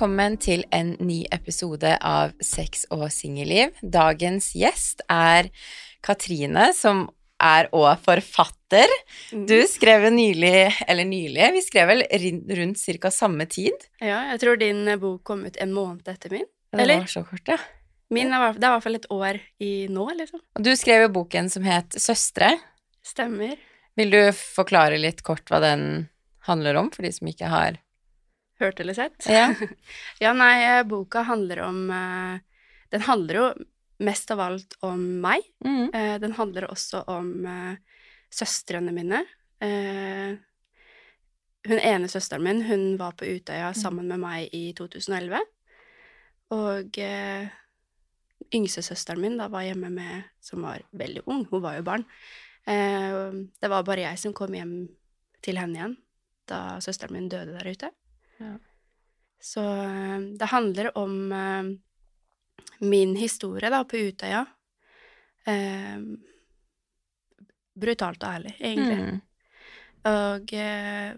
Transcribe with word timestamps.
Velkommen 0.00 0.38
til 0.40 0.62
en 0.72 0.94
ny 1.04 1.26
episode 1.28 1.90
av 2.00 2.30
Sex 2.40 2.86
og 2.88 3.02
singelliv. 3.12 3.74
Dagens 3.84 4.46
gjest 4.56 5.02
er 5.12 5.50
Katrine, 6.00 6.70
som 6.72 7.02
er 7.36 7.68
òg 7.76 8.00
forfatter. 8.06 8.88
Du 9.28 9.58
skrev 9.68 10.06
nylig, 10.14 10.70
eller 10.88 11.04
nylig, 11.04 11.50
vi 11.52 11.60
skrev 11.60 11.92
vel 11.92 12.00
rundt 12.62 12.80
ca. 12.80 13.10
samme 13.12 13.44
tid. 13.44 13.76
Ja, 14.00 14.22
jeg 14.30 14.40
tror 14.40 14.56
din 14.62 14.88
bok 15.02 15.20
kom 15.28 15.44
ut 15.44 15.60
en 15.60 15.76
måned 15.76 16.08
etter 16.08 16.32
min. 16.32 16.48
Det 16.72 16.88
var 16.88 17.04
så 17.18 17.20
kort, 17.28 17.44
ja. 17.52 17.58
Min 18.08 18.32
er, 18.32 18.56
det 18.56 18.64
er 18.64 18.70
i 18.70 18.74
hvert 18.78 18.88
fall 18.88 19.00
et 19.02 19.10
år 19.12 19.42
i 19.60 19.70
nå, 19.92 20.08
liksom. 20.16 20.40
Og 20.56 20.64
du 20.64 20.72
skrev 20.80 21.04
jo 21.10 21.12
boken 21.20 21.52
som 21.52 21.68
het 21.68 22.00
Søstre. 22.00 22.54
Stemmer. 23.04 23.60
Vil 24.00 24.16
du 24.16 24.32
forklare 24.32 24.96
litt 24.96 25.20
kort 25.28 25.44
hva 25.52 25.60
den 25.60 26.08
handler 26.48 26.80
om, 26.86 26.88
for 26.88 27.04
de 27.04 27.12
som 27.12 27.28
ikke 27.28 27.52
har 27.52 27.82
Hørt 28.60 28.80
eller 28.80 28.96
sett? 28.96 29.26
Ja. 29.26 29.48
Ja, 30.22 30.32
nei, 30.36 30.54
eh, 30.66 30.82
boka 30.88 31.22
handler 31.28 31.62
om 31.64 31.82
eh, 31.90 32.40
Den 32.92 33.04
handler 33.06 33.38
jo 33.40 33.46
mest 34.00 34.30
av 34.32 34.40
alt 34.40 34.76
om 34.84 35.00
meg. 35.20 35.44
Mm. 35.64 35.90
Eh, 35.94 36.14
Den 36.20 36.32
handler 36.36 36.70
også 36.70 37.02
om 37.08 37.32
søstrene 38.30 38.92
mine. 38.94 39.24
Hun 41.68 41.78
ene 41.78 42.08
søsteren 42.08 42.44
min, 42.46 42.62
hun 42.64 42.94
var 42.96 43.12
på 43.20 43.26
Utøya 43.28 43.74
sammen 43.76 44.08
med 44.08 44.22
meg 44.22 44.54
i 44.56 44.70
2011. 44.76 45.42
Og 46.56 46.98
eh, 46.98 47.50
yngste 48.56 48.82
søsteren 48.82 49.20
min 49.22 49.36
da 49.38 49.50
var 49.52 49.66
hjemme 49.66 49.90
med 49.92 50.30
Som 50.42 50.64
var 50.66 50.82
veldig 50.96 51.22
ung, 51.26 51.44
hun 51.50 51.62
var 51.62 51.76
jo 51.76 51.84
barn. 51.86 52.06
Eh, 52.64 53.44
det 53.60 53.70
var 53.70 53.84
bare 53.86 54.06
jeg 54.08 54.22
som 54.22 54.34
kom 54.36 54.56
hjem 54.56 54.74
til 55.44 55.60
henne 55.60 55.78
igjen 55.78 55.98
da 56.50 56.80
søsteren 56.82 57.14
min 57.14 57.28
døde 57.30 57.54
der 57.54 57.68
ute. 57.70 57.92
Ja. 58.40 58.56
Så 59.40 59.62
eh, 59.84 60.18
det 60.40 60.48
handler 60.52 60.90
om 60.98 61.14
eh, 61.32 61.70
min 62.84 63.14
historie 63.16 63.70
da 63.72 63.82
på 63.88 64.00
Utøya. 64.10 64.44
Eh, 65.48 66.02
brutalt 67.80 68.22
og 68.24 68.34
ærlig, 68.36 68.54
egentlig. 68.60 68.98
Mm. 69.00 69.20
Og 70.10 70.52
eh, 70.56 71.14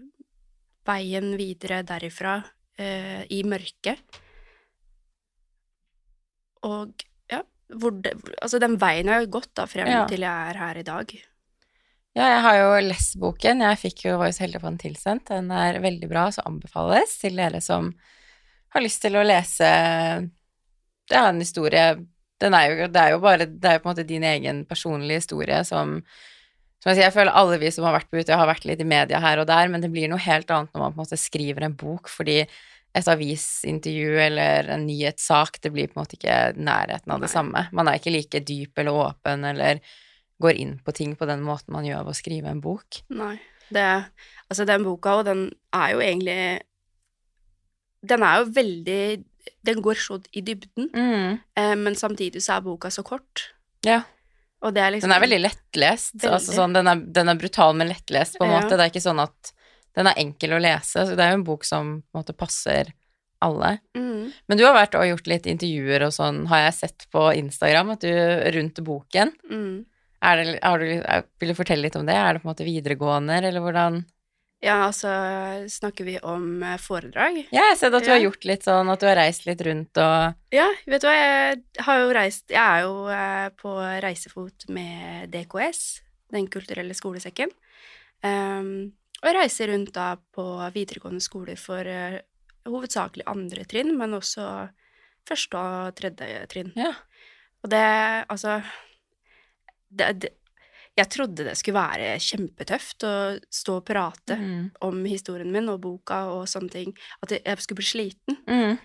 veien 0.87 1.33
videre 1.39 1.81
derifra 1.87 2.37
eh, 2.79 3.23
i 3.31 3.41
mørket. 3.47 4.19
Og 6.67 7.03
ja, 7.31 7.41
hvor 7.75 7.95
det, 8.03 8.15
altså 8.39 8.59
den 8.63 8.77
veien 8.79 9.11
jeg 9.11 9.25
har 9.25 9.31
gått 9.31 9.51
da 9.59 9.67
frem 9.67 9.87
Ja. 9.91 10.05
til 10.07 10.23
jeg 10.23 10.49
er 10.53 10.59
her 10.63 10.79
i 10.79 10.87
dag. 10.87 11.15
Ja, 12.13 12.27
jeg 12.29 12.41
har 12.45 12.57
jo 12.59 12.73
lest 12.85 13.15
boken. 13.21 13.63
Jeg 13.65 13.79
fikk 13.81 14.03
jo 14.05 14.19
Voice 14.21 14.41
heldig 14.43 14.59
å 14.59 14.63
få 14.63 14.69
den 14.69 14.81
tilsendt. 14.83 15.31
Den 15.31 15.49
er 15.49 15.79
veldig 15.81 16.09
bra, 16.11 16.27
så 16.33 16.43
anbefales 16.45 17.15
til 17.21 17.39
dere 17.41 17.61
som 17.63 17.89
har 18.73 18.85
lyst 18.85 19.01
til 19.05 19.17
å 19.17 19.25
lese 19.25 19.69
Det 21.09 21.17
er 21.17 21.29
en 21.29 21.41
historie 21.41 21.87
den 22.41 22.55
er 22.57 22.69
jo, 22.69 22.87
Det 22.91 23.01
er 23.01 23.13
jo 23.13 23.19
bare 23.23 23.47
Det 23.47 23.69
er 23.69 23.77
jo 23.77 23.83
på 23.83 23.89
en 23.89 23.93
måte 23.93 24.07
din 24.07 24.25
egen 24.27 24.63
personlige 24.69 25.23
historie 25.23 25.63
som 25.67 26.01
som 26.83 26.89
jeg 26.91 26.97
sier, 26.97 27.05
jeg 27.05 27.15
føler 27.15 27.37
alle 27.39 27.57
vi 27.61 27.69
som 27.71 27.85
har 27.87 27.93
vært 27.95 28.09
på 28.11 28.19
Utøya, 28.19 28.35
har 28.41 28.49
vært 28.49 28.65
litt 28.67 28.81
i 28.83 28.85
media 28.87 29.21
her 29.23 29.39
og 29.39 29.45
der, 29.47 29.69
men 29.71 29.79
det 29.79 29.87
blir 29.87 30.09
noe 30.11 30.19
helt 30.19 30.49
annet 30.51 30.73
når 30.73 30.81
man 30.81 30.91
på 30.91 30.97
en 30.97 31.01
måte 31.05 31.19
skriver 31.21 31.63
en 31.63 31.77
bok, 31.79 32.09
fordi 32.11 32.41
et 32.43 33.07
avisintervju 33.07 34.17
eller 34.19 34.67
en 34.75 34.83
nyhetssak, 34.83 35.61
det 35.63 35.71
blir 35.71 35.87
på 35.87 35.95
en 35.95 36.01
måte 36.01 36.17
ikke 36.17 36.35
nærheten 36.59 37.13
av 37.15 37.23
det 37.23 37.29
Nei. 37.29 37.35
samme. 37.37 37.61
Man 37.71 37.87
er 37.87 38.01
ikke 38.01 38.11
like 38.11 38.41
dyp 38.43 38.83
eller 38.83 38.99
åpen 39.05 39.47
eller 39.47 39.79
går 40.43 40.59
inn 40.59 40.75
på 40.83 40.93
ting 40.95 41.15
på 41.19 41.25
den 41.29 41.41
måten 41.45 41.73
man 41.75 41.87
gjør 41.87 42.03
ved 42.05 42.13
å 42.13 42.19
skrive 42.19 42.51
en 42.51 42.61
bok. 42.63 42.99
Nei. 43.15 43.37
Det, 43.73 43.83
altså 44.51 44.65
den 44.69 44.83
boka, 44.85 45.15
og 45.21 45.25
den 45.25 45.45
er 45.73 45.93
jo 45.95 46.01
egentlig 46.03 46.61
Den 48.03 48.23
er 48.27 48.41
jo 48.41 48.49
veldig 48.53 49.03
Den 49.65 49.81
går 49.83 49.95
så 49.99 50.17
i 50.35 50.41
dybden, 50.43 50.89
Mm. 50.93 51.39
eh, 51.55 51.75
men 51.79 51.95
samtidig 51.95 52.41
så 52.43 52.57
er 52.57 52.61
boka 52.61 52.89
så 52.91 53.03
kort. 53.03 53.49
Ja. 53.85 54.01
Og 54.61 54.73
det 54.73 54.81
er 54.83 54.91
liksom 54.91 55.09
Den 55.09 55.15
er 55.17 55.25
veldig 55.25 55.41
lettlest. 55.41 56.13
Veldig. 56.15 56.33
Altså 56.37 56.53
sånn, 56.55 56.73
den, 56.75 56.87
er, 56.87 56.95
den 56.95 57.29
er 57.29 57.35
brutal, 57.39 57.73
men 57.75 57.89
lettlest, 57.89 58.37
på 58.39 58.45
en 58.45 58.51
Ja. 58.51 58.59
måte. 58.61 58.77
Det 58.77 58.79
er 58.85 58.91
ikke 58.91 59.03
sånn 59.09 59.19
at 59.23 59.51
den 59.95 60.07
er 60.07 60.13
enkel 60.17 60.51
å 60.55 60.61
lese. 60.61 61.03
Så 61.07 61.15
det 61.15 61.19
er 61.19 61.31
jo 61.33 61.39
en 61.41 61.43
bok 61.43 61.63
som 61.65 62.01
på 62.03 62.15
en 62.15 62.23
måte 62.23 62.35
passer 62.37 62.93
alle. 63.41 63.79
Mm. 63.95 64.31
Men 64.47 64.57
du 64.57 64.63
har 64.63 64.73
vært 64.73 64.95
og 64.95 65.03
gjort 65.09 65.27
litt 65.27 65.43
intervjuer 65.51 66.05
og 66.07 66.13
sånn, 66.15 66.45
har 66.47 66.59
jeg 66.71 66.73
sett 66.73 67.07
på 67.11 67.25
Instagram, 67.35 67.89
at 67.91 67.99
du 67.99 68.07
rundt 68.55 68.79
boken. 68.83 69.33
Mm. 69.51 69.85
Det, 70.23 70.59
har 70.63 70.79
du, 70.79 70.87
vil 71.39 71.51
du 71.51 71.55
fortelle 71.57 71.83
litt 71.87 71.95
om 71.99 72.05
det? 72.07 72.15
Er 72.15 72.33
det 72.37 72.41
på 72.43 72.47
en 72.47 72.53
måte 72.53 72.67
videregående, 72.67 73.37
eller 73.41 73.59
hvordan 73.63 74.03
Ja, 74.63 74.85
altså 74.87 75.09
snakker 75.67 76.05
vi 76.07 76.13
om 76.23 76.63
eh, 76.63 76.77
foredrag? 76.79 77.41
Ja, 77.51 77.65
jeg 77.65 77.73
har 77.73 77.75
sett 77.81 77.93
at 77.97 78.05
du 78.05 78.07
Ja. 78.07 78.15
har 78.15 78.23
gjort 78.23 78.45
litt 78.47 78.63
sånn, 78.63 78.91
at 78.93 79.01
du 79.01 79.07
har 79.09 79.17
reist 79.19 79.45
litt 79.45 79.61
rundt 79.67 79.97
og 79.99 80.55
Ja, 80.55 80.69
vet 80.87 81.03
du 81.03 81.07
hva, 81.09 81.15
jeg 81.19 81.57
har 81.83 81.99
jo 81.99 82.13
reist 82.15 82.49
Jeg 82.53 82.63
er 82.63 82.85
jo 82.85 82.93
eh, 83.11 83.49
på 83.59 83.73
reisefot 84.05 84.69
med 84.69 85.29
DKS, 85.35 85.81
Den 86.31 86.47
kulturelle 86.47 86.95
skolesekken. 86.95 87.51
Um, 88.23 88.93
og 89.23 89.35
reiser 89.35 89.67
rundt 89.67 89.91
da 89.93 90.15
på 90.35 90.43
videregående 90.73 91.21
skoler 91.21 91.59
for 91.59 91.83
uh, 91.83 92.17
hovedsakelig 92.65 93.25
andre 93.27 93.65
trinn, 93.67 93.91
men 93.99 94.15
også 94.15 94.69
første 95.27 95.59
og 95.59 95.93
tredje 95.99 96.47
trinn. 96.51 96.71
Ja. 96.79 96.93
Og 97.63 97.69
det, 97.71 97.83
altså 98.31 98.61
det, 99.95 100.19
det, 100.19 100.29
Jeg 100.95 101.09
trodde 101.09 101.43
det 101.47 101.55
skulle 101.57 101.81
være 101.81 102.19
kjempetøft 102.21 103.03
å 103.09 103.13
stå 103.49 103.77
og 103.79 103.85
prate 103.87 104.35
Mm. 104.37 104.71
om 104.85 104.99
historien 105.05 105.49
min 105.51 105.69
og 105.69 105.79
boka 105.81 106.19
og 106.29 106.43
sånne 106.47 106.69
ting. 106.69 106.91
At 107.23 107.29
jeg- 107.31 107.59
skulle 107.63 107.77
bli 107.81 107.85
sliten. 107.85 108.37
Mm. 108.47 108.77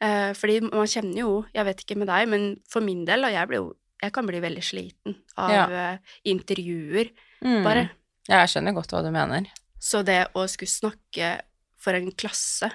Eh, 0.00 0.32
fordi 0.34 0.60
man 0.60 0.86
kjenner 0.86 1.16
jo, 1.22 1.44
jeg 1.54 1.64
vet 1.64 1.80
ikke 1.80 1.96
med 1.96 2.08
deg, 2.08 2.28
men 2.28 2.60
for 2.68 2.82
min 2.82 3.06
del, 3.06 3.24
og 3.24 3.32
jeg, 3.32 3.48
blir 3.48 3.56
jo, 3.62 3.72
jeg 4.02 4.12
kan 4.12 4.26
bli 4.26 4.40
veldig 4.40 4.62
sliten 4.62 5.16
av 5.38 5.50
Ja. 5.50 5.92
eh, 5.94 5.98
intervjuer, 6.26 7.10
Mm. 7.42 7.64
bare. 7.64 7.90
Ja, 8.28 8.44
jeg 8.44 8.48
skjønner 8.48 8.74
godt 8.74 8.90
hva 8.92 9.02
du 9.02 9.10
mener. 9.10 9.46
Så 9.80 10.04
det 10.04 10.28
å 10.34 10.44
skulle 10.46 10.68
snakke 10.68 11.40
for 11.78 11.94
en 11.94 12.10
klasse 12.12 12.70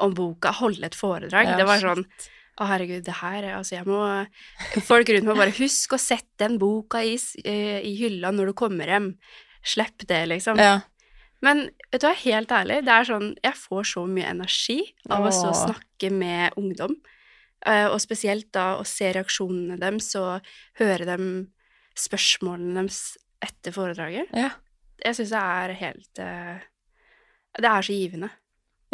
om 0.00 0.14
boka, 0.14 0.50
holde 0.52 0.84
et 0.84 0.94
foredrag, 0.94 1.44
Ja, 1.46 1.56
det 1.56 1.66
var 1.66 1.78
shit. 1.78 2.30
Sånn 2.56 2.64
oh, 2.64 2.70
herregud, 2.70 3.04
det 3.04 3.16
her 3.20 3.44
Altså, 3.52 3.76
jeg 3.76 3.86
må 3.86 4.00
Folk 4.88 5.10
rundt 5.12 5.28
meg 5.28 5.36
bare 5.36 5.56
Husk 5.58 5.92
å 5.92 6.00
sette 6.00 6.40
den 6.40 6.56
boka 6.58 7.02
i, 7.04 7.16
eh, 7.44 7.80
i 7.84 7.92
hylla 8.00 8.32
når 8.32 8.50
du 8.50 8.56
kommer 8.56 8.88
hjem. 8.88 9.10
Slipp 9.66 10.06
det, 10.08 10.22
liksom. 10.30 10.60
Ja. 10.60 10.80
Men 11.44 11.66
vet 11.92 12.00
du 12.00 12.06
hva, 12.08 12.14
helt 12.16 12.52
ærlig, 12.54 12.80
det 12.86 12.94
er 12.94 13.08
sånn 13.08 13.34
Jeg 13.44 13.58
får 13.60 13.90
så 13.92 14.06
mye 14.08 14.30
energi 14.30 14.78
av 15.10 15.26
å 15.26 15.34
stå 15.34 15.52
snakke 15.66 16.10
med 16.14 16.56
ungdom. 16.56 16.96
Eh, 17.66 17.86
og 17.90 18.00
spesielt 18.00 18.48
da 18.56 18.76
å 18.80 18.86
se 18.88 19.12
reaksjonene 19.12 19.78
deres 19.80 20.14
og 20.16 20.46
høre 20.80 21.08
dem 21.08 21.28
spørsmålene 21.96 22.80
deres 22.80 23.02
etter 23.44 23.74
foredraget. 23.74 24.32
ja. 24.36 24.54
Jeg 25.04 25.12
syns 25.18 25.32
det 25.34 25.40
er 25.44 25.72
helt 25.76 26.20
eh, 26.24 26.62
Det 27.60 27.68
er 27.68 27.84
så 27.84 27.92
givende. 27.92 28.30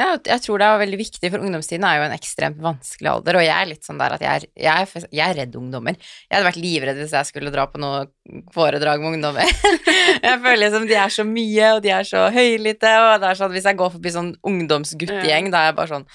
Ja, 0.01 0.15
jeg 0.17 0.41
tror 0.41 0.57
det 0.57 0.67
er 0.67 0.79
veldig 0.81 0.99
viktig, 1.03 1.29
for 1.29 1.43
ungdomstiden 1.45 1.85
er 1.85 1.99
jo 1.99 2.05
en 2.07 2.15
ekstremt 2.15 2.61
vanskelig 2.65 3.11
alder, 3.11 3.37
og 3.37 3.45
jeg 3.45 3.53
er 3.53 3.69
litt 3.69 3.85
sånn 3.85 3.99
der 4.01 4.15
at 4.17 4.23
jeg 4.25 4.41
er, 4.41 4.47
jeg 4.65 4.87
er, 4.87 5.07
jeg 5.13 5.25
er 5.27 5.37
redd 5.43 5.59
ungdommer. 5.61 5.99
Jeg 5.99 6.33
hadde 6.33 6.49
vært 6.49 6.61
livredd 6.63 7.01
hvis 7.03 7.13
jeg 7.13 7.29
skulle 7.29 7.53
dra 7.53 7.67
på 7.69 7.81
noe 7.83 8.07
foredrag 8.55 9.05
med 9.05 9.19
ungdommer. 9.19 9.53
jeg 10.27 10.39
føler 10.47 10.63
liksom 10.65 10.87
de 10.89 10.97
er 10.97 11.13
så 11.13 11.27
mye, 11.29 11.75
og 11.77 11.83
de 11.85 11.93
er 11.93 12.09
så 12.09 12.25
høylytte, 12.33 12.95
og 13.03 13.19
det 13.21 13.29
er 13.29 13.41
sånn 13.43 13.53
hvis 13.53 13.69
jeg 13.69 13.81
går 13.83 13.93
forbi 13.99 14.15
sånn 14.17 14.33
ungdomsguttegjeng, 14.53 15.53
da 15.53 15.61
er 15.61 15.71
jeg 15.71 15.79
bare 15.83 15.93
sånn 15.93 16.09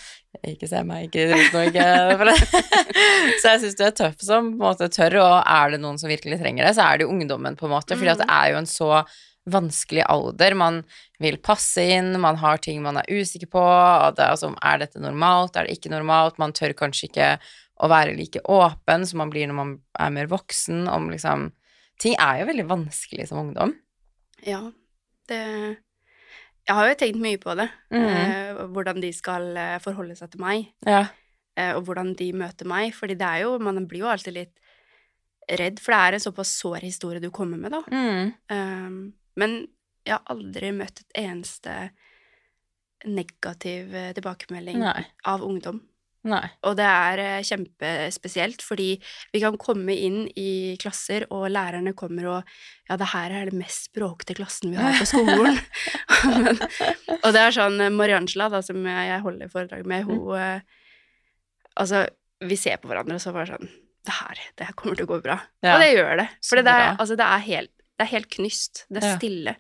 ikke 0.48 0.70
se 0.70 0.82
meg, 0.86 1.08
ikke 1.08 1.30
rus 1.32 1.54
noe, 1.54 1.70
ikke 1.70 2.36
Så 3.42 3.54
jeg 3.54 3.62
syns 3.62 3.78
du 3.78 3.86
er 3.86 3.96
tøff 3.96 4.20
som 4.26 4.52
på 4.52 4.58
en 4.58 4.68
måte 4.68 4.90
tør, 4.94 5.22
og 5.22 5.38
er 5.42 5.74
det 5.74 5.82
noen 5.86 6.02
som 6.02 6.10
virkelig 6.10 6.42
trenger 6.42 6.66
det, 6.66 6.76
så 6.78 6.90
er 6.90 6.98
det 6.98 7.08
jo 7.08 7.14
ungdommen, 7.14 7.58
på 7.58 7.70
en 7.70 7.74
måte, 7.78 7.98
fordi 7.98 8.14
at 8.14 8.26
det 8.26 8.30
er 8.42 8.54
jo 8.54 8.62
en 8.62 8.70
så 8.70 8.92
vanskelig 9.48 10.04
alder. 10.12 10.56
Man 10.60 10.82
vil 11.24 11.38
passe 11.44 11.84
inn, 11.96 12.14
man 12.22 12.38
har 12.42 12.60
ting 12.64 12.82
man 12.84 13.00
er 13.02 13.08
usikker 13.10 13.50
på. 13.54 13.62
og 13.64 14.18
Det, 14.18 14.26
altså, 14.28 14.52
er 14.62 14.84
dette 14.84 15.02
normalt, 15.04 15.56
er 15.56 15.68
det 15.68 15.78
ikke 15.78 15.94
normalt? 15.94 16.38
Man 16.42 16.54
tør 16.56 16.76
kanskje 16.78 17.10
ikke 17.10 17.30
å 17.78 17.90
være 17.92 18.16
like 18.18 18.42
åpen 18.50 19.06
som 19.06 19.22
man 19.22 19.32
blir 19.34 19.48
når 19.50 19.58
man 19.58 19.74
er 20.00 20.14
mer 20.14 20.30
voksen. 20.32 20.88
Om 20.92 21.12
liksom 21.14 21.52
Ting 21.98 22.14
er 22.22 22.44
jo 22.44 22.46
veldig 22.46 22.68
vanskelig 22.70 23.24
som 23.26 23.40
ungdom. 23.42 23.72
Ja, 24.46 24.60
det 25.28 25.40
Jeg 26.68 26.76
har 26.78 26.90
jo 26.92 26.98
tenkt 27.00 27.18
mye 27.24 27.40
på 27.42 27.56
det. 27.58 27.70
Mhm. 27.90 28.04
eh, 28.06 28.60
hvordan 28.76 29.02
de 29.02 29.10
skal 29.16 29.50
eh, 29.58 29.80
forholde 29.82 30.16
seg 30.20 30.30
til 30.30 30.42
meg. 30.44 30.68
Ja. 30.86 31.08
eh, 31.58 31.74
og 31.74 31.86
hvordan 31.88 32.14
de 32.20 32.28
møter 32.34 32.70
meg. 32.70 32.94
Fordi 32.94 33.16
det 33.18 33.26
er 33.26 33.42
jo 33.48 33.58
Man 33.58 33.88
blir 33.88 34.04
jo 34.06 34.12
alltid 34.12 34.34
litt 34.34 34.54
redd, 35.50 35.80
for 35.80 35.94
det 35.94 36.00
er 36.00 36.14
en 36.18 36.20
såpass 36.20 36.50
sår 36.60 36.84
historie 36.84 37.24
du 37.24 37.30
kommer 37.32 37.58
med, 37.58 37.72
da. 37.72 37.82
Mm. 37.88 38.34
Um, 38.52 39.14
men 39.40 39.60
jeg 40.08 40.16
har 40.16 40.34
aldri 40.34 40.72
møtt 40.76 41.04
et 41.04 41.20
eneste 41.26 41.76
negativ 43.06 43.94
eh, 43.96 44.14
tilbakemelding 44.18 44.82
Nei. 44.82 45.04
av 45.30 45.44
ungdom. 45.46 45.82
Nei. 46.28 46.44
Og 46.68 46.76
det 46.80 46.88
er 46.88 47.22
eh, 47.22 47.46
kjempespesielt, 47.46 48.64
fordi 48.66 48.90
vi 49.34 49.42
kan 49.44 49.58
komme 49.62 49.96
inn 49.96 50.26
i 50.40 50.76
klasser, 50.82 51.28
og 51.34 51.48
lærerne 51.54 51.96
kommer 51.98 52.32
og 52.32 52.58
Ja, 52.88 52.98
det 53.00 53.10
her 53.12 53.34
er 53.36 53.50
det 53.50 53.60
mest 53.60 53.92
bråkete 53.96 54.36
klassen 54.38 54.74
vi 54.74 54.80
har 54.80 54.98
på 54.98 55.08
skolen. 55.08 55.60
Men, 56.44 56.62
og 57.22 57.34
det 57.36 57.44
er 57.44 57.56
sånn 57.56 57.80
eh, 57.84 57.94
Mariangela, 57.94 58.50
da, 58.52 58.64
som 58.66 58.82
jeg 58.84 59.12
jeg 59.12 59.24
holder 59.24 59.54
foredrag 59.54 59.88
med, 59.88 60.08
hun 60.08 60.24
mm. 60.34 60.68
Altså, 61.78 62.08
vi 62.42 62.56
ser 62.58 62.80
på 62.82 62.90
hverandre, 62.90 63.20
og 63.20 63.22
så 63.22 63.30
bare 63.36 63.52
sånn 63.52 63.68
Det 64.08 64.16
her, 64.18 64.40
det 64.58 64.66
her 64.66 64.76
kommer 64.80 64.98
til 64.98 65.06
å 65.06 65.12
gå 65.12 65.20
bra. 65.22 65.36
Ja. 65.62 65.76
Og 65.76 65.84
det 65.84 65.92
gjør 65.92 66.16
det. 66.24 66.28
For 66.48 66.60
det, 66.60 66.74
er, 66.74 66.96
altså, 66.96 67.18
det, 67.20 67.28
er 67.28 67.44
helt, 67.46 67.74
det 67.98 68.06
er 68.08 68.12
helt 68.14 68.30
knyst. 68.30 68.86
Det 68.90 69.04
er 69.04 69.08
Ja. 69.10 69.18
stille. 69.18 69.56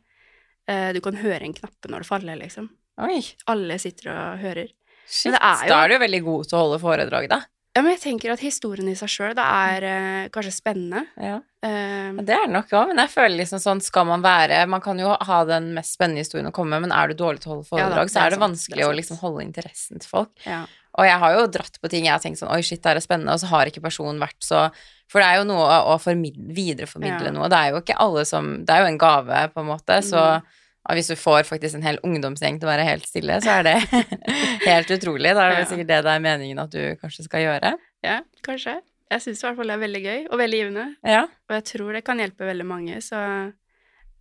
Eh, 0.67 0.93
Du 0.93 1.01
kan 1.01 1.15
høre 1.15 1.41
en 1.43 1.53
knappe 1.53 1.89
når 1.89 1.99
det 1.99 2.07
faller, 2.07 2.35
liksom. 2.37 2.69
Oi. 2.99 3.21
Alle 3.47 3.77
sitter 3.79 4.09
og 4.11 4.39
hører. 4.39 4.69
Shit. 5.09 5.31
det 5.31 5.39
er 5.41 5.63
jo- 5.63 5.69
Da 5.69 5.83
er 5.83 5.87
du 5.87 5.93
jo 5.93 5.99
veldig 5.99 6.23
god 6.23 6.47
til 6.49 6.57
å 6.57 6.61
holde 6.67 6.79
foredrag, 6.81 7.29
da. 7.29 7.41
Ja, 7.75 7.81
men 7.83 7.91
jeg 7.95 8.01
tenker 8.01 8.31
at 8.33 8.39
historien 8.39 8.89
i 8.89 8.95
seg 8.95 9.07
sjøl, 9.07 9.35
det 9.35 9.43
er 9.45 9.83
uh, 9.85 10.29
kanskje 10.29 10.51
spennende. 10.51 11.05
Ja. 11.15 11.35
Eh, 11.61 12.11
Det 12.25 12.29
er 12.33 12.47
det 12.47 12.49
nok 12.49 12.69
òg, 12.73 12.87
men 12.87 12.97
jeg 12.97 13.09
føler 13.09 13.37
liksom 13.37 13.59
sånn 13.61 13.81
skal 13.81 14.03
man 14.05 14.21
være 14.23 14.67
Man 14.67 14.81
kan 14.81 14.97
jo 14.97 15.15
ha 15.19 15.43
den 15.45 15.73
mest 15.75 15.95
spennende 15.97 16.17
historien 16.25 16.47
å 16.47 16.51
komme 16.51 16.69
med, 16.71 16.81
men 16.89 16.91
er 16.91 17.07
du 17.07 17.13
dårlig 17.13 17.39
til 17.39 17.51
å 17.51 17.55
holde 17.63 17.77
Ja 17.77 17.89
da, 17.89 17.95
foredrag, 17.95 18.05
det 18.07 18.11
så 18.11 18.19
er 18.21 18.25
er 18.25 18.29
det 18.31 18.39
sant, 18.39 18.51
vanskelig 18.51 18.75
det 18.75 18.83
er 18.83 18.93
å 18.93 18.97
liksom 18.97 19.17
holde 19.19 19.41
interessen 19.45 19.99
til 19.99 20.09
folk. 20.09 20.29
ja. 20.45 20.65
Og 20.97 21.05
jeg 21.05 21.17
har 21.21 21.33
jo 21.37 21.47
dratt 21.53 21.75
på 21.81 21.89
ting 21.93 22.05
jeg 22.07 22.13
har 22.15 22.19
tenkt 22.23 22.39
sånn 22.41 22.49
Oi, 22.51 22.61
shit, 22.65 22.81
det 22.81 22.95
er 22.95 22.99
spennende, 23.03 23.33
og 23.35 23.39
så 23.39 23.45
har 23.51 23.69
ikke 23.69 23.83
personen 23.83 24.17
vært 24.19 24.39
så 24.41 24.67
For 25.11 25.21
det 25.21 25.27
er 25.29 25.37
jo 25.37 25.43
noe 25.47 25.67
å 25.93 25.97
videreformidle 26.01 27.29
Ja. 27.29 27.31
noe. 27.31 27.49
Det 27.49 27.57
er 27.57 27.69
jo 27.71 27.81
ikke 27.81 27.97
alle 27.99 28.25
som 28.25 28.65
Det 28.65 28.73
er 28.73 28.81
jo 28.81 28.87
en 28.91 28.97
gave, 28.97 29.41
på 29.53 29.59
en 29.61 29.67
måte, 29.69 29.99
så 30.03 30.41
Mm. 30.41 30.95
hvis 30.95 31.07
du 31.11 31.15
får 31.19 31.43
faktisk 31.43 31.75
en 31.75 31.81
hel 31.83 31.97
ungdomsgjeng 32.03 32.59
til 32.59 32.67
å 32.69 32.71
være 32.71 32.85
helt 32.87 33.05
stille, 33.05 33.41
så 33.43 33.59
er 33.59 33.63
det 33.63 33.75
helt 34.71 34.87
utrolig. 34.87 35.33
Da 35.35 35.43
er 35.47 35.49
det 35.55 35.59
Ja. 35.59 35.65
sikkert 35.75 35.87
det 35.87 36.03
det 36.03 36.13
er 36.15 36.19
meningen 36.23 36.59
at 36.63 36.69
du 36.71 36.95
kanskje 36.95 37.23
skal 37.27 37.41
gjøre. 37.41 37.73
ja, 38.03 38.21
kanskje. 38.41 38.79
Jeg 39.11 39.21
syns 39.21 39.43
i 39.43 39.47
hvert 39.47 39.55
fall 39.57 39.67
det 39.67 39.75
er 39.75 39.83
veldig 39.87 40.03
gøy, 40.03 40.27
og 40.31 40.39
veldig 40.39 40.57
givende. 40.61 40.95
Ja. 41.05 41.21
Og 41.49 41.53
jeg 41.55 41.63
tror 41.65 41.93
det 41.93 42.03
kan 42.05 42.17
hjelpe 42.19 42.43
veldig 42.47 42.65
mange, 42.65 42.95
så 43.03 43.53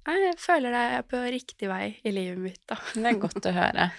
jeg 0.07 0.37
føler 0.39 0.71
det 0.71 0.85
er 0.99 1.03
på 1.03 1.23
riktig 1.35 1.69
vei 1.69 1.97
i 2.05 2.11
livet 2.15 2.39
mitt, 2.39 2.61
da. 2.69 2.77
Det 2.95 3.05
er 3.07 3.19
godt 3.19 3.47
å 3.51 3.53
høre. 3.55 3.91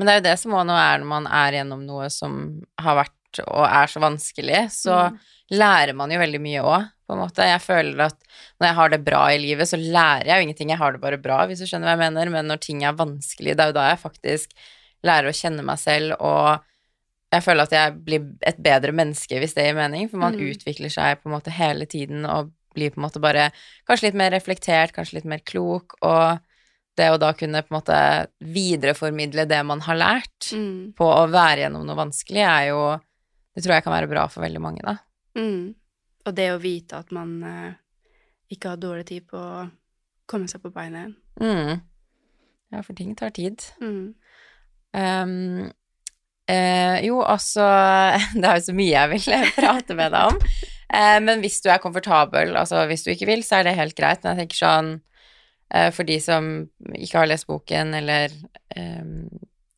Men 0.00 0.08
det 0.08 0.12
er 0.14 0.20
jo 0.22 0.26
det 0.30 0.38
som 0.40 0.54
òg 0.56 0.62
nå 0.64 0.76
er 0.80 1.02
når 1.02 1.08
man 1.10 1.26
er 1.28 1.58
gjennom 1.58 1.82
noe 1.84 2.06
som 2.08 2.38
har 2.80 2.96
vært 3.02 3.42
og 3.44 3.66
er 3.68 3.90
så 3.92 4.00
vanskelig, 4.02 4.62
så 4.74 4.94
Mm. 5.12 5.18
lærer 5.60 5.94
man 5.94 6.10
jo 6.10 6.18
veldig 6.18 6.40
mye 6.40 6.62
òg, 6.64 6.86
på 7.06 7.12
en 7.14 7.20
måte. 7.20 7.44
Jeg 7.46 7.60
føler 7.60 8.00
at 8.06 8.16
når 8.60 8.66
jeg 8.70 8.74
har 8.78 8.88
det 8.94 9.04
bra 9.04 9.20
i 9.34 9.38
livet, 9.38 9.68
så 9.68 9.76
lærer 9.76 10.24
jeg 10.26 10.38
jo 10.40 10.46
ingenting. 10.48 10.70
Jeg 10.72 10.78
har 10.78 10.92
det 10.92 11.00
bare 11.02 11.18
bra, 11.20 11.44
hvis 11.46 11.58
du 11.60 11.66
skjønner 11.66 11.90
hva 11.90 11.94
jeg 11.98 12.12
mener. 12.14 12.30
Men 12.30 12.48
når 12.48 12.60
ting 12.64 12.82
er 12.82 12.92
vanskelig, 12.96 13.54
det 13.56 13.60
er 13.60 13.70
jo 13.70 13.76
da 13.78 13.88
jeg 13.90 14.02
faktisk 14.02 14.48
lærer 15.04 15.28
å 15.30 15.36
kjenne 15.36 15.62
meg 15.62 15.78
selv, 15.78 16.16
og 16.20 16.60
jeg 17.32 17.42
føler 17.46 17.62
at 17.62 17.70
jeg 17.76 18.04
blir 18.04 18.24
et 18.42 18.58
bedre 18.62 18.92
menneske, 18.92 19.38
hvis 19.38 19.54
det 19.54 19.66
gir 19.68 19.74
mening, 19.78 20.08
for 20.10 20.16
man 20.18 20.34
Mm. 20.34 20.50
utvikler 20.54 20.90
seg 20.90 21.20
på 21.22 21.26
en 21.30 21.36
måte 21.38 21.52
hele 21.52 21.86
tiden 21.86 22.24
og 22.26 22.50
blir 22.74 22.90
på 22.90 22.98
en 22.98 23.04
måte 23.08 23.20
bare 23.20 23.52
kanskje 23.88 24.02
litt 24.10 24.14
mer 24.14 24.30
reflektert, 24.30 24.92
kanskje 24.92 25.14
litt 25.14 25.24
mer 25.24 25.38
klok, 25.38 25.94
og 26.02 26.40
det 26.98 27.10
å 27.12 27.18
da 27.22 27.30
kunne 27.38 27.62
på 27.62 27.70
en 27.72 27.78
måte 27.78 27.98
videreformidle 28.42 29.44
det 29.48 29.60
man 29.66 29.80
har 29.86 29.96
lært 29.96 30.50
Mm. 30.52 30.92
på 30.98 31.04
å 31.06 31.28
være 31.30 31.62
gjennom 31.64 31.84
noe 31.86 31.96
vanskelig, 31.96 32.42
er 32.44 32.68
jo 32.72 32.80
Det 33.56 33.64
tror 33.64 33.74
jeg 33.74 33.82
kan 33.84 33.92
være 33.92 34.08
bra 34.08 34.26
for 34.30 34.42
veldig 34.44 34.60
mange, 34.62 34.80
da. 34.86 34.96
Mm. 35.36 35.74
Og 36.26 36.34
det 36.36 36.50
å 36.52 36.60
vite 36.62 36.96
at 37.00 37.10
man 37.12 37.42
eh, 37.42 37.72
ikke 38.54 38.68
har 38.70 38.76
dårlig 38.78 39.06
tid 39.08 39.26
på 39.26 39.36
å 39.36 39.64
komme 40.30 40.46
seg 40.48 40.62
på 40.62 40.70
beina 40.72 41.00
igjen. 41.02 41.16
Mm. 41.40 41.80
Ja, 42.70 42.82
for 42.86 42.94
ting 42.94 43.16
tar 43.18 43.30
tid. 43.34 43.58
Mm. 43.82 44.14
Um, 44.94 45.72
eh, 46.46 47.00
jo, 47.06 47.20
altså 47.22 47.66
Det 48.38 48.44
er 48.46 48.58
jo 48.60 48.66
så 48.70 48.76
mye 48.78 48.94
jeg 48.94 49.12
vil 49.16 49.50
prate 49.58 49.98
med 49.98 50.14
deg 50.14 50.32
om. 50.32 50.38
Eh, 50.94 51.18
men 51.26 51.42
hvis 51.42 51.60
du 51.62 51.70
er 51.70 51.82
komfortabel, 51.82 52.54
altså 52.56 52.84
hvis 52.90 53.02
du 53.06 53.10
ikke 53.12 53.28
vil, 53.30 53.42
så 53.46 53.58
er 53.60 53.68
det 53.68 53.76
helt 53.78 53.98
greit. 53.98 54.22
Men 54.22 54.38
jeg 54.38 54.44
tenker 54.46 54.62
sånn 54.62 54.92
For 55.70 56.02
de 56.02 56.16
som 56.18 56.46
ikke 56.96 57.20
har 57.20 57.28
lest 57.30 57.46
boken, 57.46 57.92
eller 57.94 58.32
um, 58.74 59.28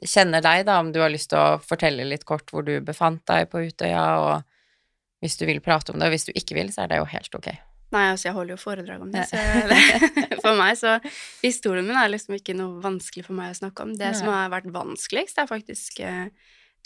kjenner 0.01 0.43
deg, 0.45 0.65
da, 0.67 0.79
om 0.81 0.93
du 0.93 1.01
har 1.03 1.13
lyst 1.13 1.31
til 1.33 1.41
å 1.41 1.59
fortelle 1.63 2.07
litt 2.09 2.25
kort 2.29 2.49
hvor 2.53 2.65
du 2.67 2.79
befant 2.85 3.23
deg 3.29 3.51
på 3.53 3.61
Utøya, 3.69 4.07
og 4.23 5.21
hvis 5.23 5.37
du 5.39 5.45
vil 5.47 5.63
prate 5.63 5.93
om 5.93 6.01
det, 6.01 6.09
og 6.09 6.17
hvis 6.17 6.27
du 6.29 6.33
ikke 6.35 6.57
vil, 6.59 6.73
så 6.75 6.85
er 6.85 6.93
det 6.93 7.03
jo 7.03 7.11
helt 7.13 7.39
ok. 7.39 7.53
Nei, 7.93 8.07
altså, 8.09 8.31
jeg 8.31 8.37
holder 8.39 8.55
jo 8.55 8.63
foredrag 8.63 9.05
om 9.05 9.13
det, 9.13 9.27
så 9.29 9.39
for 10.45 10.57
meg 10.57 10.79
så 10.81 10.97
Historien 11.43 11.85
min 11.87 11.99
er 12.01 12.09
liksom 12.09 12.39
ikke 12.39 12.57
noe 12.57 12.81
vanskelig 12.83 13.27
for 13.27 13.37
meg 13.37 13.53
å 13.53 13.59
snakke 13.61 13.85
om. 13.85 13.93
Det 13.99 14.09
Nei. 14.09 14.19
som 14.19 14.33
har 14.33 14.53
vært 14.53 14.71
vanskeligst, 14.73 15.39
er 15.39 15.51
faktisk 15.51 16.01
uh, 16.09 16.31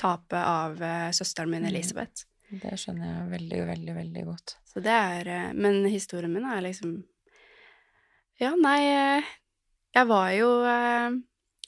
tapet 0.00 0.40
av 0.40 0.80
uh, 0.82 1.10
søsteren 1.16 1.52
min, 1.52 1.62
Mm. 1.66 1.70
Elisabeth. 1.70 2.26
Det 2.46 2.74
skjønner 2.78 3.06
jeg 3.06 3.30
veldig, 3.32 3.60
veldig, 3.70 3.94
veldig 3.96 4.24
godt. 4.26 4.56
Så 4.70 4.82
det 4.82 4.92
er 4.94 5.30
uh, 5.30 5.52
Men 5.54 5.80
historien 5.90 6.34
min 6.34 6.46
er 6.46 6.60
liksom 6.66 6.98
Ja, 8.40 8.52
nei 8.60 8.80
eh, 8.84 9.28
Jeg 9.96 10.08
var 10.10 10.30
jo 10.36 10.48
eh, 10.68 11.14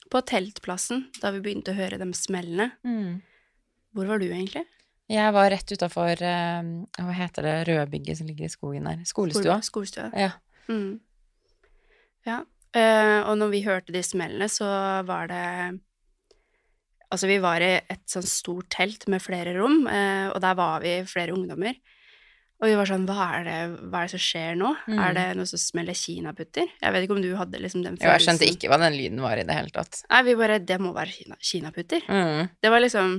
på 0.09 0.21
teltplassen 0.25 1.07
da 1.21 1.31
vi 1.33 1.41
begynte 1.45 1.73
å 1.73 1.77
høre 1.77 1.97
de 2.01 2.07
smellene. 2.17 2.71
Hvor 3.93 4.09
var 4.09 4.21
du 4.21 4.27
egentlig? 4.29 4.65
Jeg 5.09 5.33
var 5.33 5.49
rett 5.49 5.71
utafor 5.73 6.21
Hva 6.21 7.13
heter 7.17 7.45
det 7.45 7.55
rødbygget 7.71 8.19
som 8.19 8.27
ligger 8.29 8.45
i 8.45 8.53
skogen 8.53 8.85
der? 8.85 9.01
Skolestua. 9.09 9.57
Skolestua. 9.65 10.09
Ja. 10.13 10.35
Mm. 10.69 10.99
Ja. 12.27 12.43
eh, 12.77 13.19
og 13.25 13.37
når 13.41 13.53
vi 13.55 13.63
hørte 13.65 13.93
de 13.95 14.03
smellene, 14.05 14.49
så 14.51 14.67
var 15.07 15.29
det 15.31 15.45
Altså, 17.09 17.25
vi 17.25 17.39
var 17.41 17.57
i 17.65 17.71
et 17.89 18.03
sånn 18.05 18.25
stort 18.29 18.67
telt 18.69 19.07
med 19.09 19.23
flere 19.25 19.55
rom, 19.57 19.87
eh, 19.89 20.27
og 20.29 20.37
der 20.43 20.53
var 20.53 20.83
vi 20.83 20.91
flere 21.09 21.33
ungdommer. 21.33 21.73
Og 22.59 22.67
vi 22.67 22.75
var 22.75 22.89
sånn 22.89 23.05
Hva 23.07 23.25
er 23.39 23.43
det, 23.47 23.57
hva 23.87 24.01
er 24.03 24.09
det 24.09 24.11
som 24.17 24.19
skjer 24.19 24.57
nå? 24.59 24.73
Mm. 24.91 24.99
Er 24.99 25.13
det 25.15 25.25
noe 25.39 25.47
som 25.47 25.61
smeller 25.61 25.95
kinaputter? 25.95 26.67
Jeg 26.81 26.91
vet 26.95 27.05
ikke 27.05 27.15
om 27.15 27.21
du 27.23 27.31
hadde 27.39 27.61
liksom 27.63 27.83
den 27.85 27.95
Jo, 28.01 28.09
jeg 28.11 28.25
skjønte 28.25 28.49
ikke 28.51 28.67
hva 28.71 28.79
den 28.83 28.97
lyden 28.99 29.21
var 29.23 29.39
i 29.39 29.45
det 29.47 29.55
hele 29.55 29.71
tatt. 29.71 30.01
Nei, 30.11 30.21
vi 30.27 30.35
bare 30.35 30.59
Det 30.59 30.79
må 30.83 30.91
være 30.93 31.13
kina, 31.15 31.37
kinaputter. 31.39 32.03
Mm. 32.11 32.49
Det 32.61 32.71
var 32.73 32.83
liksom 32.83 33.13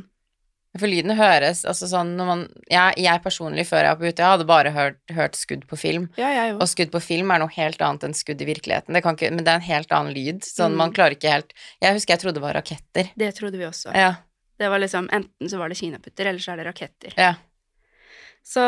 For 0.79 0.87
lyden 0.87 1.17
høres 1.19 1.65
altså 1.67 1.89
sånn 1.91 2.13
når 2.21 2.29
man 2.29 2.45
Jeg, 2.71 3.01
jeg 3.03 3.23
personlig, 3.25 3.65
før 3.67 3.81
jeg 3.89 3.95
var 3.97 3.99
på 4.05 4.13
Utøya, 4.13 4.29
hadde 4.37 4.47
bare 4.53 4.71
hørt, 4.77 5.01
hørt 5.17 5.35
skudd 5.41 5.65
på 5.67 5.79
film. 5.81 6.11
Ja, 6.21 6.29
jeg 6.37 6.55
Og 6.61 6.69
skudd 6.71 6.93
på 6.93 7.01
film 7.03 7.33
er 7.35 7.41
noe 7.43 7.51
helt 7.57 7.81
annet 7.83 8.05
enn 8.07 8.15
skudd 8.15 8.45
i 8.45 8.51
virkeligheten. 8.53 8.93
Det 8.95 9.03
kan 9.03 9.17
ikke, 9.17 9.33
men 9.33 9.43
det 9.43 9.51
er 9.57 9.63
en 9.63 9.69
helt 9.73 9.91
annen 9.97 10.13
lyd. 10.15 10.45
Sånn, 10.45 10.77
Mm. 10.77 10.83
man 10.85 10.93
klarer 10.93 11.17
ikke 11.17 11.33
helt 11.33 11.53
Jeg 11.81 11.97
husker 11.97 12.13
jeg 12.15 12.21
trodde 12.27 12.35
det 12.39 12.45
var 12.45 12.55
raketter. 12.61 13.09
Det 13.17 13.35
trodde 13.41 13.57
vi 13.59 13.65
også. 13.65 13.97
Ja. 13.97 14.17
Det 14.61 14.69
var 14.69 14.79
liksom 14.79 15.09
Enten 15.11 15.49
så 15.49 15.57
var 15.57 15.71
det 15.73 15.79
kinaputter, 15.81 16.27
eller 16.29 16.39
så 16.45 16.53
er 16.53 16.57
det 16.61 16.67
raketter. 16.75 17.15
Ja. 17.17 17.35
Så 18.47 18.63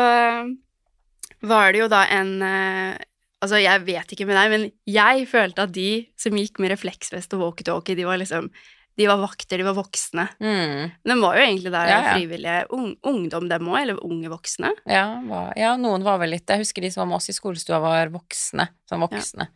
var 1.43 1.73
det 1.73 1.81
jo 1.83 1.89
da 1.91 2.05
en 2.13 2.37
eh, 2.45 3.01
Altså, 3.43 3.57
jeg 3.59 3.81
vet 3.83 4.13
ikke 4.15 4.23
med 4.29 4.37
deg, 4.39 4.51
men 4.53 4.61
jeg 4.87 5.25
følte 5.27 5.65
at 5.65 5.73
de 5.75 6.05
som 6.15 6.37
gikk 6.39 6.61
med 6.63 6.71
refleksvest 6.71 7.33
og 7.35 7.41
walkietalkie, 7.41 7.97
de 7.99 8.05
var 8.07 8.21
liksom 8.21 8.47
De 8.95 9.07
var 9.09 9.19
vakter, 9.19 9.57
de 9.59 9.65
var 9.65 9.75
voksne. 9.75 10.27
Mm. 10.39 10.93
Men 11.03 11.11
de 11.11 11.17
var 11.19 11.35
jo 11.35 11.43
egentlig 11.43 11.73
der 11.73 11.89
Ja, 11.89 11.97
ja. 12.05 12.13
frivillige 12.13 12.61
ung, 12.77 12.93
ungdom, 13.03 13.49
dem 13.49 13.67
òg, 13.67 13.81
eller 13.81 13.99
unge 14.05 14.31
voksne. 14.31 14.71
Ja, 14.87 15.19
var, 15.27 15.51
ja, 15.59 15.73
noen 15.81 16.05
var 16.07 16.21
vel 16.21 16.35
litt 16.37 16.47
Jeg 16.47 16.61
husker 16.63 16.85
de 16.85 16.93
som 16.93 17.03
var 17.03 17.09
med 17.11 17.19
oss 17.19 17.33
i 17.33 17.35
skolestua, 17.35 17.81
var 17.83 18.13
voksne. 18.13 18.69
Som 18.87 19.03
voksne. 19.03 19.49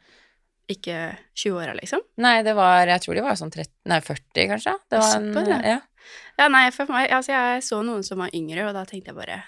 Ikke 0.67 1.13
20-åra, 1.37 1.77
liksom. 1.77 2.01
Nei, 2.19 2.41
det 2.43 2.57
var 2.57 2.89
Jeg 2.91 3.05
tror 3.05 3.15
de 3.15 3.23
var 3.29 3.39
sånn 3.39 3.53
30, 3.55 3.71
nei, 3.87 4.01
40, 4.03 4.47
kanskje. 4.51 4.73
Det 4.89 4.99
var 4.99 5.13
en, 5.15 5.29
Såpass, 5.31 5.53
ja. 5.53 5.77
ja. 5.77 6.49
Nei, 6.51 6.65
for 6.75 6.91
meg 6.91 7.07
Altså, 7.07 7.37
jeg 7.37 7.63
så 7.63 7.79
noen 7.87 8.03
som 8.03 8.19
var 8.19 8.35
yngre, 8.35 8.67
og 8.67 8.75
da 8.75 8.83
tenkte 8.89 9.13
jeg 9.13 9.21
bare 9.21 9.45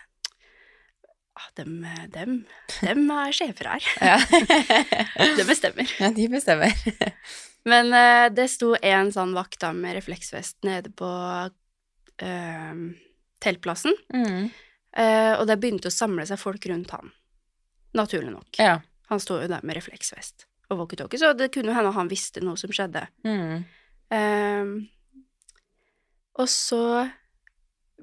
dem, 1.60 1.86
dem, 2.14 2.34
dem 2.82 3.06
er 3.16 3.36
sjefer 3.36 3.74
her. 3.74 3.86
Ja. 4.10 4.18
Det 5.40 5.46
bestemmer. 5.48 5.92
ja, 6.00 6.12
de 6.16 6.28
bestemmer. 6.32 6.74
Men 7.70 7.92
uh, 7.94 8.28
det 8.34 8.48
sto 8.54 8.74
en 8.82 9.12
sånn 9.14 9.34
vakt 9.36 9.60
da 9.62 9.74
med 9.76 9.98
refleksvest 9.98 10.64
nede 10.68 10.92
på 10.96 11.10
uh, 11.10 12.84
teltplassen, 13.44 13.96
Mm. 14.16 14.50
Uh, 14.98 15.36
og 15.38 15.44
det 15.46 15.60
begynte 15.62 15.92
å 15.92 15.94
samle 15.94 16.24
seg 16.26 16.40
folk 16.42 16.64
rundt 16.66 16.90
han. 16.96 17.12
Naturlig 17.96 18.32
nok. 18.34 18.58
Ja. 18.58 18.80
Han 19.12 19.22
sto 19.22 19.38
jo 19.38 19.46
der 19.48 19.62
med 19.62 19.78
refleksvest 19.78 20.48
og 20.70 20.80
walkietalkie, 20.82 21.20
så 21.22 21.30
det 21.38 21.52
kunne 21.54 21.76
hende 21.78 21.94
han 21.94 22.10
visste 22.10 22.42
noe 22.42 22.58
som 22.58 22.74
skjedde. 22.74 23.04
Mm. 23.22 23.62
Uh, 24.10 24.66
og 26.42 26.50
så 26.50 26.82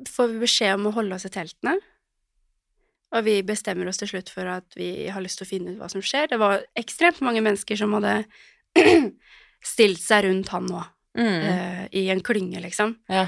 får 0.06 0.32
vi 0.32 0.42
beskjed 0.44 0.76
om 0.78 0.88
å 0.90 0.94
holde 0.94 1.18
oss 1.18 1.26
i 1.26 1.32
teltene. 1.34 1.74
Og 3.16 3.24
vi 3.24 3.38
bestemmer 3.46 3.88
oss 3.88 4.00
til 4.02 4.10
slutt 4.10 4.28
for 4.34 4.48
at 4.50 4.76
vi 4.76 5.06
har 5.12 5.22
lyst 5.24 5.40
til 5.40 5.46
å 5.46 5.48
finne 5.48 5.72
ut 5.72 5.80
hva 5.80 5.88
som 5.92 6.02
skjer. 6.04 6.28
Det 6.34 6.38
var 6.42 6.60
ekstremt 6.76 7.22
mange 7.24 7.40
mennesker 7.44 7.78
som 7.80 7.94
hadde 7.96 8.18
stilt 9.74 10.02
seg 10.02 10.28
rundt 10.28 10.52
han 10.54 10.68
nå, 10.70 10.84
Mm. 11.16 11.24
uh, 11.48 11.84
i 11.96 12.10
en 12.12 12.20
klynge, 12.20 12.60
liksom. 12.60 12.90
Ja. 13.08 13.22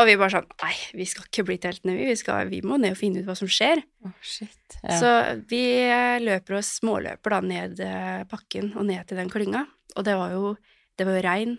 Og 0.00 0.08
vi 0.08 0.16
bare 0.18 0.32
sånn 0.32 0.48
Nei, 0.58 0.72
vi 0.98 1.04
skal 1.06 1.28
ikke 1.28 1.44
bli 1.46 1.56
teltene, 1.62 1.92
vi. 1.94 2.08
Vi, 2.08 2.16
skal, 2.18 2.48
vi 2.50 2.58
må 2.66 2.80
ned 2.82 2.96
og 2.96 2.98
finne 2.98 3.20
ut 3.22 3.28
hva 3.28 3.36
som 3.38 3.46
skjer. 3.46 3.78
Å, 4.02 4.10
shit. 4.26 4.74
Ja. 4.80 4.96
Så 4.98 5.10
vi 5.46 5.60
eh, 5.84 6.16
løper 6.18 6.56
og 6.58 6.64
småløper 6.66 7.36
da 7.36 7.38
ned 7.46 7.82
eh, 7.86 8.24
bakken 8.26 8.72
og 8.74 8.88
ned 8.88 9.06
til 9.06 9.20
den 9.20 9.30
klynga. 9.30 9.62
Og 9.94 10.08
det 10.08 10.16
var 10.18 10.34
jo 10.34 10.56
Det 10.98 11.06
var 11.06 11.14
jo 11.20 11.22
regn. 11.28 11.54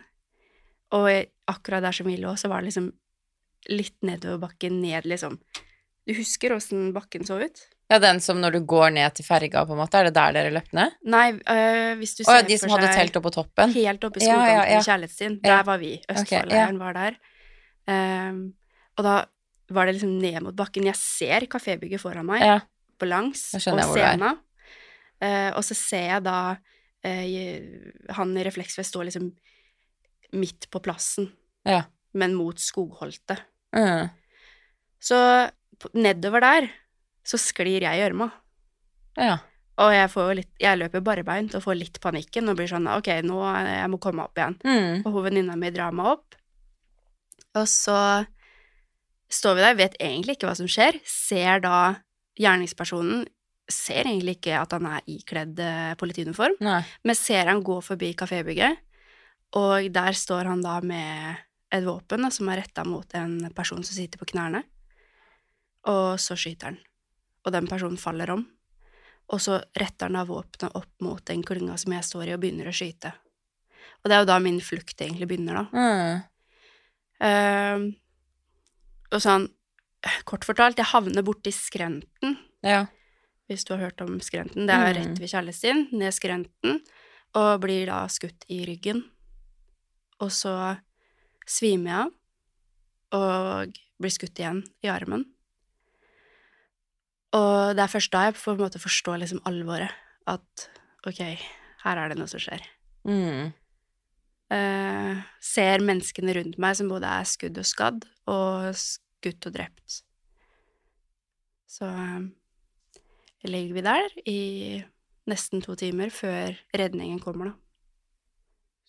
Og 1.00 1.08
akkurat 1.48 1.82
der 1.88 1.96
som 1.96 2.12
vi 2.12 2.17
lå, 2.20 2.36
så 2.38 2.51
var 2.51 2.60
det 2.60 2.74
liksom 2.74 2.91
litt 3.72 3.96
nedover 4.03 4.41
bakken, 4.50 4.82
ned, 4.84 5.08
liksom. 5.08 5.39
Du 6.07 6.13
husker 6.17 6.51
åssen 6.55 6.91
bakken 6.95 7.24
så 7.27 7.38
ut? 7.43 7.62
Ja, 7.91 8.00
den 8.00 8.19
som 8.24 8.39
når 8.41 8.55
du 8.55 8.60
går 8.67 8.89
ned 8.95 9.13
til 9.15 9.25
ferga, 9.27 9.65
på 9.67 9.75
en 9.75 9.79
måte, 9.83 10.00
er 10.00 10.07
det 10.07 10.13
der 10.15 10.33
dere 10.36 10.51
løp 10.55 10.72
ned? 10.75 10.95
Nei, 11.05 11.27
øh, 11.36 11.93
hvis 12.00 12.15
du 12.17 12.24
ser 12.24 12.39
ja, 12.41 12.45
de 12.48 12.57
som 12.57 12.72
hadde 12.74 12.89
telt 12.95 13.15
oppe 13.19 13.27
på 13.29 13.33
toppen? 13.36 13.74
helt 13.75 14.03
oppe 14.07 14.19
i 14.19 14.25
Ja, 14.25 14.33
skogkanten 14.33 14.55
ja, 14.55 14.65
ja. 14.72 14.79
i 14.79 14.88
Kjærlighetsstien, 14.88 15.36
Ja. 15.43 15.50
der 15.57 15.63
var 15.67 15.77
vi. 15.81 15.91
ja. 16.01 16.15
Østfoldleiren 16.15 16.79
var 16.81 16.93
der. 16.98 17.17
Um, 17.88 18.53
og 18.98 19.03
da 19.03 19.15
var 19.69 19.86
det 19.86 19.95
liksom 19.98 20.17
ned 20.19 20.41
mot 20.43 20.55
bakken. 20.55 20.86
Jeg 20.88 20.95
ser 20.95 21.45
kafébygget 21.51 22.00
foran 22.01 22.25
meg, 22.25 22.41
Ja. 22.41 22.60
på 23.00 23.05
langs, 23.07 23.53
og 23.53 23.62
scena. 23.62 24.33
Uh, 25.24 25.51
og 25.55 25.63
så 25.63 25.75
ser 25.75 26.07
jeg 26.15 26.24
da 26.24 26.38
uh, 27.05 28.13
han 28.15 28.38
i 28.38 28.43
refleksvest 28.43 28.89
stå 28.91 29.03
liksom 29.05 29.31
midt 30.33 30.69
på 30.72 30.81
plassen, 30.81 31.31
Ja. 31.65 31.83
men 32.13 32.33
mot 32.33 32.57
skogholtet. 32.60 33.39
Mm. 33.75 34.10
Så 35.00 35.51
nedover 35.93 36.43
der 36.43 36.69
så 37.23 37.39
sklir 37.39 37.83
jeg 37.85 37.97
i 37.97 38.01
gjørma. 38.03 38.29
Ja. 39.19 39.37
Og 39.81 39.89
jeg, 39.95 40.09
litt, 40.37 40.51
jeg 40.61 40.77
løper 40.77 41.01
barbeint 41.05 41.55
og 41.57 41.63
får 41.65 41.77
litt 41.79 41.99
panikken 42.03 42.51
og 42.51 42.59
blir 42.59 42.69
sånn 42.69 42.85
Ok, 42.91 43.09
nå 43.25 43.39
jeg 43.65 43.89
må 43.89 43.97
komme 44.01 44.25
opp 44.27 44.37
igjen. 44.37 44.57
Mm. 44.61 45.01
Og 45.01 45.15
hun 45.15 45.27
venninna 45.29 45.57
mi 45.57 45.71
drar 45.73 45.95
meg 45.95 46.11
opp. 46.13 46.37
Og 47.57 47.65
så 47.69 47.97
står 49.33 49.57
vi 49.57 49.65
der, 49.65 49.79
vet 49.79 49.97
egentlig 50.01 50.37
ikke 50.37 50.49
hva 50.49 50.57
som 50.59 50.69
skjer. 50.69 50.99
Ser 51.09 51.63
da 51.65 51.77
gjerningspersonen 52.39 53.25
Ser 53.71 54.03
egentlig 54.03 54.33
ikke 54.35 54.57
at 54.59 54.73
han 54.75 54.83
er 54.89 55.05
ikledd 55.07 55.59
eh, 55.63 55.93
politiuniform, 55.95 56.57
Nei. 56.61 56.81
men 57.07 57.15
ser 57.15 57.47
han 57.47 57.61
gå 57.63 57.77
forbi 57.81 58.09
kafébygget, 58.19 58.75
og 59.55 59.87
der 59.95 60.17
står 60.19 60.49
han 60.51 60.59
da 60.61 60.73
med 60.83 61.39
et 61.71 61.85
våpen 61.87 62.27
da, 62.27 62.29
som 62.35 62.51
er 62.51 62.59
retta 62.59 62.83
mot 62.83 63.15
en 63.15 63.37
person 63.55 63.79
som 63.79 63.95
sitter 63.95 64.19
på 64.19 64.27
knærne, 64.33 64.65
og 65.89 66.19
så 66.19 66.35
skyter 66.39 66.71
han. 66.71 66.77
Og 67.45 67.51
den 67.51 67.67
personen 67.67 67.97
faller 67.99 68.29
om, 68.31 68.45
og 69.33 69.39
så 69.41 69.61
retter 69.79 70.07
han 70.09 70.15
av 70.19 70.27
våpenet 70.27 70.75
opp 70.75 70.91
mot 71.03 71.23
den 71.25 71.43
klynga 71.43 71.77
som 71.79 71.93
jeg 71.95 72.03
står 72.03 72.27
i, 72.27 72.33
og 72.35 72.41
begynner 72.43 72.69
å 72.71 72.75
skyte. 72.75 73.13
Og 74.03 74.09
det 74.09 74.15
er 74.15 74.23
jo 74.23 74.29
da 74.31 74.39
min 74.43 74.59
flukt 74.63 74.99
egentlig 75.01 75.27
begynner, 75.27 75.61
da. 75.61 75.65
Mm. 75.73 76.23
Uh, 77.23 77.93
og 79.13 79.21
sånn, 79.23 79.47
kort 80.27 80.43
fortalt, 80.47 80.79
jeg 80.79 80.89
havner 80.91 81.23
borti 81.23 81.51
skrenten, 81.55 82.37
Ja. 82.63 82.85
hvis 83.47 83.63
du 83.65 83.73
har 83.75 83.85
hørt 83.89 84.01
om 84.01 84.19
skrenten. 84.19 84.67
Det 84.67 84.73
er 84.75 84.93
Mm. 84.93 84.97
rett 84.97 85.19
ved 85.19 85.29
Kjærlighetsstien, 85.29 85.87
ned 85.93 86.13
skrenten, 86.13 86.81
og 87.35 87.61
blir 87.61 87.85
da 87.85 88.05
skutt 88.07 88.45
i 88.49 88.65
ryggen. 88.65 89.03
Og 90.19 90.29
så 90.29 90.79
svimer 91.47 91.89
jeg 91.89 91.99
av, 91.99 92.11
og 93.13 93.73
blir 94.01 94.11
skutt 94.11 94.35
igjen 94.39 94.63
i 94.83 94.87
armen. 94.87 95.25
Og 97.33 97.73
det 97.73 97.81
er 97.83 97.91
først 97.91 98.13
da 98.13 98.27
jeg 98.27 98.37
på 98.37 98.53
en 98.53 98.61
måte 98.61 98.81
forstår 98.81 99.23
liksom 99.23 99.41
alvoret, 99.49 99.93
at 100.29 100.69
ok, 101.07 101.21
her 101.83 101.99
er 101.99 102.11
det 102.11 102.19
noe 102.19 102.29
som 102.29 102.41
skjer. 102.41 102.63
Mm. 103.09 103.51
Uh, 104.53 105.23
ser 105.41 105.81
menneskene 105.83 106.35
rundt 106.37 106.59
meg 106.61 106.77
som 106.77 106.91
både 106.91 107.09
er 107.09 107.27
skudd 107.27 107.57
og 107.57 107.67
skadd, 107.67 108.05
og 108.29 108.69
skutt 108.77 109.49
og 109.49 109.55
drept. 109.55 110.03
Så 111.73 111.87
eh, 111.89 112.25
ligger 113.49 113.73
vi 113.79 113.81
der 113.81 114.17
i 114.29 114.41
nesten 115.29 115.63
to 115.63 115.73
timer 115.79 116.11
før 116.13 116.53
redningen 116.77 117.17
kommer, 117.23 117.49
da. 117.49 117.55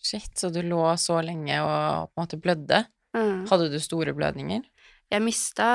Shit, 0.05 0.35
så 0.37 0.51
du 0.53 0.61
lå 0.61 0.83
så 1.01 1.23
lenge 1.25 1.63
og 1.65 2.11
på 2.11 2.19
en 2.19 2.27
måte 2.27 2.41
blødde? 2.41 2.83
Mm. 3.17 3.47
Hadde 3.49 3.71
du 3.73 3.79
store 3.81 4.13
blødninger? 4.13 4.67
Jeg 5.15 5.23
mista 5.23 5.67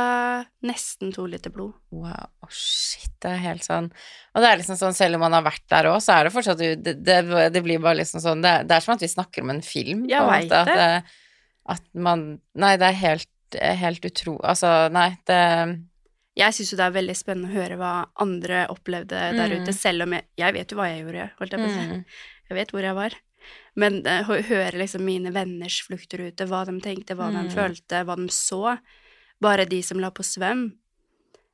nesten 0.67 1.13
to 1.15 1.23
liter 1.31 1.51
blod. 1.53 1.71
Wow, 1.95 2.27
oh, 2.43 2.49
shit, 2.51 3.11
det 3.23 3.29
er 3.37 3.43
helt 3.45 3.63
sånn 3.63 3.87
Og 4.33 4.41
det 4.43 4.49
er 4.49 4.59
liksom 4.59 4.75
sånn, 4.79 4.95
selv 4.97 5.15
om 5.15 5.23
man 5.23 5.35
har 5.37 5.45
vært 5.45 5.63
der 5.71 5.87
òg, 5.93 6.01
så 6.03 6.17
er 6.17 6.27
det 6.27 6.33
fortsatt 6.35 6.59
det, 6.59 6.95
det, 7.07 7.19
det 7.55 7.61
blir 7.63 7.79
bare 7.83 8.01
liksom 8.01 8.19
sånn 8.23 8.43
det, 8.43 8.51
det 8.67 8.75
er 8.75 8.83
som 8.83 8.97
at 8.97 9.05
vi 9.05 9.11
snakker 9.11 9.45
om 9.45 9.53
en 9.55 9.61
film. 9.63 10.03
Jeg 10.11 10.27
veit 10.27 10.49
det. 10.51 10.59
vet 10.65 10.73
At, 10.73 10.81
det, 10.81 11.21
at 11.77 11.85
man 12.09 12.25
Nei, 12.59 12.73
det 12.81 12.89
er 12.91 12.99
helt, 13.05 13.59
helt 13.85 14.09
utro... 14.11 14.35
Altså, 14.43 14.73
nei, 14.93 15.07
det 15.29 15.39
Jeg 16.39 16.55
syns 16.55 16.73
jo 16.73 16.77
det 16.79 16.85
er 16.89 16.97
veldig 16.99 17.15
spennende 17.17 17.49
å 17.51 17.57
høre 17.61 17.79
hva 17.79 17.93
andre 18.25 18.65
opplevde 18.75 19.23
der 19.39 19.49
Mm. 19.55 19.63
ute, 19.63 19.73
selv 19.75 20.05
om 20.05 20.13
jeg, 20.17 20.27
jeg 20.39 20.53
vet 20.59 20.71
jo 20.71 20.77
hva 20.79 20.87
jeg 20.91 21.01
gjorde, 21.05 21.31
holdt 21.39 21.55
jeg 21.55 21.63
på 21.63 21.67
å 21.71 21.73
si. 21.73 21.87
mm, 21.89 22.03
Jeg 22.49 22.57
vet 22.59 22.71
hvor 22.75 22.85
jeg 22.85 22.95
var. 22.95 23.15
Men 23.79 24.01
eh, 24.07 24.27
å 24.29 24.37
høre 24.49 24.79
liksom 24.83 25.03
mine 25.07 25.31
venners 25.35 25.79
fluktrute, 25.87 26.47
hva 26.49 26.65
de 26.67 26.75
tenkte, 26.83 27.15
hva 27.15 27.29
de 27.31 27.45
Mm. 27.47 27.53
følte, 27.55 28.03
hva 28.07 28.15
de 28.19 28.27
så. 28.35 28.77
Bare 29.41 29.65
de 29.65 29.81
som 29.85 29.99
la 29.99 30.09
på 30.11 30.23
svøm. 30.23 30.73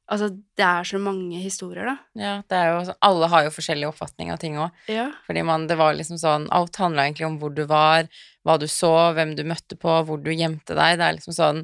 Altså, 0.10 0.28
det 0.58 0.62
er 0.66 0.84
så 0.86 1.00
mange 1.02 1.40
historier, 1.42 1.86
da. 1.90 1.96
Ja, 2.14 2.34
det 2.48 2.58
er 2.60 2.68
jo 2.76 2.94
Alle 3.02 3.28
har 3.32 3.44
jo 3.48 3.50
forskjellig 3.56 3.88
oppfatning 3.90 4.30
av 4.32 4.38
ting 4.42 4.54
òg. 4.62 4.70
Ja. 4.88 5.08
Fordi 5.26 5.42
man, 5.44 5.66
det 5.68 5.78
var 5.80 5.96
liksom 5.98 6.20
sånn 6.22 6.46
Alt 6.54 6.76
handla 6.78 7.08
egentlig 7.08 7.26
om 7.26 7.40
hvor 7.42 7.50
du 7.56 7.64
var, 7.66 8.06
hva 8.46 8.60
du 8.62 8.68
så, 8.70 8.92
hvem 9.18 9.34
du 9.36 9.42
møtte 9.50 9.76
på, 9.82 9.96
hvor 10.06 10.22
du 10.22 10.30
gjemte 10.32 10.78
deg. 10.78 11.00
Det 11.02 11.08
er 11.08 11.18
liksom 11.18 11.34
sånn 11.34 11.64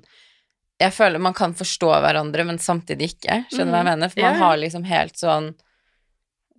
Jeg 0.81 0.93
føler 0.97 1.21
man 1.21 1.35
kan 1.37 1.53
forstå 1.53 1.91
hverandre, 2.01 2.43
men 2.49 2.57
samtidig 2.57 3.11
ikke. 3.13 3.43
Skjønner 3.53 3.69
du 3.69 3.75
hva 3.75 3.83
jeg 3.83 3.85
Mhm. 3.85 3.91
mener? 3.93 4.09
For 4.09 4.21
man 4.25 4.33
ja. 4.33 4.39
har 4.47 4.57
liksom 4.57 4.85
helt 4.89 5.13
sånn 5.21 5.51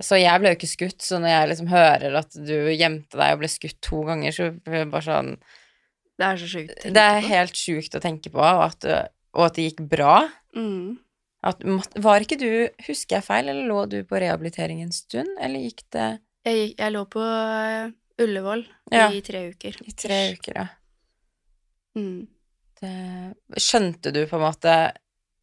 Så 0.02 0.19
jeg 0.23 0.40
ble 0.40 0.50
jo 0.52 0.57
ikke 0.61 0.71
skutt, 0.71 1.02
så 1.02 1.19
når 1.19 1.28
jeg 1.35 1.49
liksom 1.50 1.69
hører 1.71 2.14
at 2.19 2.31
du 2.35 2.54
gjemte 2.78 3.19
deg 3.19 3.33
og 3.35 3.38
ble 3.42 3.49
skutt 3.50 3.81
to 3.83 4.04
ganger, 4.07 4.31
så 4.35 4.50
blir 4.54 4.85
det 4.85 4.90
bare 4.90 5.02
sånn 5.02 5.37
Det 6.19 6.26
er 6.31 6.37
så 6.38 6.47
sjukt. 6.47 6.71
å 6.71 6.78
tenke 6.83 6.95
Det 6.95 7.02
er 7.11 7.21
helt 7.26 7.52
sjukt 7.59 7.99
å 7.99 8.00
tenke 8.07 8.31
på, 8.31 8.38
og 8.38 8.62
at, 8.71 8.87
og 9.34 9.46
at 9.46 9.56
det 9.56 9.64
gikk 9.70 9.80
bra. 9.92 10.28
mm. 10.56 10.98
At, 11.42 11.58
var 11.98 12.22
ikke 12.22 12.36
du 12.38 12.68
Husker 12.86 13.16
jeg 13.16 13.24
feil, 13.26 13.48
eller 13.50 13.66
lå 13.66 13.80
du 13.90 13.96
på 14.06 14.14
rehabilitering 14.22 14.78
en 14.84 14.92
stund, 14.94 15.26
eller 15.42 15.64
gikk 15.64 15.80
det 15.90 16.04
jeg, 16.46 16.54
gikk- 16.60 16.78
jeg 16.84 16.92
lå 16.94 17.02
på 17.10 17.22
eh, 17.22 17.90
Ullevål 18.22 18.62
Ja. 18.94 19.08
i 19.10 19.20
tre 19.26 19.48
uker. 19.50 19.80
i 19.82 19.92
tre 19.98 20.20
uker, 20.36 20.54
ja? 20.60 20.66
Mm. 21.98 22.26
det, 22.80 22.92
skjønte 23.60 24.12
du 24.14 24.22
på 24.30 24.38
en 24.38 24.44
måte 24.46 24.76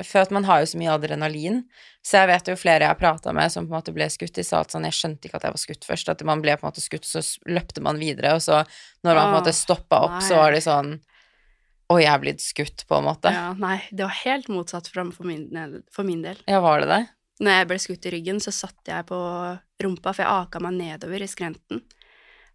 For 0.08 0.24
at 0.24 0.32
man 0.32 0.48
har 0.48 0.62
jo 0.64 0.70
så 0.72 0.80
mye 0.80 0.94
adrenalin, 0.96 1.60
så 2.02 2.22
jeg 2.24 2.30
vet 2.32 2.48
jo 2.54 2.56
flere 2.58 2.86
jeg 2.88 2.94
har 2.94 3.00
prata 3.00 3.34
med 3.36 3.52
som 3.52 3.68
på 3.68 3.74
en 3.74 3.78
måte 3.82 3.92
ble 3.94 4.08
skutt, 4.10 4.32
de 4.40 4.46
sa 4.48 4.62
at 4.64 4.72
sånn 4.72 4.88
Jeg 4.88 4.96
skjønte 4.96 5.28
ikke 5.28 5.42
at 5.42 5.50
jeg 5.50 5.56
var 5.58 5.64
skutt 5.66 5.84
først, 5.92 6.10
at 6.16 6.24
man 6.24 6.40
ble 6.42 6.56
på 6.56 6.64
en 6.64 6.70
måte 6.72 6.84
skutt, 6.86 7.04
så 7.06 7.20
løpte 7.52 7.84
man 7.84 8.00
videre, 8.00 8.38
og 8.38 8.42
så 8.46 8.62
når 9.04 9.20
man 9.20 9.26
på 9.26 9.30
en 9.34 9.38
måte 9.42 9.54
stoppa 9.60 10.00
opp, 10.08 10.22
så 10.24 10.40
var 10.40 10.56
de 10.56 10.62
sånn 10.64 10.94
Oi, 11.90 12.04
jeg 12.04 12.12
er 12.14 12.22
blitt 12.22 12.44
skutt, 12.44 12.84
på 12.86 13.00
en 13.00 13.08
måte. 13.08 13.32
Ja, 13.34 13.48
nei, 13.58 13.80
det 13.90 14.04
var 14.06 14.14
helt 14.22 14.50
motsatt 14.54 14.88
for 14.94 15.26
min, 15.26 15.48
for 15.92 16.06
min 16.06 16.22
del. 16.22 16.38
Ja, 16.46 16.60
var 16.62 16.84
det 16.84 16.90
det? 16.92 17.00
Når 17.42 17.56
jeg 17.56 17.68
ble 17.72 17.78
skutt 17.82 18.06
i 18.06 18.12
ryggen, 18.14 18.42
så 18.44 18.52
satt 18.54 18.92
jeg 18.92 19.08
på 19.10 19.18
rumpa, 19.82 20.12
for 20.14 20.22
jeg 20.22 20.30
aka 20.30 20.60
meg 20.62 20.76
nedover 20.78 21.24
i 21.26 21.30
skrenten. 21.32 21.82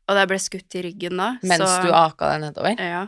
Og 0.05 0.13
da 0.15 0.21
jeg 0.23 0.31
ble 0.31 0.39
skutt 0.45 0.77
i 0.79 0.83
ryggen 0.87 1.17
da, 1.19 1.29
Mens 1.43 1.65
så 1.65 1.83
du 1.83 1.91
aka 1.97 2.29
deg 2.35 2.43
nedover? 2.45 2.79
Ja. 2.85 3.05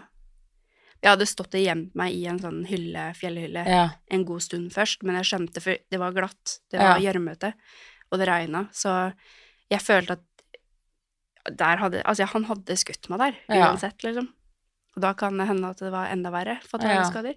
Jeg 1.05 1.11
hadde 1.13 1.29
stått 1.29 1.55
og 1.55 1.63
gjemt 1.63 1.95
meg 2.01 2.15
i 2.17 2.25
en 2.27 2.41
sånn 2.43 2.63
hylle, 2.67 3.11
fjellhylle 3.15 3.63
Ja. 3.69 3.83
en 4.11 4.25
god 4.27 4.43
stund 4.43 4.73
først, 4.75 5.05
men 5.07 5.15
jeg 5.21 5.29
skjønte, 5.31 5.61
for 5.63 5.77
det 5.93 6.01
var 6.01 6.13
glatt, 6.17 6.59
det 6.73 6.81
var 6.81 6.99
Ja. 6.99 7.13
gjørmete, 7.13 7.53
og 8.11 8.19
det 8.19 8.27
regna, 8.27 8.65
så 8.73 9.13
jeg 9.71 9.79
følte 9.85 10.13
at 10.17 10.25
der 11.57 11.77
hadde 11.77 12.03
Altså, 12.03 12.25
han 12.27 12.45
hadde 12.45 12.75
skutt 12.77 13.09
meg 13.11 13.19
der, 13.21 13.35
Ja. 13.55 13.69
uansett, 13.71 13.99
liksom. 14.03 14.33
Og 14.97 15.03
da 15.05 15.13
kan 15.15 15.37
det 15.39 15.47
hende 15.51 15.69
at 15.71 15.79
det 15.85 15.91
var 15.93 16.09
enda 16.13 16.31
verre, 16.33 16.59
fatale 16.65 17.05
Ja. 17.05 17.35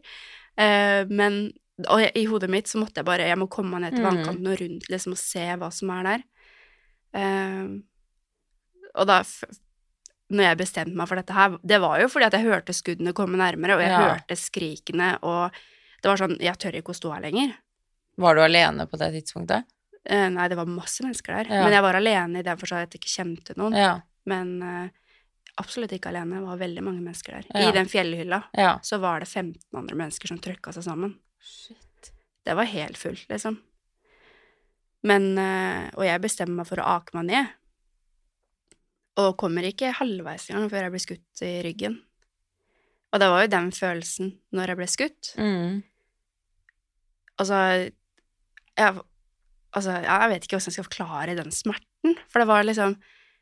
Eh, 0.57 1.05
men 1.09 1.51
Og 1.87 2.01
i 2.13 2.25
hodet 2.27 2.49
mitt 2.51 2.67
så 2.67 2.75
måtte 2.77 2.97
jeg 2.99 3.05
bare 3.07 3.23
Jeg 3.27 3.37
må 3.39 3.47
komme 3.47 3.71
meg 3.79 3.81
ned 3.81 3.95
til 3.95 4.03
Mm. 4.03 4.09
vannkanten 4.09 4.47
og 4.51 4.59
rundt, 4.59 4.89
liksom, 4.89 5.11
og 5.13 5.17
se 5.17 5.39
hva 5.55 5.69
som 5.71 5.89
er 5.91 6.03
der. 6.03 6.23
Eh, 7.13 7.67
og 8.95 9.07
da 9.07 9.23
når 10.29 10.43
jeg 10.43 10.57
bestemte 10.59 10.93
meg 10.95 11.07
for 11.09 11.15
dette 11.15 11.33
her, 11.33 11.55
det 11.65 11.79
var 11.81 11.99
jo 12.01 12.07
fordi 12.11 12.25
at 12.27 12.33
jeg 12.33 12.45
hørte 12.45 12.75
skuddene 12.75 13.13
komme 13.17 13.37
nærmere, 13.39 13.75
og 13.75 13.81
jeg 13.81 13.89
Ja. 13.89 14.13
hørte 14.13 14.35
skrikene, 14.37 15.17
og 15.23 15.51
det 16.03 16.09
var 16.09 16.17
sånn 16.17 16.37
Jeg 16.39 16.57
tør 16.59 16.75
ikke 16.75 16.91
å 16.93 16.99
stå 16.99 17.13
her 17.13 17.21
lenger. 17.21 17.55
Var 18.17 18.35
du 18.35 18.41
alene 18.41 18.85
på 18.85 18.97
det 18.97 19.13
tidspunktet? 19.13 19.63
Eh, 20.05 20.29
nei, 20.29 20.47
det 20.47 20.57
var 20.57 20.65
masse 20.65 21.01
mennesker 21.01 21.33
der. 21.33 21.45
Ja. 21.49 21.63
Men 21.63 21.71
jeg 21.71 21.81
var 21.81 21.93
alene 21.95 22.39
i 22.39 22.41
den 22.43 22.57
forstand 22.57 22.83
at 22.83 22.91
jeg 22.91 23.01
ikke 23.01 23.15
kjente 23.23 23.55
noen. 23.57 23.73
Ja. 23.75 24.01
Men 24.25 24.61
eh, 24.61 24.89
absolutt 25.59 25.91
ikke 25.95 26.09
alene. 26.11 26.39
Det 26.39 26.47
var 26.47 26.57
veldig 26.61 26.83
mange 26.85 27.01
mennesker 27.03 27.37
der. 27.39 27.47
Ja. 27.53 27.69
I 27.69 27.75
den 27.75 27.89
fjellhylla 27.91 28.41
Ja. 28.57 28.73
så 28.83 28.99
var 28.99 29.19
det 29.23 29.27
15 29.29 29.59
andre 29.77 29.95
mennesker 29.99 30.27
som 30.31 30.39
trøkka 30.39 30.73
seg 30.75 30.83
sammen. 30.87 31.17
Shit. 31.43 32.11
Det 32.45 32.55
var 32.55 32.65
helt 32.71 32.97
fullt, 32.97 33.27
liksom. 33.29 33.59
Men 35.03 35.37
eh, 35.37 35.89
Og 35.95 36.03
jeg 36.03 36.21
bestemmer 36.21 36.61
meg 36.61 36.67
for 36.67 36.81
å 36.81 36.87
ake 36.97 37.15
meg 37.15 37.29
ned. 37.29 37.51
Og 39.19 39.35
kommer 39.39 39.63
ikke 39.67 39.91
halvveis 39.99 40.49
engang 40.49 40.69
før 40.71 40.85
jeg 40.87 40.91
blir 40.95 41.03
skutt 41.03 41.43
i 41.43 41.53
ryggen. 41.65 41.99
Og 43.11 43.19
det 43.19 43.29
var 43.31 43.41
jo 43.43 43.51
den 43.55 43.71
følelsen 43.73 44.33
når 44.53 44.67
jeg 44.73 44.79
ble 44.79 44.87
skutt. 44.87 45.31
Mm. 45.39 45.79
Altså 47.39 47.57
jeg, 48.79 48.99
altså, 49.75 49.95
jeg 50.05 50.29
vet 50.31 50.45
ikke 50.45 50.55
hvordan 50.59 50.69
jeg 50.71 50.77
skal 50.77 50.87
forklare 50.87 51.35
den 51.39 51.51
smerten. 51.55 52.15
For 52.31 52.39
det 52.43 52.47
var 52.51 52.63
liksom 52.67 52.97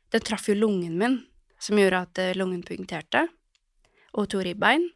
Den 0.08 0.22
traff 0.24 0.46
jo 0.48 0.54
lungen 0.56 0.94
min, 0.96 1.18
som 1.62 1.78
gjorde 1.78 2.02
at 2.06 2.20
eh, 2.22 2.34
lungen 2.38 2.62
punkterte. 2.66 3.26
Og 4.18 4.28
to 4.32 4.40
ribbein. 4.42 4.88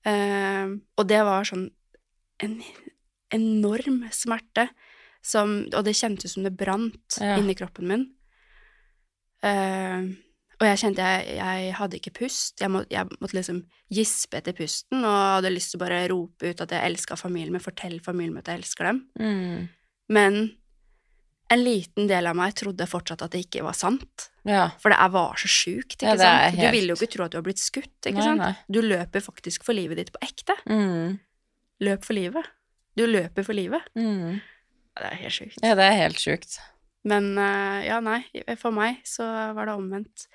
Uh, 0.00 0.80
og 0.96 1.04
det 1.10 1.18
var 1.26 1.44
sånn 1.44 1.66
en 2.40 2.54
enorm 3.36 3.98
smerte 4.16 4.70
som 5.20 5.66
Og 5.76 5.82
det 5.84 5.92
kjentes 5.98 6.32
som 6.32 6.46
det 6.46 6.54
brant 6.56 7.18
Ja. 7.20 7.34
inni 7.36 7.52
kroppen 7.52 7.88
min. 7.90 8.06
Uh, 9.44 10.16
og 10.60 10.64
jeg 10.64 10.78
kjente 10.80 11.04
jeg, 11.04 11.36
jeg 11.36 11.74
hadde 11.76 11.96
ikke 11.96 12.14
pust. 12.20 12.60
Jeg, 12.60 12.70
må, 12.72 12.82
jeg 12.92 13.08
måtte 13.20 13.36
liksom 13.36 13.62
gispe 13.92 14.36
etter 14.40 14.56
pusten 14.56 15.04
og 15.04 15.18
hadde 15.40 15.52
lyst 15.52 15.72
til 15.72 15.80
å 15.80 15.84
bare 15.84 16.00
rope 16.12 16.50
ut 16.52 16.60
at 16.64 16.72
jeg 16.76 16.84
elska 16.90 17.16
familien 17.16 17.52
min, 17.52 17.64
fortelle 17.64 18.00
familien 18.04 18.34
min 18.34 18.42
at 18.42 18.50
jeg 18.52 18.60
elsker 18.60 18.90
dem. 18.90 18.98
Mm. 19.20 19.68
Men 20.12 20.40
en 21.50 21.62
liten 21.64 22.06
del 22.06 22.26
av 22.30 22.36
meg 22.38 22.54
trodde 22.54 22.86
fortsatt 22.86 23.22
at 23.26 23.32
det 23.34 23.40
ikke 23.46 23.62
var 23.66 23.74
sant. 23.74 24.28
Ja. 24.46 24.68
For 24.80 24.90
det 24.92 24.98
er- 25.02 25.10
var 25.10 25.34
så 25.36 25.48
sjukt, 25.50 25.96
ikke 25.98 26.14
Ja, 26.14 26.16
sant? 26.16 26.54
helt- 26.56 26.60
Du 26.60 26.76
vil 26.78 26.88
jo 26.88 26.94
ikke 26.94 27.10
tro 27.12 27.24
at 27.24 27.30
du 27.32 27.38
har 27.38 27.42
blitt 27.42 27.58
skutt, 27.58 28.00
ikke 28.06 28.14
Nei, 28.14 28.22
sant? 28.22 28.38
nei. 28.40 28.54
Du 28.70 28.80
løper 28.82 29.20
faktisk 29.20 29.64
for 29.64 29.72
livet 29.74 29.96
ditt 29.96 30.12
på 30.12 30.20
ekte. 30.22 30.54
Mm. 30.66 31.18
Løp 31.80 32.04
for 32.04 32.14
livet. 32.14 32.46
Du 32.96 33.06
løper 33.06 33.44
for 33.44 33.52
livet. 33.54 33.82
Mm. 33.96 34.40
Ja, 34.96 35.02
Det 35.02 35.12
er 35.12 35.16
helt 35.16 35.32
sjukt. 35.32 35.58
Ja, 35.62 35.74
det 35.74 35.84
er 35.84 35.96
helt 35.96 36.16
sjukt. 36.16 36.58
Men 37.04 37.36
eh, 37.38 37.86
ja, 37.86 38.00
nei, 38.00 38.24
for 38.56 38.70
meg 38.72 38.98
så 39.04 39.54
var 39.54 39.66
det 39.66 39.74
omvendt. 39.74 40.26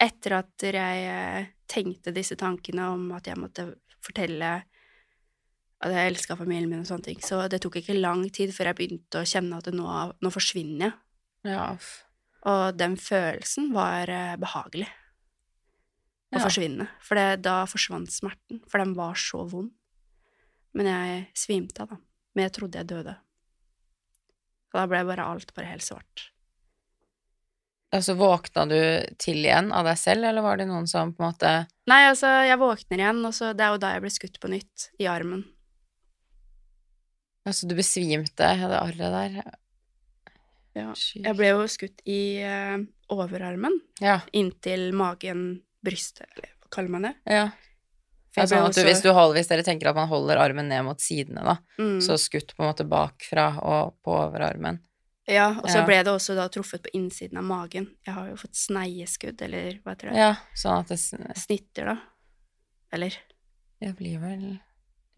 Etter 0.00 0.32
at 0.38 0.56
jeg 0.58 0.72
eh, 1.06 1.46
tenkte 1.68 2.12
disse 2.14 2.36
tankene 2.36 2.92
om 2.92 3.12
at 3.12 3.24
jeg 3.26 3.36
måtte 3.36 3.74
fortelle 4.00 4.62
at 5.82 5.90
jeg 5.94 6.12
elska 6.12 6.36
familien 6.38 6.70
min 6.70 6.84
og 6.84 6.86
sånne 6.88 7.08
ting, 7.08 7.20
så 7.24 7.40
det 7.50 7.58
tok 7.64 7.80
ikke 7.80 7.96
lang 7.98 8.24
tid 8.34 8.52
før 8.54 8.70
jeg 8.70 8.78
begynte 8.78 9.22
å 9.22 9.26
kjenne 9.26 9.58
at 9.58 9.66
nå, 9.74 9.86
nå 10.22 10.30
forsvinner 10.32 10.86
jeg. 10.88 10.92
Ja. 11.52 11.64
Og 12.46 12.76
den 12.78 12.94
følelsen 12.98 13.72
var 13.74 14.10
eh, 14.10 14.36
behagelig 14.38 14.86
å 16.32 16.38
Ja. 16.38 16.44
forsvinne. 16.46 16.86
For 17.04 17.18
det, 17.18 17.42
da 17.44 17.64
forsvant 17.68 18.10
smerten, 18.14 18.62
for 18.70 18.78
den 18.82 18.94
var 18.96 19.18
så 19.18 19.42
vond. 19.50 19.72
Men 20.72 20.86
jeg 20.88 21.26
svimte 21.36 21.82
av, 21.84 21.90
da. 21.92 21.98
Men 22.34 22.46
jeg 22.46 22.54
trodde 22.56 22.78
jeg 22.80 22.88
døde. 22.88 23.16
Og 24.72 24.78
da 24.80 24.86
ble 24.88 25.02
bare 25.10 25.26
alt 25.28 25.50
bare 25.52 25.68
helt 25.68 25.84
svart. 25.84 26.28
Altså, 27.92 28.14
våkna 28.16 28.64
du 28.70 28.78
til 29.20 29.42
igjen 29.44 29.68
av 29.76 29.84
deg 29.84 29.98
selv, 30.00 30.24
eller 30.24 30.40
var 30.46 30.56
det 30.56 30.64
noen 30.70 30.86
som 30.88 31.10
på 31.12 31.20
en 31.20 31.28
måte 31.34 31.50
Nei, 31.90 31.98
altså, 32.08 32.30
jeg 32.48 32.56
våkner 32.62 33.02
igjen, 33.02 33.20
og 33.28 33.34
så 33.36 33.50
det 33.52 33.66
er 33.66 33.74
jo 33.74 33.82
da 33.82 33.90
jeg 33.92 34.04
ble 34.06 34.12
skutt 34.14 34.38
på 34.40 34.48
nytt, 34.48 34.86
i 35.02 35.10
armen. 35.12 35.42
Altså, 37.46 37.66
du 37.66 37.74
besvimte 37.74 38.46
av 38.46 38.70
det 38.70 38.78
arret 38.78 38.98
der? 39.16 39.52
Ja. 40.78 40.92
Jeg 40.94 41.36
ble 41.36 41.50
jo 41.50 41.64
skutt 41.68 42.00
i 42.08 42.40
uh, 42.46 42.78
overarmen, 43.12 43.74
Ja. 44.00 44.20
inntil 44.32 44.92
magen, 44.96 45.62
brystet, 45.84 46.28
eller 46.36 46.48
hva 46.62 46.70
kaller 46.70 46.88
man 46.94 47.02
det? 47.10 47.14
ja. 47.26 47.50
Altså, 48.34 48.54
sånn 48.56 48.62
du, 48.64 48.68
også- 48.70 48.84
hvis, 48.86 49.02
du 49.04 49.10
holder, 49.12 49.34
hvis 49.36 49.48
dere 49.50 49.62
tenker 49.62 49.90
at 49.90 49.94
man 49.98 50.08
holder 50.08 50.38
armen 50.40 50.66
ned 50.66 50.84
mot 50.86 50.96
sidene, 50.98 51.42
da, 51.44 51.58
Mm. 51.78 51.98
så 52.00 52.16
skutt 52.16 52.54
på 52.56 52.62
en 52.64 52.70
måte 52.72 52.88
bakfra 52.88 53.58
og 53.60 53.92
på 54.02 54.08
overarmen. 54.16 54.78
Ja, 55.28 55.50
og 55.50 55.68
så 55.68 55.80
Ja. 55.80 55.84
ble 55.84 55.98
det 56.02 56.06
også 56.14 56.34
da 56.34 56.48
truffet 56.48 56.80
på 56.82 56.88
innsiden 56.94 57.36
av 57.36 57.44
magen. 57.44 57.90
Jeg 58.06 58.14
har 58.14 58.28
jo 58.30 58.36
fått 58.36 58.54
sneieskudd, 58.56 59.42
eller 59.42 59.74
hva 59.84 59.90
heter 59.92 60.08
det? 60.08 60.16
Ja, 60.16 60.36
sånn 60.56 60.78
at 60.80 60.88
det 60.88 60.98
Snitter, 61.36 61.84
da. 61.84 61.98
Eller 62.90 63.12
Det 63.78 63.96
blir 63.98 64.18
vel 64.18 64.60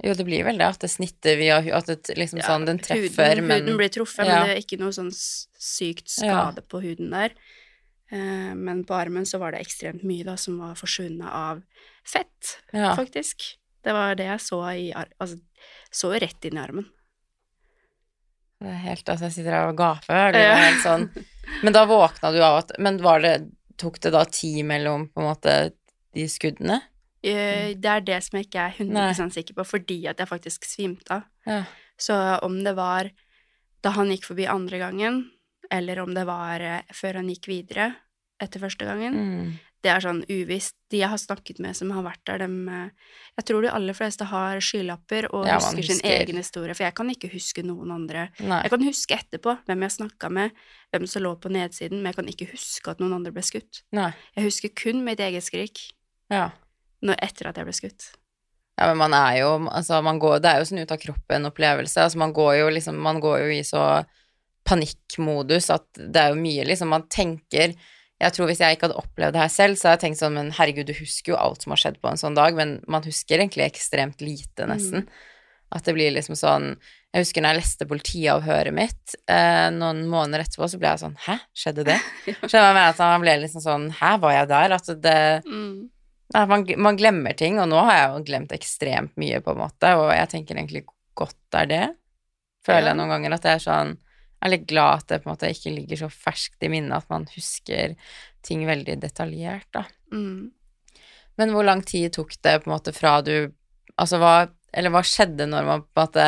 Jo, 0.04 0.12
det 0.12 0.26
blir 0.26 0.44
vel 0.44 0.58
det, 0.60 0.66
at 0.68 0.82
det 0.84 0.90
snitter 0.92 1.38
via 1.40 1.58
At 1.78 1.88
det 1.88 2.16
liksom 2.18 2.42
ja, 2.42 2.48
sånn 2.50 2.66
Den 2.68 2.80
treffer, 2.82 3.38
huden, 3.38 3.46
men 3.48 3.62
Huden 3.62 3.78
blir 3.80 3.92
truffet, 3.94 4.26
Ja. 4.26 4.40
men 4.40 4.50
det 4.50 4.56
er 4.56 4.62
ikke 4.64 4.80
noe 4.82 4.92
sånn 4.92 5.12
sykt 5.14 6.10
skade 6.12 6.64
på 6.68 6.82
huden 6.84 7.14
der. 7.14 7.32
Uh, 8.12 8.52
men 8.52 8.82
på 8.84 8.94
armen 8.94 9.24
så 9.26 9.40
var 9.40 9.54
det 9.54 9.62
ekstremt 9.64 10.04
mye 10.04 10.26
da 10.26 10.36
som 10.36 10.58
var 10.60 10.76
forsvunnet 10.76 11.30
av 11.32 11.62
fett, 12.04 12.58
faktisk. 12.70 13.54
Det 13.84 13.92
var 13.96 14.16
det 14.18 14.28
jeg 14.28 14.40
så 14.44 14.60
i 14.72 14.84
Altså, 14.92 15.38
så 15.92 16.12
rett 16.12 16.44
inn 16.44 16.58
i 16.58 16.62
armen. 16.62 16.86
Det 18.60 18.70
er 18.72 18.80
helt 18.86 19.08
Altså, 19.08 19.28
jeg 19.28 19.36
sitter 19.38 19.56
her 19.56 19.70
og 19.72 19.78
gaper. 19.78 20.32
Det 20.32 20.44
var 20.48 20.62
helt 20.62 20.84
sånn 20.84 21.08
Men 21.64 21.76
da 21.76 21.84
våkna 21.88 22.30
du 22.32 22.40
av 22.40 22.62
at 22.62 22.72
Men 22.80 23.00
var 23.04 23.20
det 23.24 23.34
Tok 23.80 23.98
det 24.04 24.14
da 24.14 24.22
tid 24.30 24.62
mellom 24.68 25.08
på 25.10 25.20
en 25.20 25.26
måte 25.26 25.54
de 26.14 26.28
skuddene? 26.30 26.78
Eh, 27.24 27.74
Det 27.74 27.90
er 27.90 28.00
det 28.04 28.22
som 28.24 28.38
jeg 28.38 28.46
ikke 28.50 28.66
er 28.66 28.74
100 28.78 29.18
Nei. 29.18 29.28
sikker 29.30 29.54
på, 29.54 29.64
fordi 29.66 30.06
at 30.10 30.18
jeg 30.18 30.28
faktisk 30.28 30.64
svimte 30.68 31.10
av. 31.10 31.22
Ja. 31.46 31.64
Så 31.98 32.14
om 32.42 32.62
det 32.64 32.74
var 32.76 33.10
da 33.82 33.90
han 33.90 34.08
gikk 34.10 34.24
forbi 34.24 34.46
andre 34.48 34.78
gangen, 34.78 35.30
eller 35.70 36.00
om 36.00 36.12
det 36.14 36.26
var 36.26 36.60
eh, 36.60 36.82
før 36.92 37.14
han 37.20 37.28
gikk 37.28 37.46
videre 37.48 37.94
etter 38.40 38.60
første 38.60 38.84
gangen, 38.84 39.14
Mm. 39.14 39.52
det 39.82 39.90
er 39.92 40.00
sånn 40.00 40.24
uvisst. 40.28 40.74
De 40.90 40.98
jeg 40.98 41.08
har 41.08 41.16
snakket 41.18 41.58
med 41.60 41.76
som 41.76 41.90
har 41.90 42.02
vært 42.02 42.24
der, 42.26 42.38
dem 42.38 42.68
eh, 42.68 42.90
Jeg 43.38 43.44
tror 43.46 43.62
de 43.62 43.68
aller 43.70 43.92
fleste 43.94 44.24
har 44.24 44.56
skylapper 44.60 45.28
og 45.32 45.46
Ja, 45.46 45.56
husker, 45.56 45.76
husker 45.76 45.94
sin 45.94 46.10
egen 46.10 46.36
historie, 46.36 46.74
for 46.74 46.84
jeg 46.84 46.94
kan 46.94 47.08
ikke 47.10 47.30
huske 47.32 47.62
noen 47.64 47.90
andre. 47.92 48.30
Nei. 48.40 48.62
Jeg 48.62 48.70
kan 48.70 48.82
huske 48.84 49.14
etterpå 49.18 49.58
hvem 49.66 49.80
jeg 49.82 49.90
snakka 49.96 50.30
med, 50.30 50.50
hvem 50.92 51.06
som 51.08 51.22
lå 51.22 51.34
på 51.40 51.50
nedsiden, 51.50 52.02
men 52.02 52.12
jeg 52.12 52.16
kan 52.16 52.26
ikke 52.28 52.50
huske 52.52 52.90
at 52.90 52.98
noen 53.00 53.14
andre 53.14 53.32
ble 53.32 53.42
skutt. 53.42 53.82
Nei. 53.92 54.12
Jeg 54.36 54.44
husker 54.44 54.68
kun 54.74 55.04
mitt 55.04 55.18
eget 55.20 55.42
skrik 55.44 55.92
Ja. 56.30 56.50
Når, 57.02 57.16
etter 57.22 57.48
at 57.50 57.56
jeg 57.56 57.64
ble 57.64 57.74
skutt. 57.76 58.10
Ja, 58.78 58.88
men 58.90 58.98
man 58.98 59.14
er 59.14 59.36
jo 59.38 59.50
Altså, 59.70 60.00
man 60.02 60.18
går 60.18 60.40
Det 60.42 60.50
er 60.50 60.58
jo 60.58 60.64
sånn 60.66 60.80
ut 60.82 60.90
av 60.90 60.98
kroppen-opplevelse. 60.98 62.02
Altså, 62.02 62.18
man 62.18 62.32
går 62.34 62.56
jo 62.58 62.70
liksom 62.74 62.96
Man 62.98 63.20
går 63.22 63.44
jo 63.44 63.52
i 63.54 63.60
så 63.62 63.82
panikkmodus 64.66 65.68
at 65.74 65.84
det 65.98 66.22
er 66.22 66.32
jo 66.32 66.40
mye 66.40 66.64
liksom 66.66 66.90
Man 66.90 67.04
tenker 67.12 67.74
Jeg 67.74 68.34
tror 68.34 68.50
hvis 68.50 68.62
jeg 68.64 68.74
ikke 68.76 68.88
hadde 68.88 68.98
opplevd 68.98 69.36
det 69.36 69.42
her 69.44 69.52
selv, 69.52 69.78
så 69.78 69.88
hadde 69.92 69.98
jeg 70.00 70.02
tenkt 70.08 70.22
sånn 70.22 70.34
Men 70.38 70.50
herregud, 70.58 70.88
du 70.90 70.96
husker 70.98 71.34
jo 71.34 71.38
alt 71.38 71.62
som 71.62 71.74
har 71.74 71.82
skjedd 71.84 72.00
på 72.02 72.10
en 72.10 72.20
sånn 72.20 72.34
dag, 72.38 72.56
men 72.58 72.76
man 72.90 73.06
husker 73.06 73.38
egentlig 73.38 73.68
ekstremt 73.68 74.24
lite, 74.24 74.66
nesten. 74.70 75.06
At 75.74 75.86
det 75.86 75.94
blir 75.96 76.10
liksom 76.14 76.34
sånn 76.38 76.72
Jeg 77.14 77.24
husker 77.28 77.42
når 77.44 77.54
jeg 77.54 77.62
leste 77.62 77.86
politiavhøret 77.90 78.74
mitt, 78.74 79.14
eh, 79.30 79.70
noen 79.74 80.04
måneder 80.10 80.44
etterpå, 80.44 80.66
så 80.70 80.78
ble 80.82 80.90
jeg 80.92 81.04
sånn 81.06 81.18
Hæ, 81.28 81.38
skjedde 81.54 81.86
det? 81.92 82.00
Skjønner 82.26 82.48
du 82.50 82.58
hva 82.58 82.68
jeg 82.70 82.78
mener? 82.82 83.02
Man 83.14 83.26
ble 83.26 83.36
liksom 83.46 83.62
sånn 83.64 83.90
Hæ, 84.02 84.16
var 84.22 84.38
jeg 84.40 84.50
der? 84.56 84.78
At 84.80 84.94
det 85.06 85.18
Mm. 85.46 85.90
Nei, 86.34 86.46
man, 86.50 86.64
man 86.82 86.96
glemmer 86.98 87.36
ting, 87.38 87.60
og 87.62 87.68
nå 87.70 87.78
har 87.86 87.94
jeg 87.98 88.08
jo 88.16 88.22
glemt 88.26 88.54
ekstremt 88.56 89.12
mye, 89.20 89.38
på 89.44 89.52
en 89.54 89.60
måte, 89.60 89.92
og 90.00 90.08
jeg 90.10 90.30
tenker 90.32 90.58
egentlig 90.58 90.84
godt 91.14 91.58
er 91.60 91.68
det. 91.70 91.84
Føler 92.66 92.80
Ja. 92.88 92.88
jeg 92.90 92.98
noen 92.98 93.12
ganger 93.12 93.34
at 93.36 93.44
jeg 93.46 93.60
er 93.60 93.64
sånn 93.68 93.92
Jeg 93.94 94.48
er 94.50 94.52
litt 94.58 94.66
glad 94.68 94.98
at 94.98 95.06
det 95.08 95.18
på 95.22 95.28
en 95.30 95.32
måte 95.36 95.48
ikke 95.54 95.70
ligger 95.72 95.96
så 96.02 96.08
ferskt 96.12 96.64
i 96.66 96.68
minnet 96.68 96.92
at 96.98 97.08
man 97.08 97.22
husker 97.32 97.94
ting 98.44 98.66
veldig 98.68 98.98
detaljert, 99.00 99.64
da. 99.72 99.84
Mm. 100.12 100.50
Men 101.38 101.50
hvor 101.54 101.64
lang 101.64 101.80
tid 101.86 102.12
tok 102.12 102.34
det 102.44 102.58
på 102.62 102.68
en 102.68 102.74
måte 102.74 102.92
fra 102.92 103.20
du 103.24 103.52
Altså 103.96 104.18
hva 104.20 104.48
Eller 104.74 104.90
hva 104.92 105.00
skjedde 105.06 105.46
når 105.48 105.64
man 105.64 105.82
på 105.86 106.02
en 106.02 106.02
måte 106.04 106.26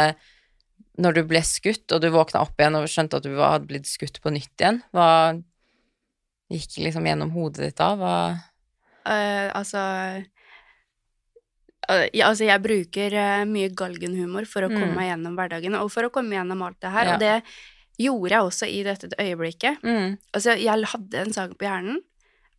Når 1.02 1.12
du 1.18 1.22
ble 1.28 1.42
skutt, 1.44 1.92
og 1.92 2.00
du 2.00 2.08
våkna 2.14 2.40
opp 2.46 2.56
igjen 2.58 2.78
og 2.78 2.88
skjønte 2.88 3.18
at 3.20 3.26
du 3.26 3.36
hadde 3.36 3.68
blitt 3.68 3.86
skutt 3.90 4.22
på 4.22 4.32
nytt 4.32 4.54
igjen, 4.64 4.80
hva 4.96 5.36
gikk 6.50 6.78
liksom 6.86 7.04
gjennom 7.06 7.34
hodet 7.36 7.66
ditt 7.66 7.76
da? 7.76 7.90
Hva 8.00 8.14
Eh, 9.06 9.50
altså 9.54 9.80
uh, 11.90 12.06
ja, 12.12 12.26
altså, 12.30 12.44
jeg 12.48 12.62
bruker 12.64 13.14
uh, 13.14 13.44
mye 13.48 13.70
galgenhumor 13.78 14.46
for 14.50 14.66
å 14.66 14.70
komme 14.72 14.90
Mm. 14.92 14.96
meg 14.98 15.10
gjennom 15.12 15.36
hverdagen, 15.38 15.74
og 15.78 15.90
for 15.94 16.02
å 16.08 16.10
komme 16.14 16.34
gjennom 16.36 16.62
alt 16.66 16.80
det 16.82 16.90
her, 16.92 17.04
Ja. 17.06 17.14
og 17.14 17.20
det 17.20 17.42
gjorde 17.98 18.30
jeg 18.34 18.42
også 18.50 18.66
i 18.68 18.82
dette 18.82 19.08
øyeblikket. 19.18 19.78
mm. 19.82 20.18
Altså, 20.34 20.56
jeg 20.58 20.84
hadde 20.92 21.14
en 21.22 21.32
sang 21.32 21.54
på 21.54 21.64
hjernen 21.68 22.00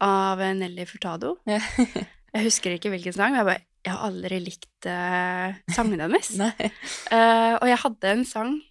av 0.01 0.37
Nelly 0.39 0.85
Furtado. 0.85 1.37
Jeg 2.37 2.43
husker 2.43 2.73
ikke 2.75 2.89
hvilken 2.91 3.13
sang, 3.15 3.31
men 3.31 3.39
jeg 3.39 3.45
bare 3.47 3.63
Jeg 3.87 3.93
har 3.95 4.03
aldri 4.11 4.37
likt 4.43 4.85
uh, 4.85 5.55
sangene 5.73 6.03
hennes. 6.05 6.27
Og 7.61 7.65
jeg 7.71 7.77
hadde 7.81 8.11
en 8.11 8.25
sang 8.27 8.61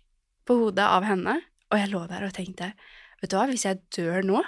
på 0.46 0.54
hodet 0.60 0.84
av 0.84 1.02
henne, 1.08 1.40
og 1.72 1.78
jeg 1.80 1.88
lå 1.90 2.02
der 2.06 2.26
og 2.28 2.32
tenkte 2.36 2.68
Vet 3.22 3.30
du 3.32 3.36
hva, 3.38 3.46
hvis 3.48 3.64
jeg 3.64 3.80
dør 3.96 4.22
nå 4.22 4.42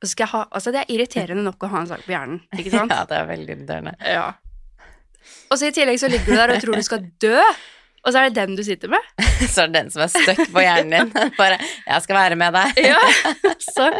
ha, 0.00 0.44
Altså, 0.50 0.72
det 0.72 0.82
er 0.82 0.94
irriterende 0.94 1.44
nok 1.44 1.66
å 1.66 1.70
ha 1.72 1.82
en 1.82 1.90
sak 1.90 2.06
på 2.06 2.14
hjernen, 2.14 2.40
ikke 2.56 2.72
sant? 2.72 2.92
Ja, 2.96 3.04
det 3.08 3.18
er 3.18 3.28
veldig 3.28 3.56
irriterende. 3.56 3.96
Ja. 4.00 4.30
Og 5.50 5.58
så 5.60 5.68
i 5.68 5.74
tillegg 5.76 6.00
så 6.00 6.08
ligger 6.10 6.32
du 6.32 6.38
der 6.38 6.54
og 6.54 6.62
tror 6.62 6.80
du 6.80 6.86
skal 6.86 7.04
dø, 7.22 7.36
og 8.00 8.14
så 8.14 8.22
er 8.22 8.30
det 8.30 8.38
den 8.38 8.56
du 8.56 8.62
sitter 8.64 8.88
med. 8.92 9.08
Så 9.52 9.66
er 9.66 9.68
det 9.68 9.76
den 9.76 9.90
som 9.92 10.06
er 10.06 10.08
stuck 10.08 10.40
på 10.54 10.62
hjernen 10.64 11.10
din. 11.12 11.32
Bare 11.40 11.58
'jeg 11.60 12.02
skal 12.06 12.16
være 12.16 12.36
med 12.40 12.56
deg'. 12.56 12.80
Ja. 12.80 13.00
Så 13.60 13.90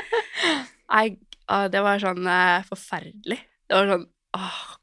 Nei, 0.91 1.19
ah, 1.47 1.69
det 1.69 1.83
var 1.85 2.01
sånn 2.01 2.25
eh, 2.25 2.65
forferdelig. 2.67 3.39
Det 3.69 3.77
var 3.77 3.93
sånn 3.93 4.07
åh. 4.39 4.80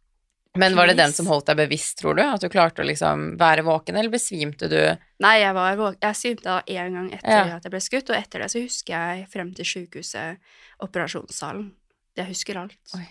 Men 0.59 0.75
var 0.75 0.87
det 0.89 0.97
den 0.97 1.13
som 1.13 1.27
holdt 1.29 1.47
deg 1.49 1.57
bevisst, 1.59 1.97
tror 2.01 2.15
du? 2.17 2.23
At 2.25 2.41
du 2.43 2.49
klarte 2.49 2.83
å 2.83 2.87
liksom 2.87 3.27
være 3.39 3.63
våken, 3.67 3.97
eller 3.99 4.13
besvimte 4.13 4.69
du? 4.71 4.79
Nei, 5.23 5.35
jeg 5.41 5.53
var 5.57 5.75
våken. 5.79 5.99
Jeg 6.01 6.19
svimte 6.19 6.51
av 6.57 6.65
én 6.67 6.93
gang 6.97 7.11
etter 7.13 7.31
Ja. 7.31 7.55
at 7.57 7.63
jeg 7.67 7.71
ble 7.73 7.81
skutt, 7.83 8.09
og 8.09 8.17
etter 8.17 8.39
det 8.43 8.49
så 8.53 8.61
husker 8.63 8.93
jeg 8.95 9.27
frem 9.33 9.53
til 9.53 9.65
sykehuset, 9.65 10.37
operasjonssalen. 10.83 11.71
Jeg 12.17 12.31
husker 12.31 12.57
alt. 12.63 12.79
Oi. 12.97 13.05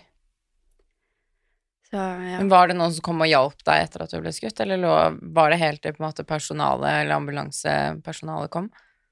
Så 1.89 1.95
ja. 1.95 2.37
Men 2.41 2.49
var 2.51 2.67
det 2.67 2.75
noen 2.75 2.91
som 2.91 3.05
kom 3.05 3.21
og 3.23 3.29
hjalp 3.31 3.61
deg 3.63 3.85
etter 3.85 4.03
at 4.03 4.11
du 4.11 4.19
ble 4.19 4.33
skutt, 4.35 4.59
eller 4.59 4.83
var 5.21 5.53
det 5.53 5.61
helt 5.61 5.81
til 5.85 5.95
på 5.95 6.03
en 6.03 6.09
måte 6.09 6.25
personalet 6.27 6.89
eller 7.03 7.15
ambulansepersonalet 7.15 8.51
kom? 8.51 8.67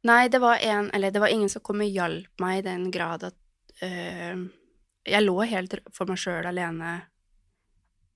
Nei, 0.05 0.27
det 0.27 0.37
var 0.43 0.59
en 0.61 0.91
Eller 0.93 1.09
det 1.11 1.19
var 1.23 1.31
ingen 1.33 1.49
som 1.49 1.63
kom 1.65 1.79
og 1.81 1.87
hjalp 1.89 2.43
meg 2.43 2.59
i 2.59 2.65
den 2.67 2.91
grad 2.93 3.23
at 3.23 3.33
øh, 3.81 4.43
Jeg 5.07 5.23
lå 5.23 5.37
helt 5.49 5.73
for 5.95 6.05
meg 6.05 6.19
sjøl 6.21 6.45
alene 6.45 6.91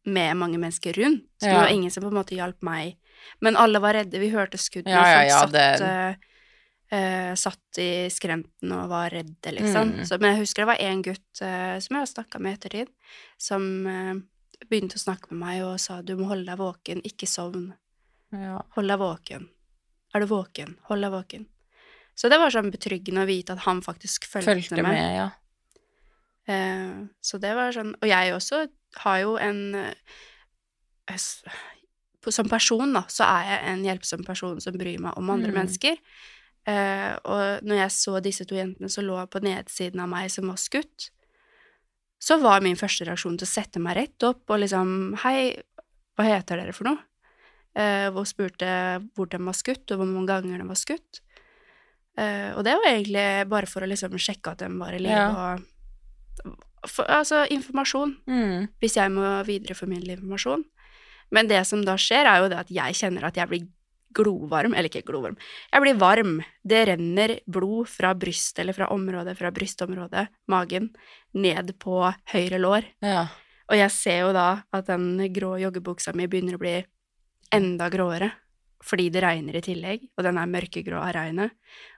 med 0.09 0.37
mange 0.37 0.59
mennesker 0.61 0.97
rundt. 0.97 1.27
Ja. 1.41 1.47
det 1.47 1.57
var 1.57 1.73
ingen 1.73 1.91
som 1.91 2.03
på 2.03 2.11
en 2.11 2.19
måte 2.19 2.37
hjalp 2.37 2.61
meg. 2.65 2.97
Men 3.43 3.57
alle 3.59 3.81
var 3.83 3.95
redde. 3.97 4.19
Vi 4.19 4.31
hørte 4.33 4.59
skuddene. 4.59 4.95
Ja, 4.95 5.23
ja, 5.23 5.23
ja, 5.27 5.39
Folk 5.43 5.55
satt, 5.55 6.25
eh, 6.91 7.33
satt 7.35 7.81
i 7.81 7.91
skrenten 8.13 8.73
og 8.75 8.89
var 8.91 9.13
redde, 9.13 9.53
liksom. 9.55 9.93
Mm. 9.99 10.05
Så, 10.07 10.17
men 10.19 10.33
jeg 10.33 10.45
husker 10.45 10.63
det 10.63 10.71
var 10.71 10.83
en 10.87 11.03
gutt 11.05 11.43
uh, 11.43 11.75
som 11.83 11.95
jeg 11.95 12.01
har 12.01 12.11
snakka 12.13 12.41
med 12.43 12.55
i 12.55 12.59
ettertid, 12.59 12.91
som 13.37 13.69
uh, 13.85 14.15
begynte 14.65 14.99
å 14.99 15.03
snakke 15.05 15.31
med 15.33 15.43
meg 15.43 15.61
og 15.67 15.77
sa 15.81 16.01
du 16.01 16.15
må 16.19 16.29
holde 16.31 16.49
deg 16.49 16.59
våken, 16.61 17.03
ikke 17.07 17.29
sovn. 17.29 17.69
Ja. 18.35 18.59
Hold 18.75 18.93
deg 18.93 19.01
våken. 19.01 19.47
Er 20.13 20.25
du 20.25 20.29
våken? 20.29 20.75
Hold 20.89 21.05
deg 21.05 21.13
våken. 21.13 21.45
Så 22.19 22.27
det 22.31 22.39
var 22.41 22.51
sånn 22.51 22.71
betryggende 22.73 23.23
å 23.23 23.29
vite 23.29 23.55
at 23.55 23.63
han 23.63 23.79
faktisk 23.85 24.25
fulgte, 24.27 24.57
Fulgte 24.57 24.81
med. 24.83 24.91
med, 24.91 25.13
ja. 25.15 25.29
Så 27.21 27.37
det 27.37 27.51
var 27.53 27.69
sånn 27.75 27.91
Og 28.01 28.07
jeg 28.09 28.31
også 28.33 28.63
har 28.97 29.19
jo 29.19 29.37
en 29.37 29.75
eh, 29.75 29.93
Som 32.29 32.49
person, 32.49 32.91
da, 32.93 33.01
så 33.09 33.23
er 33.23 33.45
jeg 33.47 33.61
en 33.71 33.83
hjelpsom 33.87 34.25
person 34.27 34.59
som 34.61 34.75
bryr 34.77 34.99
meg 34.99 35.15
om 35.17 35.29
andre 35.29 35.49
Mm. 35.49 35.55
mennesker. 35.55 35.97
Uh, 36.67 37.15
og 37.23 37.63
når 37.63 37.75
jeg 37.79 37.91
så 37.95 38.21
disse 38.21 38.45
to 38.45 38.53
jentene 38.55 38.89
som 38.91 39.05
lå 39.07 39.15
på 39.31 39.39
nedsiden 39.41 39.99
av 40.03 40.09
meg, 40.09 40.29
som 40.29 40.45
var 40.51 40.57
skutt, 40.57 41.09
så 42.19 42.37
var 42.41 42.61
min 42.61 42.75
første 42.75 43.05
reaksjon 43.07 43.37
til 43.39 43.47
å 43.47 43.49
sette 43.49 43.79
meg 43.79 43.95
rett 43.97 44.23
opp 44.27 44.43
og 44.51 44.59
liksom 44.59 45.15
Hei, 45.23 45.63
hva 46.19 46.25
heter 46.27 46.57
dere 46.59 46.73
for 46.75 46.83
noe? 46.91 46.99
Uh, 47.79 48.11
og 48.11 48.27
spurte 48.27 48.67
hvor 49.15 49.29
de 49.31 49.37
var 49.39 49.53
skutt, 49.55 49.89
og 49.91 49.97
hvor 49.97 50.05
mange 50.11 50.27
ganger 50.27 50.59
de 50.59 50.67
var 50.67 50.75
skutt. 50.75 51.21
Uh, 52.19 52.51
og 52.59 52.63
det 52.67 52.75
var 52.75 52.91
egentlig 52.91 53.27
bare 53.49 53.65
for 53.65 53.81
å 53.81 53.87
liksom 53.89 54.19
sjekke 54.19 54.51
at 54.51 54.59
de 54.59 54.69
var 54.77 54.91
i 54.93 54.99
live, 54.99 55.15
Ja. 55.15 55.55
og 55.55 56.59
for, 56.87 57.05
Altså 57.09 57.45
informasjon, 57.49 58.15
Mm. 58.27 58.67
hvis 58.81 58.95
jeg 58.95 59.11
må 59.11 59.43
videreformidle 59.45 60.17
informasjon. 60.17 60.63
Men 61.31 61.47
det 61.47 61.65
som 61.67 61.83
da 61.85 61.95
skjer, 61.95 62.25
er 62.25 62.41
jo 62.41 62.49
det 62.49 62.57
at 62.59 62.69
jeg 62.69 62.93
kjenner 62.93 63.23
at 63.23 63.35
jeg 63.35 63.47
blir 63.47 63.67
glovarm, 64.13 64.73
eller 64.73 64.89
ikke 64.89 65.05
glovarm, 65.05 65.37
jeg 65.71 65.81
blir 65.81 65.97
varm. 66.01 66.43
Det 66.65 66.87
renner 66.87 67.39
blod 67.47 67.87
fra 67.87 68.13
brystet, 68.15 68.59
eller 68.63 68.73
fra 68.73 68.87
området, 68.89 69.37
fra 69.37 69.51
brystområdet, 69.51 70.27
magen, 70.47 70.89
ned 71.33 71.77
på 71.79 72.13
høyre 72.33 72.59
lår. 72.59 72.83
ja. 73.01 73.27
Og 73.69 73.77
jeg 73.77 73.91
ser 73.91 74.19
jo 74.21 74.33
da 74.33 74.63
at 74.73 74.87
den 74.87 75.19
grå 75.31 75.51
joggebuksa 75.61 76.15
mi 76.15 76.25
begynner 76.25 76.55
å 76.55 76.57
bli 76.57 76.83
enda 77.53 77.87
gråere, 77.93 78.31
fordi 78.81 79.11
det 79.11 79.21
regner 79.21 79.55
i 79.55 79.61
tillegg, 79.61 80.07
og 80.17 80.23
den 80.23 80.39
er 80.39 80.47
mørkegrå 80.47 80.97
av 80.97 81.13
regnet, 81.13 81.51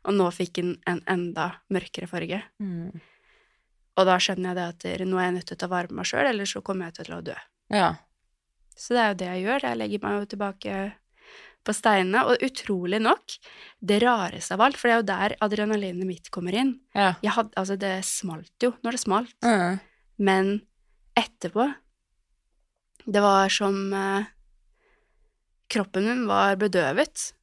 og 0.04 0.14
nå 0.14 0.28
fikk 0.36 0.54
den 0.60 0.78
en 0.86 1.00
enda 1.08 1.46
mørkere 1.72 2.10
farge. 2.10 2.42
Mm. 2.60 3.00
Og 4.00 4.08
da 4.08 4.16
skjønner 4.24 4.52
jeg 4.52 4.58
det 4.58 4.96
at 4.96 5.08
nå 5.08 5.20
er 5.20 5.28
jeg 5.28 5.36
nødt 5.36 5.48
til 5.50 5.58
å 5.58 5.62
ta 5.64 5.68
vare 5.72 5.92
på 5.92 5.98
meg 5.98 6.08
sjøl, 6.08 6.30
ellers 6.30 6.54
så 6.56 6.62
kommer 6.64 6.90
jeg 6.90 7.02
til 7.02 7.14
å 7.18 7.22
dø. 7.32 7.38
ja. 7.76 7.92
Så 8.82 8.96
det 8.96 9.02
er 9.02 9.10
jo 9.12 9.18
det 9.20 9.26
jeg 9.28 9.42
gjør. 9.44 9.64
Jeg 9.68 9.78
legger 9.78 10.02
meg 10.02 10.14
jo 10.16 10.28
tilbake 10.32 10.76
på 11.68 11.74
steinene, 11.76 12.22
og 12.26 12.42
utrolig 12.42 12.98
nok, 13.04 13.36
det 13.84 14.00
rareste 14.02 14.56
av 14.56 14.64
alt, 14.66 14.80
for 14.80 14.90
det 14.90 14.94
er 14.96 15.02
jo 15.02 15.08
der 15.12 15.36
adrenalinet 15.46 16.08
mitt 16.08 16.32
kommer 16.34 16.56
inn. 16.58 16.72
ja. 16.98 17.12
Hadde, 17.22 17.54
altså, 17.60 17.76
det 17.78 17.92
smalt 18.08 18.64
jo 18.64 18.72
når 18.82 18.98
det 18.98 19.02
smalt. 19.04 19.36
Mm. 19.46 19.80
Men 20.18 20.50
etterpå 21.20 21.68
Det 23.06 23.22
var 23.22 23.50
som 23.50 23.94
eh, 23.94 24.26
Kroppen 25.72 26.06
min 26.06 26.26
var 26.30 26.56
bedøvet. 26.56 27.34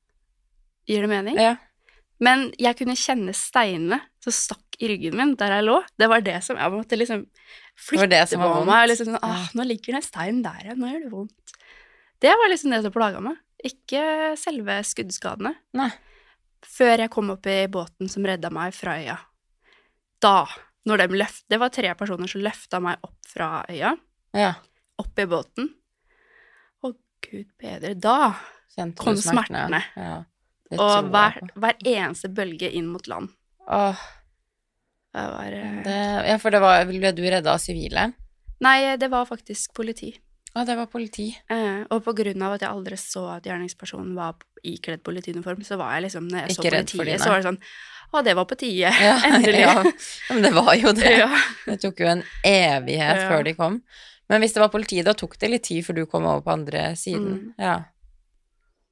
Gir 0.89 1.03
det 1.03 1.09
mening? 1.11 1.39
ja. 1.39 1.57
Men 2.25 2.49
jeg 2.59 2.75
kunne 2.79 2.97
kjenne 2.99 3.35
steinene 3.37 4.01
som 4.25 4.35
stakk 4.35 4.79
i 4.83 4.91
ryggen 4.91 5.17
min 5.19 5.35
der 5.39 5.57
jeg 5.57 5.67
lå. 5.67 5.77
Det 5.99 6.09
var 6.11 6.23
det 6.25 6.39
som 6.47 6.59
Jeg 6.59 6.73
måtte 6.75 6.99
liksom 6.99 7.25
flytte 7.79 8.09
det 8.11 8.23
det 8.31 8.41
på 8.41 8.65
meg. 8.67 8.89
Liksom 8.91 9.13
sånn, 9.13 9.23
ah, 9.23 9.47
nå 9.55 9.67
ligger 9.67 9.95
det 9.95 10.01
en 10.01 10.07
stein 10.07 10.43
der, 10.45 10.65
igjen, 10.65 10.81
Nå 10.83 10.91
gjør 10.91 11.05
det 11.05 11.13
vondt. 11.15 11.57
Det 12.19 12.35
var 12.35 12.51
liksom 12.51 12.75
det 12.75 12.83
som 12.83 12.95
plaga 12.95 13.23
meg. 13.23 13.39
Ikke 13.67 14.03
selve 14.39 14.79
skuddskadene. 14.87 15.55
Nei. 15.79 15.91
Før 16.67 17.05
jeg 17.05 17.13
kom 17.15 17.31
opp 17.35 17.47
i 17.47 17.61
båten 17.71 18.11
som 18.11 18.27
redda 18.27 18.51
meg 18.55 18.75
fra 18.75 18.97
øya. 18.99 19.19
Da, 20.23 20.43
når 20.91 21.05
de 21.05 21.21
løft, 21.23 21.45
Det 21.47 21.59
var 21.63 21.71
tre 21.71 21.95
personer 21.95 22.31
som 22.31 22.43
løfta 22.43 22.81
meg 22.83 22.99
opp 23.07 23.19
fra 23.29 23.63
øya 23.71 23.95
ja. 24.35 24.55
opp 24.99 25.19
i 25.19 25.27
båten. 25.31 25.71
Å, 26.83 26.91
gud 27.23 27.47
bedre. 27.59 27.95
Da 27.95 28.35
kom 28.99 29.15
smertene. 29.19 29.23
smertene. 29.23 29.83
Ja. 29.95 30.19
Og 30.77 31.09
hver, 31.13 31.41
hver 31.57 31.79
eneste 31.87 32.29
bølge 32.29 32.69
inn 32.77 32.89
mot 32.93 33.07
land. 33.09 33.31
Åh, 33.69 34.01
Det 35.15 35.25
var 35.33 35.53
eh, 35.57 35.77
det, 35.85 35.99
ja, 36.29 36.37
for 36.41 36.53
det 36.53 36.61
var 36.61 36.85
Ble 36.89 37.13
du 37.17 37.23
redda 37.25 37.55
av 37.57 37.61
sivile? 37.63 38.11
Nei, 38.61 38.97
det 39.01 39.09
var 39.09 39.25
faktisk 39.29 39.73
politi. 39.77 40.13
Å, 40.57 40.65
det 40.67 40.75
var 40.77 40.89
politi. 40.91 41.29
Eh, 41.53 41.85
og 41.93 42.03
på 42.05 42.15
grunn 42.19 42.43
av 42.43 42.57
at 42.57 42.65
jeg 42.65 42.73
aldri 42.73 42.97
så 43.01 43.25
at 43.37 43.47
gjerningspersonen 43.47 44.17
var 44.19 44.37
ikledd 44.67 45.05
politiuniform, 45.07 45.63
så 45.65 45.79
var 45.79 45.95
jeg 45.97 46.09
liksom 46.09 46.27
Når 46.29 46.41
jeg 46.41 46.51
Ikke 46.51 46.57
så 46.57 46.73
politiet, 46.73 47.23
så 47.23 47.31
var 47.31 47.39
det 47.43 47.47
sånn 47.47 47.61
Å, 48.09 48.23
det 48.25 48.35
var 48.39 48.49
på 48.49 48.57
tide. 48.59 48.93
Ja, 49.05 49.15
Endelig. 49.29 49.61
Ja. 49.63 49.83
Men 50.33 50.47
det 50.47 50.53
var 50.57 50.73
jo 50.75 50.95
det. 50.97 51.13
Ja. 51.21 51.29
Det 51.67 51.77
tok 51.85 52.01
jo 52.01 52.09
en 52.17 52.25
evighet 52.49 53.21
før 53.29 53.45
de 53.45 53.53
kom. 53.59 53.83
Men 54.29 54.43
hvis 54.43 54.57
det 54.57 54.63
var 54.65 54.73
politi, 54.73 55.03
da 55.05 55.13
tok 55.17 55.37
det 55.41 55.51
litt 55.53 55.67
tid 55.69 55.85
før 55.87 56.01
du 56.01 56.07
kom 56.09 56.27
over 56.29 56.43
på 56.45 56.55
andre 56.57 56.91
siden. 57.01 57.29
Mm. 57.37 57.53
Ja. 57.61 57.77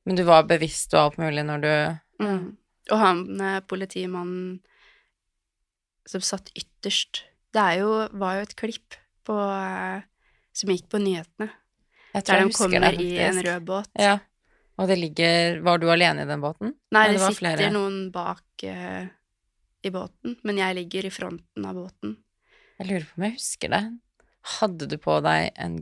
Men 0.07 0.19
du 0.19 0.23
var 0.27 0.47
bevisst 0.49 0.95
og 0.95 1.03
alt 1.03 1.23
mulig 1.23 1.45
når 1.47 1.65
du 1.65 1.73
Mm. 2.17 2.57
Og 2.93 3.01
han 3.01 3.41
eh, 3.45 3.59
politimannen 3.69 4.61
som 6.09 6.23
satt 6.25 6.53
ytterst 6.57 7.25
Det 7.53 7.65
jo, 7.81 7.91
var 8.17 8.39
jo 8.39 8.47
et 8.47 8.55
klipp 8.57 8.97
på, 9.27 9.35
eh, 9.37 10.07
som 10.57 10.73
gikk 10.73 10.87
på 10.93 11.01
nyhetene, 11.03 11.51
Jeg 12.15 12.25
tror 12.25 12.39
der 12.39 12.47
de 12.47 12.57
kommer 12.57 12.87
det, 12.87 13.03
i 13.03 13.19
en 13.21 13.41
rød 13.43 13.67
båt. 13.69 13.91
Ja. 13.99 14.19
Og 14.77 14.89
det 14.89 14.99
ligger 15.01 15.61
Var 15.65 15.79
du 15.83 15.89
alene 15.91 16.23
i 16.25 16.31
den 16.31 16.41
båten? 16.41 16.75
Nei, 16.95 17.07
det, 17.09 17.19
det 17.19 17.27
sitter 17.27 17.41
flere. 17.41 17.71
noen 17.75 17.99
bak 18.15 18.65
uh, 18.65 19.09
i 19.83 19.93
båten, 19.93 20.37
men 20.45 20.61
jeg 20.61 20.77
ligger 20.79 21.09
i 21.09 21.13
fronten 21.13 21.67
av 21.67 21.77
båten. 21.77 22.17
Jeg 22.79 22.89
lurer 22.91 23.07
på 23.09 23.21
om 23.21 23.27
jeg 23.27 23.37
husker 23.39 23.73
det. 23.73 23.83
Hadde 24.57 24.89
du 24.89 24.97
på 25.01 25.19
deg 25.25 25.51
en 25.57 25.79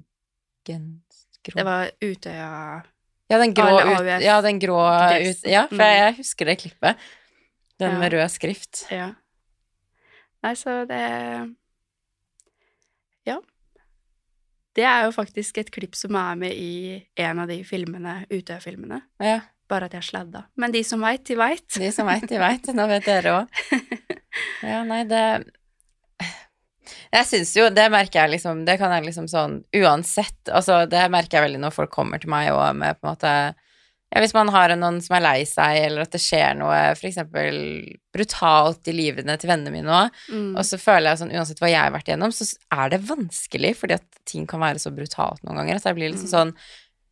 genser 0.64 1.54
Det 1.54 1.66
var 1.66 1.90
Utøya 2.00 2.82
Ja, 3.30 3.38
den 3.40 3.54
grå 3.56 3.78
ut... 3.80 4.22
Ja, 4.22 4.40
den 4.44 4.58
grå 4.60 4.78
ut... 5.20 5.44
Ja, 5.48 5.66
for 5.70 5.76
Mm. 5.80 5.96
jeg 5.96 6.16
husker 6.18 6.44
det 6.50 6.58
klippet. 6.60 6.96
Den 7.80 7.92
Ja. 7.94 7.98
med 7.98 8.12
rød 8.12 8.28
skrift. 8.30 8.84
Ja. 8.90 9.12
Nei, 10.44 10.52
så 10.54 10.84
det 10.86 11.00
Ja. 13.26 13.38
Det 14.76 14.84
er 14.84 15.04
jo 15.06 15.12
faktisk 15.14 15.58
et 15.58 15.70
klipp 15.70 15.94
som 15.94 16.16
er 16.18 16.34
med 16.36 16.52
i 16.52 17.02
en 17.16 17.38
av 17.38 17.48
de 17.48 17.60
filmene, 17.64 18.26
Utøya-filmene. 18.28 19.00
Ja. 19.22 19.40
Bare 19.70 19.84
at 19.88 19.92
jeg 19.96 20.02
sladda. 20.02 20.44
Men 20.56 20.72
de 20.72 20.82
som 20.84 21.00
veit, 21.00 21.24
de 21.24 21.36
veit. 21.38 21.64
De 21.78 21.90
som 21.94 22.06
veit, 22.06 22.26
de 22.28 22.38
veit. 22.38 22.66
Nå 22.74 22.86
vet 22.90 23.04
dere 23.06 23.36
òg. 23.40 23.48
Ja, 24.64 24.80
nei, 24.82 25.04
det 25.06 25.20
Jeg 27.14 27.26
syns 27.30 27.52
jo 27.54 27.68
Det 27.70 27.84
merker 27.94 28.24
jeg 28.24 28.32
liksom 28.36 28.64
Det 28.66 28.74
kan 28.80 28.90
jeg 28.96 29.04
liksom 29.06 29.28
sånn 29.30 29.60
Uansett 29.78 30.50
Altså, 30.50 30.80
det 30.90 31.04
merker 31.14 31.38
jeg 31.38 31.46
veldig 31.48 31.60
når 31.62 31.74
folk 31.76 31.92
kommer 31.94 32.18
til 32.22 32.32
meg 32.34 32.50
og 32.54 32.74
med 32.80 32.98
på 32.98 33.06
en 33.06 33.12
måte 33.14 33.34
Ja, 34.14 34.20
hvis 34.22 34.34
man 34.34 34.50
har 34.54 34.70
noen 34.78 35.00
som 35.02 35.16
er 35.16 35.24
lei 35.24 35.40
seg, 35.48 35.78
eller 35.88 36.04
at 36.04 36.12
det 36.14 36.20
skjer 36.22 36.52
noe 36.58 36.76
eksempel 36.94 37.56
brutalt 38.14 38.86
i 38.86 38.94
livene 38.94 39.34
til 39.42 39.50
vennene 39.50 39.72
mine 39.74 39.90
òg, 39.90 40.20
Mm. 40.30 40.52
og 40.56 40.62
så 40.68 40.78
føler 40.78 41.10
jeg 41.10 41.18
sånn 41.24 41.32
Uansett 41.34 41.58
hva 41.62 41.70
jeg 41.72 41.80
har 41.82 41.90
vært 41.90 42.06
igjennom, 42.12 42.30
så 42.30 42.46
er 42.70 42.92
det 42.92 43.00
vanskelig, 43.08 43.72
fordi 43.80 43.96
at 43.98 44.04
ting 44.24 44.46
kan 44.46 44.60
være 44.62 44.78
så 44.78 44.92
brutalt 44.94 45.42
noen 45.42 45.58
ganger. 45.58 45.76
At 45.80 45.88
jeg 45.90 45.96
blir 45.98 46.12
liksom 46.12 46.30
Mm. 46.30 46.34
sånn 46.36 46.54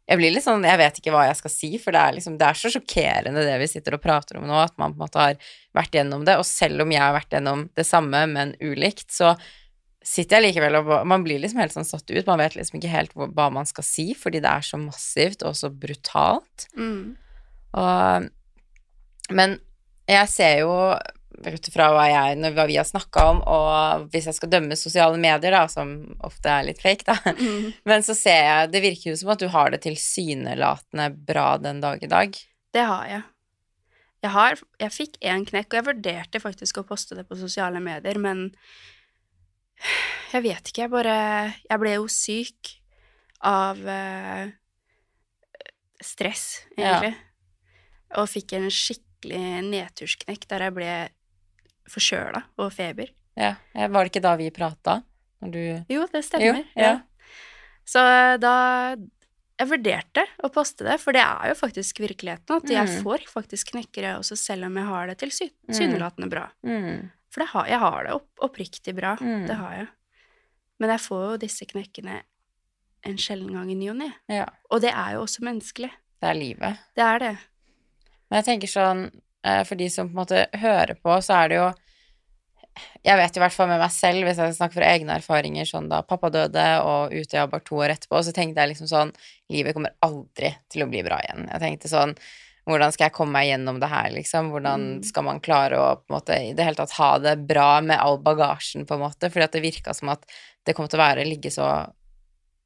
jeg 0.09 0.19
blir 0.19 0.33
litt 0.35 0.45
sånn, 0.45 0.65
jeg 0.67 0.79
vet 0.79 0.97
ikke 0.99 1.13
hva 1.15 1.27
jeg 1.29 1.37
skal 1.39 1.51
si, 1.51 1.79
for 1.79 1.91
det 1.95 2.01
er 2.01 2.13
liksom, 2.13 2.37
det 2.39 2.47
er 2.47 2.59
så 2.59 2.69
sjokkerende 2.75 3.45
det 3.47 3.59
vi 3.63 3.67
sitter 3.71 3.95
og 3.95 4.03
prater 4.03 4.37
om 4.37 4.45
nå, 4.47 4.57
at 4.63 4.75
man 4.77 4.93
på 4.93 4.99
en 5.01 5.07
måte 5.07 5.19
har 5.23 5.37
vært 5.75 5.93
gjennom 5.99 6.25
det, 6.27 6.37
og 6.37 6.45
selv 6.45 6.83
om 6.83 6.91
jeg 6.91 7.01
har 7.01 7.15
vært 7.15 7.31
gjennom 7.31 7.69
det 7.75 7.87
samme, 7.87 8.27
men 8.29 8.55
ulikt, 8.61 9.09
så 9.15 9.37
sitter 10.07 10.39
jeg 10.39 10.51
likevel 10.51 10.81
og 10.81 10.93
man 11.09 11.25
blir 11.25 11.41
liksom 11.43 11.63
helt 11.63 11.75
sånn 11.75 11.89
satt 11.89 12.11
ut, 12.11 12.27
man 12.27 12.41
vet 12.43 12.57
liksom 12.59 12.79
ikke 12.79 12.93
helt 12.93 13.17
hva 13.17 13.49
man 13.55 13.69
skal 13.69 13.87
si, 13.87 14.13
fordi 14.19 14.43
det 14.43 14.51
er 14.51 14.67
så 14.67 14.81
massivt 14.81 15.45
og 15.47 15.57
så 15.59 15.71
brutalt. 15.71 16.69
Mm. 16.77 17.15
Og, 17.79 18.31
men 19.33 19.59
jeg 20.11 20.31
ser 20.33 20.63
jo 20.65 20.73
ut 21.43 21.69
fra 21.73 21.89
hva, 21.95 22.05
jeg, 22.11 22.53
hva 22.55 22.67
vi 22.69 22.77
har 22.79 22.87
snakka 22.87 23.25
om, 23.31 23.41
og 23.49 24.07
hvis 24.13 24.29
jeg 24.29 24.37
skal 24.37 24.51
dømme 24.53 24.77
sosiale 24.79 25.19
medier, 25.21 25.55
da, 25.55 25.65
som 25.71 25.95
ofte 26.27 26.51
er 26.53 26.69
litt 26.69 26.83
fake, 26.83 27.07
da, 27.09 27.19
Mm. 27.33 27.73
men 27.89 28.03
så 28.05 28.15
ser 28.15 28.43
jeg 28.45 28.71
Det 28.73 28.81
virker 28.85 29.11
jo 29.11 29.17
som 29.19 29.31
at 29.33 29.41
du 29.41 29.49
har 29.51 29.71
det 29.73 29.83
tilsynelatende 29.87 31.09
bra 31.27 31.57
den 31.59 31.81
dag 31.83 32.03
i 32.03 32.11
dag. 32.11 32.37
Det 32.73 32.85
har 32.87 33.07
jeg. 33.09 33.23
Jeg, 34.23 34.31
har, 34.37 34.61
jeg 34.79 34.95
fikk 34.95 35.17
én 35.25 35.47
knekk, 35.49 35.73
og 35.73 35.79
jeg 35.79 35.89
vurderte 35.89 36.43
faktisk 36.43 36.79
å 36.79 36.87
poste 36.87 37.17
det 37.19 37.25
på 37.27 37.39
sosiale 37.41 37.81
medier, 37.83 38.21
men 38.23 38.51
jeg 40.33 40.43
vet 40.43 40.69
ikke. 40.71 40.83
Jeg 40.87 40.91
bare 40.91 41.17
Jeg 41.71 41.79
ble 41.83 41.95
jo 41.97 42.07
syk 42.09 42.75
av 43.43 43.79
uh, 43.83 44.51
stress, 46.03 46.63
egentlig. 46.77 47.15
Og 48.19 48.29
fikk 48.31 48.53
en 48.59 48.69
skikkelig 48.73 49.43
nedtursknekk 49.71 50.47
der 50.51 50.67
jeg 50.69 50.75
ble 50.77 50.93
forkjøla 51.91 52.45
og 52.63 52.71
feber. 52.75 53.11
Ja, 53.39 53.55
Var 53.75 53.89
det 54.05 54.11
ikke 54.13 54.23
da 54.25 54.35
vi 54.37 54.51
prata? 54.55 55.01
Du 55.43 55.59
Jo, 55.91 56.05
det 56.13 56.23
stemmer. 56.27 56.61
Jo, 56.61 56.65
ja. 56.79 57.01
Så 57.89 58.03
da 58.39 58.95
Jeg 59.59 59.69
vurderte 59.69 60.23
å 60.43 60.49
poste 60.51 60.83
det, 60.83 60.97
for 61.01 61.15
det 61.15 61.23
er 61.23 61.53
jo 61.53 61.55
faktisk 61.55 62.01
virkeligheten. 62.03 62.57
At 62.57 62.69
jeg 62.71 62.89
Mm. 62.89 63.03
får 63.05 63.27
faktisk 63.31 63.71
knekker, 63.73 64.03
jeg 64.03 64.17
også, 64.19 64.37
selv 64.37 64.65
om 64.67 64.75
jeg 64.77 64.85
har 64.87 65.07
det 65.07 65.19
Mm. 65.23 65.31
tilsynelatende 65.69 66.29
bra. 66.31 66.51
Mm. 66.65 67.11
For 67.33 67.43
det 67.43 67.49
har, 67.55 67.69
jeg 67.71 67.81
har 67.81 68.05
det 68.05 68.15
opp, 68.19 68.29
oppriktig 68.45 68.95
bra. 68.97 69.15
Mm. 69.21 69.47
Det 69.49 69.57
har 69.57 69.75
jeg. 69.79 69.89
Men 70.83 70.93
jeg 70.95 71.05
får 71.07 71.25
jo 71.25 71.41
disse 71.45 71.67
knekkene 71.71 72.21
en 73.09 73.19
sjelden 73.19 73.55
gang 73.57 73.71
i 73.73 73.79
ny 73.79 73.89
og 73.93 73.99
ne. 73.99 74.11
Ja. 74.31 74.47
Og 74.71 74.83
det 74.85 74.93
er 74.93 75.17
jo 75.17 75.25
også 75.25 75.45
menneskelig. 75.47 75.91
Det 76.23 76.29
er 76.29 76.39
livet. 76.39 76.83
Det 76.95 77.07
er 77.07 77.23
det. 77.23 77.33
Men 78.29 78.41
jeg 78.41 78.49
tenker 78.49 78.71
sånn, 78.71 79.07
eh, 79.45 79.63
for 79.69 79.81
de 79.81 79.89
som 79.91 80.11
på 80.11 80.15
en 80.15 80.21
måte 80.21 80.45
hører 80.63 80.95
på, 81.01 81.17
så 81.25 81.43
er 81.43 81.49
det 81.53 81.63
jo 81.63 81.71
Jeg 83.05 83.19
vet 83.21 83.37
i 83.37 83.41
hvert 83.43 83.53
fall 83.53 83.69
med 83.69 83.83
meg 83.83 83.91
selv, 83.93 84.25
hvis 84.25 84.39
jeg 84.41 84.55
snakker 84.57 84.79
fra 84.79 84.87
egne 84.95 85.19
erfaringer, 85.21 85.67
sånn 85.69 85.91
da 85.91 85.99
pappa 86.09 86.31
døde 86.33 86.63
og 86.81 87.13
Utøya 87.13 87.43
bare 87.45 87.61
to 87.67 87.77
år 87.77 87.93
etterpå, 87.93 88.23
så 88.25 88.33
tenkte 88.33 88.63
jeg 88.63 88.71
liksom 88.71 88.89
sånn 88.89 89.11
Livet 89.53 89.77
kommer 89.77 89.93
aldri 90.01 90.55
til 90.73 90.87
å 90.87 90.89
bli 90.89 91.03
bra 91.05 91.19
igjen. 91.21 91.51
Jeg 91.51 91.61
tenkte 91.61 91.91
sånn 91.93 92.15
Hvordan 92.69 92.93
skal 92.95 93.09
jeg 93.09 93.15
komme 93.17 93.33
meg 93.35 93.49
gjennom 93.49 93.81
det 93.83 93.89
her, 93.91 94.11
liksom? 94.15 94.51
Hvordan 94.53 94.83
Mm. 94.87 95.05
skal 95.05 95.25
man 95.27 95.41
klare 95.41 95.79
å 95.81 95.97
på 95.99 96.05
en 96.13 96.15
måte 96.21 96.37
i 96.39 96.53
det 96.55 96.63
hele 96.65 96.79
tatt 96.79 96.93
ha 96.93 97.19
det 97.19 97.37
bra 97.49 97.81
med 97.81 97.99
all 97.99 98.19
bagasjen, 98.23 98.87
på 98.87 98.95
en 98.95 99.01
måte? 99.03 99.31
Fordi 99.31 99.43
at 99.49 99.53
det 99.53 99.63
virka 99.65 99.95
som 99.95 100.09
at 100.15 100.23
det 100.65 100.75
kom 100.77 100.87
til 100.89 101.01
å 101.01 101.03
være 101.03 101.25
ligge 101.27 101.51
så 101.51 101.91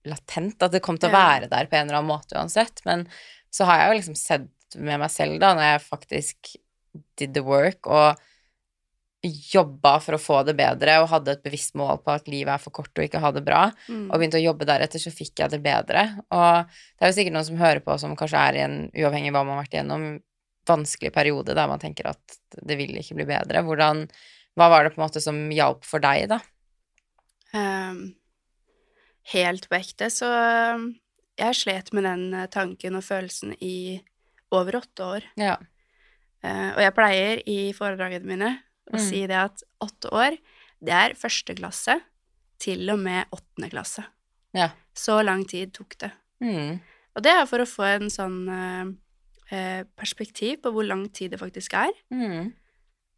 latent, 0.04 0.62
at 0.62 0.72
det 0.72 0.82
kom 0.84 0.98
til 0.98 1.08
å 1.08 1.16
være 1.16 1.48
der 1.48 1.66
på 1.66 1.76
en 1.78 1.88
eller 1.88 1.98
annen 2.02 2.12
måte 2.12 2.36
uansett. 2.36 2.84
Men 2.84 3.08
så 3.50 3.64
har 3.64 3.78
jeg 3.80 3.88
jo 3.88 3.98
liksom 4.00 4.16
sett 4.20 4.76
med 4.76 5.00
meg 5.00 5.10
selv, 5.10 5.40
da, 5.40 5.54
når 5.54 5.62
jeg 5.72 5.84
faktisk 5.88 6.56
did 7.16 7.32
the 7.34 7.42
work 7.42 7.86
og 7.86 8.20
jobba 9.24 9.96
for 10.04 10.16
å 10.16 10.20
få 10.20 10.42
det 10.46 10.54
bedre 10.58 10.98
og 11.00 11.08
hadde 11.10 11.32
et 11.34 11.42
bevisst 11.42 11.74
mål 11.78 11.98
på 12.04 12.12
at 12.14 12.28
livet 12.30 12.52
er 12.52 12.62
for 12.62 12.74
kort 12.74 12.92
og 12.94 13.04
ikke 13.06 13.20
ha 13.22 13.30
det 13.34 13.42
bra, 13.46 13.72
Mm. 13.88 14.10
og 14.10 14.18
begynte 14.20 14.38
å 14.38 14.44
jobbe 14.44 14.66
deretter, 14.68 15.00
så 15.00 15.10
fikk 15.10 15.40
jeg 15.40 15.50
det 15.50 15.62
bedre. 15.62 16.22
Og 16.30 16.66
det 16.66 17.02
er 17.02 17.10
jo 17.10 17.16
sikkert 17.16 17.32
noen 17.32 17.48
som 17.48 17.56
hører 17.56 17.80
på 17.80 17.98
som 17.98 18.16
kanskje 18.16 18.38
er 18.38 18.54
i 18.54 18.64
en, 18.64 18.90
uavhengig 18.94 19.28
av 19.28 19.34
hva 19.34 19.44
man 19.44 19.56
har 19.56 19.64
vært 19.64 19.74
igjennom, 19.74 20.22
vanskelig 20.66 21.12
periode 21.14 21.54
der 21.54 21.68
man 21.68 21.78
tenker 21.78 22.08
at 22.10 22.38
det 22.62 22.76
vil 22.76 22.96
ikke 22.98 23.14
bli 23.14 23.24
bedre. 23.24 23.62
Hvordan, 23.62 24.08
hva 24.56 24.68
var 24.68 24.84
det 24.84 24.94
på 24.94 25.00
en 25.00 25.06
måte 25.06 25.22
som 25.22 25.50
hjalp 25.50 25.84
for 25.86 26.02
deg, 26.02 26.28
da? 26.28 26.40
Um, 27.54 28.16
helt 29.32 29.68
på 29.68 29.78
ekte, 29.78 30.10
så 30.10 30.28
jeg 31.38 31.54
slet 31.54 31.92
med 31.92 32.04
den 32.04 32.34
eh, 32.34 32.46
tanken 32.48 32.96
og 32.96 33.04
følelsen 33.04 33.54
i 33.60 34.02
over 34.50 34.76
åtte 34.80 35.04
år. 35.04 35.24
Ja. 35.36 35.56
Uh, 36.44 36.76
og 36.76 36.82
jeg 36.82 36.94
pleier 36.94 37.42
i 37.46 37.72
foredragene 37.76 38.26
mine 38.26 38.52
å 38.92 38.96
Mm. 38.96 39.02
si 39.08 39.26
det 39.26 39.36
at 39.36 39.62
åtte 39.82 40.10
år, 40.12 40.36
det 40.82 40.92
er 40.92 41.14
første 41.14 41.54
klasse 41.56 42.00
til 42.58 42.88
og 42.90 42.98
med 42.98 43.26
åttende 43.32 43.70
klasse. 43.70 44.04
Ja. 44.54 44.70
Så 44.94 45.22
lang 45.24 45.44
tid 45.44 45.72
tok 45.74 45.96
det. 45.98 46.12
Mm. 46.40 46.80
Og 47.16 47.22
det 47.22 47.32
er 47.32 47.46
for 47.46 47.58
å 47.58 47.66
få 47.68 47.82
en 47.96 48.08
sånn 48.12 48.48
eh, 48.48 48.86
eh, 49.56 49.82
perspektiv 49.96 50.62
på 50.62 50.72
hvor 50.72 50.86
lang 50.86 51.08
tid 51.08 51.30
det 51.32 51.40
faktisk 51.40 51.74
er. 51.74 51.92
Mm. 52.12 52.52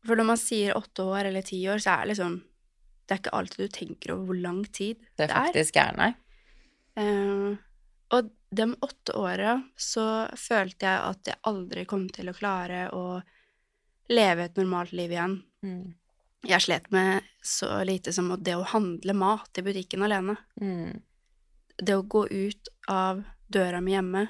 For 0.07 0.15
når 0.17 0.25
man 0.27 0.37
sier 0.41 0.75
åtte 0.79 1.03
år 1.05 1.27
eller 1.27 1.43
ti 1.43 1.61
år, 1.69 1.79
så 1.83 1.99
er 1.99 2.07
det 2.07 2.17
liksom 2.17 2.43
Det 3.09 3.15
er 3.15 3.19
ikke 3.23 3.37
alltid 3.39 3.57
du 3.57 3.69
tenker 3.73 4.13
over 4.13 4.27
hvor 4.27 4.41
lang 4.43 4.65
tid 4.65 4.97
Det 5.17 5.29
det 5.29 5.31
er. 5.31 5.47
faktisk 5.53 5.77
er, 5.77 5.93
nei. 5.97 6.15
Uh, 6.99 7.57
og 8.11 8.31
de 8.53 8.67
åtte 8.85 9.15
åra 9.17 9.55
så 9.77 10.29
følte 10.37 10.87
jeg 10.89 11.01
at 11.05 11.25
jeg 11.31 11.37
aldri 11.45 11.85
kom 11.87 12.07
til 12.09 12.29
å 12.29 12.35
klare 12.37 12.91
å 12.93 13.23
leve 14.11 14.45
et 14.45 14.57
normalt 14.57 14.93
liv 14.93 15.11
igjen. 15.13 15.43
Mm. 15.65 15.95
Jeg 16.47 16.63
slet 16.63 16.91
med 16.95 17.27
så 17.43 17.85
lite 17.85 18.13
som 18.15 18.31
det 18.43 18.55
å 18.55 18.67
handle 18.67 19.15
mat 19.15 19.59
i 19.59 19.65
butikken 19.67 20.05
alene. 20.07 20.37
Mm. 20.61 21.01
Det 21.79 21.97
å 21.97 22.07
gå 22.07 22.27
ut 22.29 22.71
av 22.89 23.25
døra 23.49 23.81
mi 23.81 23.95
hjemme. 23.97 24.27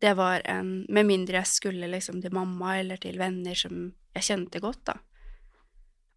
Det 0.00 0.12
var 0.14 0.42
en 0.44 0.84
Med 0.88 1.06
mindre 1.06 1.38
jeg 1.38 1.48
skulle 1.48 1.88
liksom 1.88 2.20
til 2.20 2.34
mamma 2.34 2.78
eller 2.78 3.00
til 3.00 3.16
venner 3.18 3.56
som 3.56 3.86
jeg 4.14 4.26
kjente 4.26 4.60
godt, 4.60 4.84
da. 4.90 4.98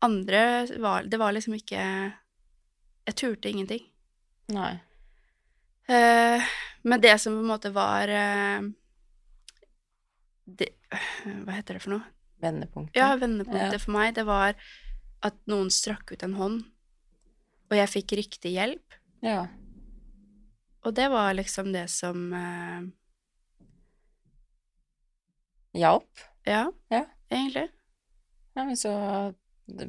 Andre 0.04 0.42
var 0.82 1.08
Det 1.08 1.18
var 1.18 1.32
liksom 1.32 1.56
ikke 1.58 1.80
Jeg 3.08 3.16
turte 3.16 3.50
ingenting. 3.50 3.86
Nei. 4.52 4.74
Uh, 5.88 6.44
men 6.84 7.02
det 7.02 7.16
som 7.20 7.36
på 7.36 7.40
en 7.40 7.48
måte 7.48 7.72
var 7.72 8.12
uh, 8.12 8.68
det, 10.44 10.74
Hva 10.92 11.56
heter 11.56 11.78
det 11.78 11.84
for 11.86 11.96
noe? 11.96 12.17
Vendepunktet. 12.42 12.96
Ja, 13.00 13.16
vendepunktet 13.18 13.74
Ja. 13.74 13.80
for 13.80 13.92
meg, 13.96 14.14
det 14.16 14.26
var 14.28 14.54
at 15.26 15.38
noen 15.50 15.70
strakk 15.74 16.12
ut 16.14 16.24
en 16.24 16.34
hånd, 16.38 16.64
og 17.72 17.78
jeg 17.78 17.90
fikk 17.90 18.14
riktig 18.20 18.52
hjelp. 18.54 18.94
Ja. 19.26 19.48
Og 20.86 20.94
det 20.96 21.10
var 21.12 21.34
liksom 21.34 21.74
det 21.74 21.88
som 21.90 22.32
uh... 22.34 22.86
Hjalp. 25.78 26.22
Ja, 26.46 26.72
Ja. 26.90 27.06
egentlig. 27.30 27.68
Ja, 28.56 28.64
men 28.66 28.76
så 28.78 29.36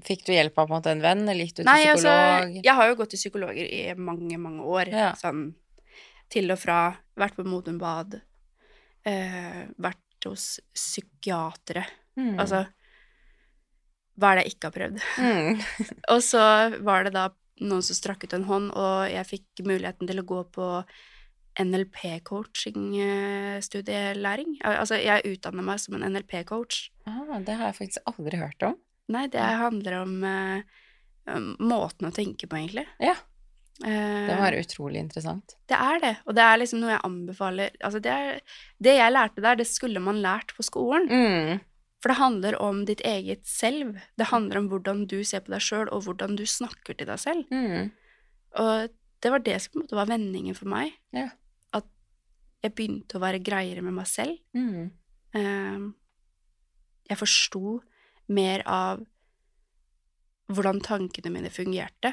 fikk 0.05 0.25
du 0.27 0.33
hjelp 0.35 0.59
av 0.59 0.67
på 0.67 0.75
en 0.75 0.81
måte 0.83 0.91
en 0.91 1.01
venn, 1.05 1.23
eller 1.29 1.45
gikk 1.47 1.55
du 1.55 1.63
til 1.63 1.69
Nei, 1.71 1.85
altså, 1.87 2.11
psykolog? 2.11 2.65
jeg 2.65 2.75
har 2.75 2.89
jo 2.91 2.97
gått 2.99 3.11
til 3.15 3.21
psykologer 3.23 3.69
i 3.73 3.95
mange, 3.95 4.39
mange 4.39 4.63
år. 4.67 4.91
Ja. 4.93 5.13
Sånn 5.15 5.55
til 6.29 6.51
og 6.53 6.59
fra. 6.61 6.81
Vært 7.17 7.37
på 7.39 7.45
Modum 7.47 7.79
Bad. 7.81 8.19
Eh, 9.07 9.63
vært 9.81 10.27
hos 10.27 10.59
psykiatere. 10.75 11.87
Mm. 12.19 12.35
Altså 12.43 12.65
Hva 14.19 14.33
er 14.33 14.41
det 14.41 14.45
jeg 14.49 14.55
ikke 14.57 14.67
har 14.71 14.75
prøvd? 14.75 14.97
mm. 15.23 15.61
Og 16.15 16.21
så 16.27 16.43
var 16.83 17.07
det 17.07 17.13
da 17.15 17.29
noen 17.63 17.83
som 17.87 17.95
strakk 17.99 18.23
ut 18.27 18.35
en 18.37 18.45
hånd, 18.47 18.69
og 18.75 19.07
jeg 19.11 19.27
fikk 19.27 19.63
muligheten 19.67 20.07
til 20.11 20.19
å 20.23 20.27
gå 20.27 20.41
på 20.55 20.67
NLP-coaching-studielæring. 21.59 24.59
Altså, 24.67 24.95
jeg 25.03 25.25
utdanner 25.27 25.63
meg 25.67 25.79
som 25.83 25.95
en 25.99 26.05
NLP-coach. 26.13 26.91
ah, 27.07 27.39
det 27.43 27.55
har 27.59 27.67
jeg 27.71 27.79
faktisk 27.81 28.03
aldri 28.13 28.37
hørt 28.39 28.63
om. 28.63 28.77
Nei, 29.09 29.25
det 29.33 29.41
handler 29.41 30.03
om 30.03 30.25
eh, 30.29 30.61
um, 31.33 31.55
måten 31.59 32.07
å 32.11 32.15
tenke 32.15 32.47
på, 32.47 32.57
egentlig. 32.61 32.85
Ja. 33.01 33.15
Eh, 33.85 34.27
Det 34.29 34.37
var 34.39 34.53
utrolig 34.59 34.99
interessant. 35.01 35.57
det 35.71 35.77
er 35.79 36.01
det, 36.03 36.17
og 36.27 36.35
det 36.35 36.43
er 36.45 36.57
liksom 36.59 36.81
noe 36.83 36.91
jeg 36.97 37.05
anbefaler 37.07 37.71
Altså, 37.79 38.01
det, 38.03 38.11
er, 38.11 38.41
det 38.83 38.95
jeg 38.97 39.13
lærte 39.15 39.41
der, 39.45 39.55
det 39.61 39.67
skulle 39.71 40.01
man 40.03 40.19
lært 40.23 40.51
på 40.57 40.63
skolen. 40.67 41.07
Mm. 41.09 41.61
For 41.99 42.13
det 42.13 42.21
handler 42.21 42.55
om 42.63 42.85
ditt 42.87 43.01
eget 43.07 43.47
selv. 43.51 43.97
Det 44.19 44.29
handler 44.31 44.61
om 44.61 44.69
hvordan 44.71 45.07
du 45.11 45.17
ser 45.27 45.43
på 45.43 45.51
deg 45.51 45.65
sjøl, 45.65 45.89
og 45.91 46.05
hvordan 46.07 46.37
du 46.39 46.45
snakker 46.47 46.95
til 46.95 47.09
deg 47.11 47.19
selv. 47.19 47.49
Mm. 47.51 47.91
Og 48.63 48.95
det 49.23 49.33
var 49.35 49.43
det 49.43 49.57
som 49.63 49.73
på 49.73 49.81
en 49.81 49.83
måte 49.83 49.99
var 49.99 50.11
vendingen 50.13 50.55
for 50.55 50.71
meg. 50.71 50.93
Ja. 51.17 51.29
At 51.75 51.89
jeg 52.63 52.75
begynte 52.79 53.19
å 53.19 53.23
være 53.25 53.43
greiere 53.43 53.83
med 53.83 53.97
meg 53.97 54.07
selv. 54.07 54.39
Mm. 54.55 54.93
Eh, 55.35 55.89
jeg 57.11 57.19
forsto 57.19 57.81
mer 58.29 58.63
av 58.69 59.03
hvordan 60.53 60.79
tankene 60.85 61.33
mine 61.35 61.51
fungerte, 61.53 62.13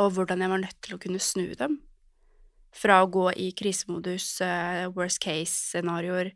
og 0.00 0.14
hvordan 0.16 0.42
jeg 0.42 0.52
var 0.52 0.62
nødt 0.64 0.80
til 0.82 0.96
å 0.96 1.00
kunne 1.02 1.20
snu 1.22 1.52
dem. 1.58 1.76
Fra 2.76 2.98
å 3.04 3.10
gå 3.10 3.28
i 3.40 3.50
krisemodus, 3.56 4.40
uh, 4.44 4.88
worst 4.92 5.20
case-scenarioer 5.24 6.32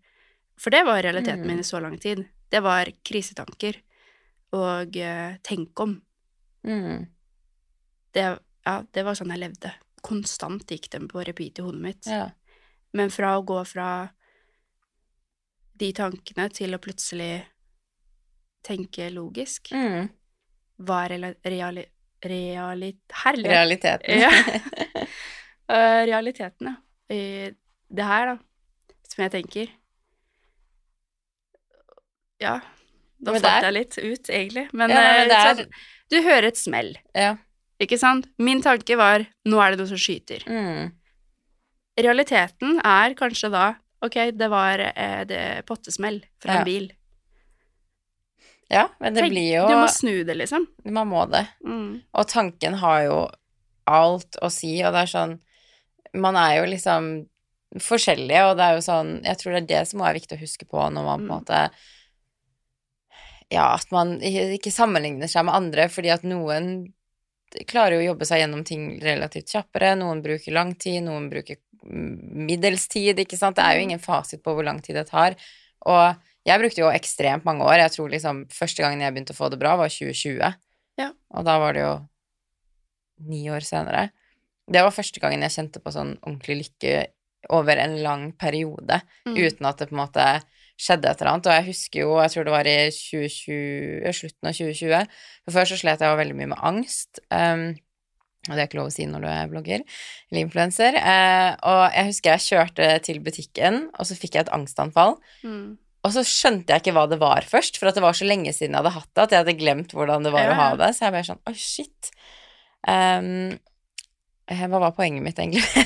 For 0.60 0.70
det 0.72 0.84
var 0.84 1.02
realiteten 1.02 1.40
Mm. 1.40 1.46
min 1.46 1.58
i 1.58 1.62
så 1.64 1.80
lang 1.80 1.98
tid. 1.98 2.26
Det 2.50 2.60
var 2.64 2.90
krisetanker 3.06 3.78
og 4.56 4.96
eh, 4.98 5.36
tenk 5.46 5.80
om. 5.84 5.94
Mm. 6.66 7.06
Det, 8.12 8.24
ja, 8.66 8.74
det 8.90 9.04
var 9.06 9.14
sånn 9.18 9.30
jeg 9.30 9.42
levde. 9.44 9.70
Konstant 10.02 10.66
gikk 10.72 10.88
den 10.90 11.06
på 11.10 11.22
repeat 11.26 11.60
i 11.60 11.64
hodet 11.66 11.82
mitt. 11.84 12.08
Ja. 12.10 12.30
Men 12.96 13.12
fra 13.14 13.36
å 13.38 13.44
gå 13.46 13.60
fra 13.68 13.90
de 15.80 15.92
tankene 15.96 16.48
til 16.52 16.74
å 16.76 16.80
plutselig 16.82 17.44
tenke 18.66 19.06
logisk, 19.14 19.70
Mm. 19.72 20.08
var 20.84 21.08
reali... 21.46 21.86
reali, 22.20 22.90
herlig. 23.22 23.48
Realiteten. 23.54 24.20
Ja. 24.20 24.30
Eh, 25.70 26.02
realiteten, 26.10 26.66
ja. 26.66 26.74
I 27.14 27.54
det 27.88 28.04
her, 28.06 28.26
da, 28.34 28.94
som 29.08 29.22
jeg 29.24 29.32
tenker 29.32 29.70
Ja, 32.40 32.60
da 33.20 33.32
falt 33.36 33.64
jeg 33.66 33.74
litt 33.76 33.98
ut, 33.98 34.28
egentlig. 34.32 34.68
Men, 34.72 34.90
Ja, 34.90 34.96
men 34.96 35.30
eh, 35.30 35.36
er- 35.36 35.54
sånn, 35.60 35.70
du 36.10 36.16
hører 36.22 36.48
et 36.48 36.56
smell, 36.56 36.94
ja. 37.14 37.34
ikke 37.80 37.98
sant? 37.98 38.26
Min 38.38 38.62
tanke 38.62 38.96
var 38.96 39.26
nå 39.46 39.60
er 39.60 39.70
det 39.74 39.78
noe 39.82 39.86
som 39.90 39.96
skyter. 40.00 40.44
Mm. 40.48 40.92
Realiteten 42.00 42.80
er 42.84 43.14
kanskje 43.18 43.50
da 43.52 43.66
ok, 44.02 44.16
det 44.32 44.48
var 44.48 44.80
eh, 44.80 45.60
pottesmell 45.68 46.22
fra 46.40 46.54
Ja. 46.54 46.58
en 46.60 46.64
bil. 46.64 46.90
ja, 48.70 48.88
men 49.00 49.14
det 49.14 49.20
Tenk, 49.24 49.32
blir 49.34 49.50
jo 49.58 49.66
Du 49.68 49.74
må 49.76 49.88
snu 49.90 50.24
det, 50.24 50.36
liksom. 50.38 50.66
Man 50.84 51.08
må 51.10 51.24
det. 51.30 51.46
Mm. 51.66 52.02
Og 52.14 52.28
tanken 52.30 52.74
har 52.80 53.02
jo 53.04 53.18
alt 53.90 54.36
å 54.42 54.50
si, 54.50 54.76
og 54.84 54.92
det 54.94 55.02
er 55.06 55.10
sånn 55.12 55.40
Man 56.14 56.34
er 56.36 56.56
jo 56.60 56.64
liksom 56.70 57.26
forskjellige, 57.78 58.44
og 58.50 58.56
det 58.58 58.64
er 58.66 58.74
jo 58.78 58.84
sånn 58.86 59.10
Jeg 59.24 59.38
tror 59.38 59.52
det 59.52 59.62
er 59.62 59.66
det 59.74 59.88
som 59.88 60.00
er 60.02 60.14
viktig 60.14 60.38
å 60.38 60.40
huske 60.42 60.66
på 60.70 60.78
når 60.90 61.04
man 61.04 61.20
på 61.20 61.22
en 61.22 61.28
Mm. 61.28 61.34
måte 61.36 61.70
Ja, 63.50 63.72
at 63.74 63.90
man 63.90 64.18
ikke 64.22 64.70
sammenligner 64.70 65.26
seg 65.30 65.44
med 65.48 65.56
andre, 65.56 65.88
fordi 65.90 66.12
at 66.14 66.22
noen 66.26 66.92
klarer 67.66 67.96
jo 67.96 68.04
å 68.04 68.08
jobbe 68.12 68.28
seg 68.28 68.44
gjennom 68.44 68.62
ting 68.66 68.84
relativt 69.02 69.50
kjappere. 69.50 69.96
Noen 69.98 70.20
bruker 70.22 70.54
lang 70.54 70.76
tid, 70.78 71.00
noen 71.02 71.26
bruker 71.32 71.58
mm, 71.82 72.46
middels 72.46 72.86
tid, 72.92 73.18
ikke 73.18 73.38
sant. 73.40 73.58
Det 73.58 73.64
er 73.66 73.78
jo 73.80 73.86
ingen 73.88 74.02
fasit 74.02 74.44
på 74.44 74.54
hvor 74.54 74.66
lang 74.66 74.78
tid 74.84 75.00
det 75.00 75.08
tar. 75.10 75.34
Og 75.90 76.14
jeg 76.46 76.62
brukte 76.62 76.84
jo 76.84 76.92
ekstremt 76.94 77.44
mange 77.48 77.66
år. 77.66 77.80
Jeg 77.82 77.96
tror 77.96 78.12
liksom 78.14 78.44
første 78.54 78.84
gangen 78.84 79.02
jeg 79.02 79.16
begynte 79.16 79.34
å 79.34 79.40
få 79.40 79.50
det 79.50 79.58
bra, 79.58 79.74
var 79.80 79.90
2020. 79.90 80.54
Ja. 81.02 81.10
Og 81.34 81.44
da 81.48 81.58
var 81.58 81.74
det 81.74 81.82
jo 81.82 81.92
ni 83.26 83.42
år 83.50 83.66
senere. 83.66 84.10
Det 84.70 84.84
var 84.86 84.94
første 84.94 85.18
gangen 85.20 85.42
jeg 85.42 85.56
kjente 85.56 85.82
på 85.82 85.90
sånn 85.92 86.14
ordentlig 86.22 86.60
lykke 86.62 86.94
over 87.50 87.80
en 87.82 87.98
lang 88.04 88.28
periode, 88.38 89.00
Mm. 89.26 89.34
uten 89.36 89.66
at 89.66 89.78
det 89.78 89.88
på 89.90 89.96
en 89.96 90.02
måte 90.06 90.24
skjedde 90.80 91.10
et 91.10 91.20
eller 91.20 91.34
annet. 91.34 91.50
Og 91.50 91.58
jeg 91.58 91.68
husker 91.68 92.04
jo, 92.04 92.16
jeg 92.22 92.34
tror 92.34 92.48
det 92.48 92.54
var 92.54 92.70
i 92.70 92.78
2020, 92.94 93.60
eh, 94.00 94.16
slutten 94.16 94.50
av 94.50 94.56
2020 94.56 95.14
For 95.44 95.58
før 95.58 95.70
så 95.70 95.80
slet 95.80 96.04
jeg 96.04 96.12
jo 96.12 96.20
veldig 96.22 96.40
mye 96.40 96.52
med 96.54 96.66
angst. 96.72 97.22
Um, 97.28 97.70
og 98.48 98.56
det 98.56 98.62
er 98.62 98.68
ikke 98.70 98.78
lov 98.78 98.88
å 98.88 98.92
si 98.94 99.04
når 99.04 99.20
du 99.20 99.28
er 99.28 99.48
blogger 99.52 99.82
eller 99.84 100.40
influenser. 100.40 100.96
Eh, 100.96 101.50
og 101.68 101.82
jeg 101.92 102.08
husker 102.08 102.32
jeg 102.32 102.46
kjørte 102.46 102.86
til 103.04 103.20
butikken, 103.24 103.82
og 103.92 104.08
så 104.08 104.16
fikk 104.16 104.38
jeg 104.38 104.46
et 104.46 104.52
angstanfall. 104.56 105.18
Mm. 105.44 105.76
Og 106.00 106.14
så 106.14 106.22
skjønte 106.24 106.72
jeg 106.72 106.80
ikke 106.80 106.94
hva 106.96 107.04
det 107.10 107.18
var 107.20 107.44
først, 107.44 107.76
for 107.76 107.90
at 107.90 107.98
det 107.98 108.04
var 108.04 108.16
så 108.16 108.24
lenge 108.24 108.54
siden 108.56 108.72
jeg 108.72 108.80
hadde 108.80 108.94
hatt 108.94 109.10
det, 109.10 109.26
at 109.26 109.34
jeg 109.34 109.42
hadde 109.42 109.60
glemt 109.60 109.92
hvordan 109.92 110.24
det 110.24 110.32
var 110.32 110.48
Ja, 110.48 110.54
å 110.54 110.60
ha 110.62 110.70
det. 110.80 110.88
Så 110.96 111.04
jeg 111.04 111.14
ble 111.16 111.22
sånn 111.28 111.42
Oi, 111.50 111.56
shit. 111.60 112.10
Um, 112.88 113.28
hva 114.48 114.80
var 114.86 114.96
poenget 114.96 115.26
mitt, 115.26 115.36
egentlig? 115.36 115.60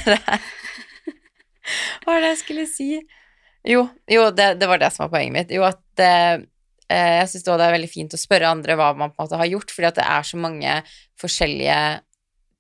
hva 2.05 2.13
var 2.13 2.23
det 2.23 2.31
jeg 2.37 2.43
skulle 2.45 2.69
si? 2.71 2.91
Jo, 3.65 3.87
jo 4.11 4.27
det, 4.37 4.55
det 4.61 4.69
var 4.69 4.79
det 4.83 4.91
som 4.93 5.07
var 5.07 5.15
poenget 5.17 5.33
mitt. 5.39 5.55
Jo, 5.57 5.63
at 5.65 6.03
eh, 6.05 6.43
jeg 6.91 7.29
syns 7.33 7.47
det 7.47 7.55
er 7.57 7.73
veldig 7.79 7.89
fint 7.91 8.17
å 8.17 8.21
spørre 8.21 8.51
andre 8.51 8.77
hva 8.77 8.91
man 8.97 9.13
på 9.15 9.23
en 9.23 9.25
måte 9.25 9.39
har 9.41 9.49
gjort, 9.49 9.73
fordi 9.73 9.89
at 9.89 10.01
det 10.01 10.05
er 10.17 10.27
så 10.29 10.41
mange 10.41 10.75
forskjellige 11.21 11.79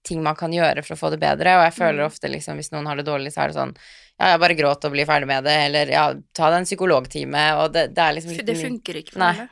ting 0.05 0.23
man 0.25 0.37
kan 0.37 0.53
gjøre 0.53 0.83
for 0.85 0.97
å 0.97 1.01
få 1.01 1.11
det 1.14 1.21
bedre, 1.23 1.55
og 1.59 1.62
jeg 1.64 1.77
føler 1.79 2.03
Mm. 2.05 2.09
ofte 2.11 2.29
liksom 2.29 2.59
hvis 2.61 2.73
noen 2.73 2.87
har 2.87 2.97
det 2.97 3.07
dårlig, 3.09 3.33
så 3.33 3.45
er 3.45 3.49
det 3.53 3.57
sånn 3.57 3.75
ja, 4.21 4.27
jeg 4.35 4.40
bare 4.40 4.57
gråt 4.59 4.85
og 4.85 4.93
blir 4.93 5.07
ferdig 5.09 5.27
med 5.27 5.45
det, 5.45 5.55
eller 5.69 5.87
ja, 5.90 6.03
ta 6.37 6.51
deg 6.53 6.59
en 6.61 6.69
psykologtime, 6.69 7.45
og 7.59 7.73
det, 7.73 7.87
det 7.97 8.03
er 8.05 8.12
liksom 8.19 8.37
Det 8.47 8.57
funker 8.61 8.99
ikke 9.01 9.12
for 9.17 9.25
Nei. 9.25 9.31
alle. 9.33 9.49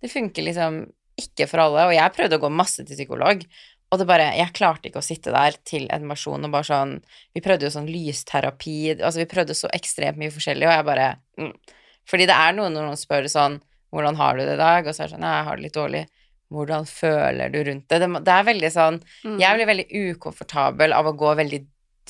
det 0.00 0.10
funker 0.10 0.42
liksom 0.48 0.80
ikke 1.20 1.46
for 1.50 1.60
alle, 1.60 1.84
og 1.84 1.92
jeg 1.92 2.14
prøvde 2.16 2.38
å 2.40 2.42
gå 2.46 2.50
masse 2.50 2.80
til 2.84 2.96
psykolog, 2.96 3.44
og 3.90 3.98
det 3.98 4.06
bare, 4.06 4.28
jeg 4.38 4.54
klarte 4.54 4.86
ikke 4.86 5.00
å 5.02 5.04
sitte 5.04 5.32
der 5.34 5.56
til 5.66 5.88
en 5.90 6.06
masjon 6.06 6.46
og 6.46 6.52
bare 6.54 6.68
sånn, 6.68 6.92
vi 7.34 7.42
prøvde 7.42 7.66
jo 7.66 7.72
sånn 7.74 7.90
lysterapi, 7.90 8.76
altså 9.00 9.24
vi 9.24 9.30
prøvde 9.30 9.56
så 9.58 9.70
ekstremt 9.74 10.20
mye 10.20 10.30
forskjellig, 10.34 10.68
og 10.68 10.76
jeg 10.76 10.86
bare, 10.86 11.08
mm. 11.40 11.50
fordi 12.12 12.28
det 12.30 12.36
er 12.38 12.54
noe 12.54 12.70
når 12.70 12.86
noen 12.86 13.00
spør 13.00 13.26
sånn, 13.32 13.58
hvordan 13.90 14.18
har 14.20 14.38
du 14.38 14.44
det 14.44 14.54
i 14.54 14.60
dag, 14.62 14.86
og 14.86 14.94
så 14.94 15.02
er 15.02 15.10
det 15.10 15.16
sånn, 15.16 15.26
ja, 15.26 15.36
jeg 15.40 15.48
har 15.48 15.58
det 15.58 15.66
litt 15.66 15.78
dårlig, 15.80 16.04
hvordan 16.50 16.86
føler 16.86 17.50
du 17.50 17.58
rundt 17.66 17.90
det? 17.90 17.98
Det, 18.02 18.08
det 18.26 18.34
er 18.36 18.48
veldig 18.50 18.70
sånn, 18.74 19.00
Mm. 19.26 19.38
jeg 19.42 19.56
blir 19.56 19.70
veldig 19.70 19.88
ukomfortabel 20.10 20.94
av 20.94 21.10
å 21.10 21.16
gå 21.18 21.34
veldig 21.42 21.60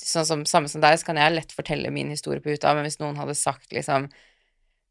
sånn 0.01 0.27
som 0.29 0.45
samme 0.49 0.69
som 0.69 0.81
deg, 0.85 0.99
så 1.01 1.09
kan 1.09 1.17
jeg 1.21 1.33
lett 1.33 1.53
fortelle 1.53 1.93
min 1.93 2.13
historie 2.13 2.41
på 2.45 2.53
UTA, 2.53 2.75
men 2.77 2.85
hvis 2.85 3.01
noen 3.01 3.17
hadde 3.21 3.37
sagt 3.37 3.73
liksom 3.73 4.09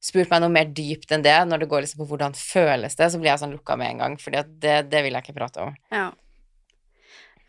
spurt 0.01 0.31
meg 0.31 0.41
noe 0.41 0.53
mer 0.53 0.69
dypt 0.73 1.11
enn 1.11 1.25
det, 1.25 1.35
når 1.45 1.63
det 1.63 1.69
går 1.69 1.83
liksom 1.85 2.01
på 2.01 2.09
hvordan 2.11 2.35
føles 2.37 2.95
det, 2.95 3.09
så 3.11 3.19
blir 3.19 3.33
jeg 3.33 3.41
sånn 3.41 3.53
lukka 3.53 3.77
med 3.77 3.93
en 3.93 4.03
gang, 4.03 4.17
for 4.21 4.33
det, 4.33 4.45
det 4.89 5.01
vil 5.05 5.17
jeg 5.17 5.25
ikke 5.25 5.37
prate 5.37 5.65
om. 5.65 5.73
Ja. 5.93 6.09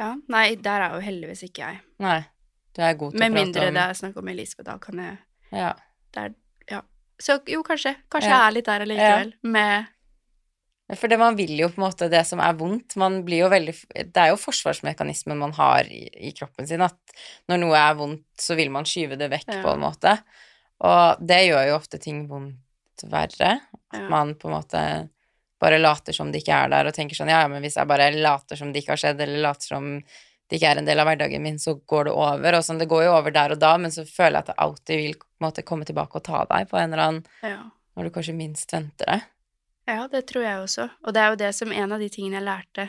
Ja. 0.01 0.15
Nei, 0.33 0.47
der 0.57 0.87
er 0.89 0.95
jo 0.97 1.01
heldigvis 1.05 1.45
ikke 1.47 1.63
jeg. 1.69 1.81
Nei. 2.03 2.19
Du 2.75 2.83
er 2.87 2.95
god 2.99 3.13
til 3.13 3.19
Med 3.21 3.31
å 3.31 3.35
prate 3.35 3.41
om 3.41 3.45
Med 3.45 3.47
mindre 3.47 3.71
det 3.75 3.85
er 3.91 3.97
snakk 3.99 4.17
om 4.21 4.29
Elisabeth, 4.33 4.67
da 4.71 4.77
kan 4.79 4.99
jeg 5.05 5.19
Ja. 5.53 5.73
det 6.15 6.23
er, 6.25 6.35
Ja. 6.71 6.83
Så 7.21 7.41
jo, 7.47 7.63
kanskje. 7.67 7.97
Kanskje 8.11 8.31
Ja. 8.31 8.37
jeg 8.39 8.47
er 8.49 8.55
litt 8.57 8.65
der 8.71 8.81
allikevel. 8.87 9.33
Med 9.43 9.87
For 10.99 11.07
det 11.07 11.19
man 11.21 11.37
vil 11.37 11.53
jo 11.59 11.69
på 11.69 11.79
en 11.79 11.85
måte 11.91 12.09
det 12.11 12.25
som 12.27 12.41
er 12.41 12.53
vondt, 12.59 12.97
man 12.97 13.23
blir 13.25 13.45
jo 13.45 13.49
veldig 13.49 13.75
Det 14.13 14.17
er 14.17 14.31
jo 14.33 14.37
forsvarsmekanismen 14.37 15.39
man 15.39 15.53
har 15.53 15.85
i, 15.85 16.09
i 16.29 16.33
kroppen 16.33 16.67
sin, 16.67 16.81
at 16.83 16.97
når 17.49 17.61
noe 17.61 17.77
er 17.79 17.95
vondt, 17.95 18.25
så 18.39 18.57
vil 18.57 18.71
man 18.71 18.85
skyve 18.85 19.17
det 19.19 19.31
vekk 19.31 19.53
Ja. 19.55 19.63
på 19.63 19.75
en 19.75 19.81
måte. 19.81 20.17
Og 20.81 21.21
det 21.25 21.49
gjør 21.51 21.69
jo 21.69 21.77
ofte 21.79 22.01
ting 22.01 22.27
vondt 22.29 22.57
verre. 23.05 23.61
At 23.93 24.01
Ja. 24.01 24.09
man 24.09 24.35
på 24.35 24.49
en 24.49 24.55
måte 24.63 25.11
bare 25.61 25.79
later 25.79 26.13
som 26.17 26.31
det 26.33 26.41
ikke 26.43 26.57
er 26.65 26.69
der, 26.73 26.87
og 26.91 26.95
tenker 26.97 27.15
sånn 27.19 27.29
ja, 27.33 27.43
ja, 27.45 27.49
men 27.53 27.61
hvis 27.63 27.77
jeg 27.77 27.87
bare 27.91 28.11
later 28.17 28.57
som 28.57 28.73
det 28.73 28.83
ikke 28.83 28.95
har 28.97 29.03
skjedd, 29.05 29.21
eller 29.21 29.43
later 29.45 29.75
som 29.75 29.89
det 30.51 30.59
ikke 30.59 30.71
er 30.73 30.79
en 30.81 30.87
del 30.89 30.99
av 30.99 31.07
hverdagen 31.07 31.43
min, 31.45 31.59
så 31.63 31.77
går 31.87 32.09
det 32.09 32.13
over. 32.19 32.57
Og 32.59 32.65
sånn, 32.67 32.79
det 32.81 32.89
går 32.91 33.05
jo 33.05 33.11
over 33.15 33.31
der 33.31 33.53
og 33.55 33.61
da, 33.63 33.77
men 33.79 33.93
så 33.95 34.03
føler 34.09 34.41
jeg 34.41 34.43
at 34.43 34.49
det 34.51 34.57
alltid 34.65 34.97
vil 35.05 35.19
måte 35.45 35.63
komme 35.63 35.85
tilbake 35.87 36.19
og 36.19 36.25
ta 36.27 36.41
deg 36.51 36.67
på 36.73 36.77
en 36.81 36.93
eller 36.93 37.05
annen 37.05 37.27
Ja. 37.47 37.61
Når 37.97 38.05
du 38.09 38.11
kanskje 38.17 38.35
minst 38.35 38.73
venter 38.73 39.07
det. 39.07 39.21
ja, 39.87 40.09
det 40.09 40.25
tror 40.27 40.43
jeg 40.43 40.59
også. 40.65 40.89
Og 41.05 41.15
det 41.15 41.21
er 41.23 41.29
jo 41.31 41.37
det 41.37 41.55
som 41.55 41.73
en 41.73 41.93
av 41.93 41.99
de 42.01 42.09
tingene 42.09 42.39
jeg 42.41 42.47
lærte, 42.49 42.89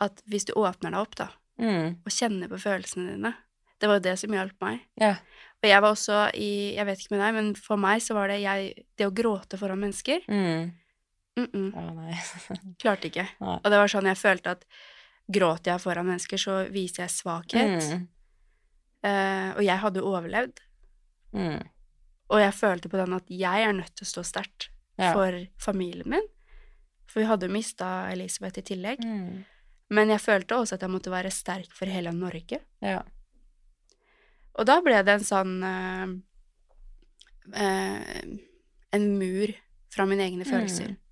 at 0.00 0.22
hvis 0.28 0.44
du 0.48 0.52
åpner 0.54 0.90
deg 0.92 1.00
opp, 1.00 1.14
da, 1.16 1.28
Mm. 1.58 1.96
og 2.04 2.12
kjenner 2.12 2.48
på 2.52 2.58
følelsene 2.60 3.14
dine 3.14 3.34
Det 3.80 3.88
var 3.88 3.96
jo 3.96 4.04
det 4.04 4.18
som 4.18 4.30
hjalp 4.32 4.52
meg. 4.60 4.80
Ja. 5.00 5.14
Og 5.62 5.68
jeg 5.70 5.80
var 5.82 5.90
også 5.94 6.18
i 6.34 6.74
Jeg 6.76 6.84
vet 6.86 6.98
ikke 6.98 7.10
med 7.16 7.20
deg, 7.20 7.34
men 7.34 7.54
for 7.54 7.76
meg 7.80 8.00
så 8.02 8.12
var 8.14 8.28
det 8.28 8.40
jeg 8.42 8.84
Det 8.98 9.06
å 9.06 9.14
gråte 9.14 9.56
foran 9.58 9.78
mennesker 9.80 10.20
Mm. 10.28 10.72
Mm 11.36 11.46
-mm, 11.52 11.70
Ja, 11.74 11.92
nei. 11.94 12.18
Klarte 12.82 13.08
ikke. 13.08 13.28
Nei. 13.40 13.56
Og 13.64 13.70
det 13.70 13.78
var 13.78 13.88
sånn 13.88 14.06
jeg 14.06 14.16
følte 14.16 14.50
at 14.50 14.64
gråter 15.32 15.72
jeg 15.72 15.80
foran 15.80 16.06
mennesker, 16.06 16.38
så 16.38 16.68
viser 16.70 17.02
jeg 17.02 17.10
svakhet. 17.10 17.90
Mm. 17.90 18.06
Uh, 19.06 19.50
og 19.56 19.64
jeg 19.64 19.78
hadde 19.78 20.02
overlevd. 20.02 20.62
Mm. 21.32 21.60
Og 22.28 22.40
jeg 22.40 22.54
følte 22.54 22.88
på 22.88 22.96
den 22.96 23.12
at 23.12 23.28
jeg 23.30 23.66
er 23.66 23.72
nødt 23.72 23.94
til 23.94 24.06
å 24.06 24.12
stå 24.14 24.22
sterkt 24.26 24.70
Ja. 24.98 25.12
for 25.12 25.46
familien 25.58 26.08
min. 26.08 26.26
For 27.06 27.20
vi 27.20 27.26
hadde 27.26 27.46
jo 27.46 27.52
mista 27.52 28.10
Elisabeth 28.10 28.58
i 28.58 28.62
tillegg. 28.62 29.04
Mm. 29.04 29.44
Men 29.90 30.08
jeg 30.08 30.20
følte 30.20 30.56
også 30.56 30.74
at 30.74 30.82
jeg 30.82 30.90
måtte 30.90 31.12
være 31.12 31.30
sterk 31.30 31.70
for 31.72 31.86
hele 31.86 32.10
Norge. 32.12 32.58
Ja. 32.82 33.02
Og 34.56 34.66
da 34.66 34.80
ble 34.80 35.02
det 35.04 35.12
en 35.12 35.26
sånn 35.26 35.62
uh, 35.62 36.06
uh, 37.54 38.22
En 38.96 39.18
mur 39.18 39.52
fra 39.92 40.06
mine 40.08 40.24
egne 40.24 40.46
følelser. 40.48 40.94
Mm. 40.94 41.05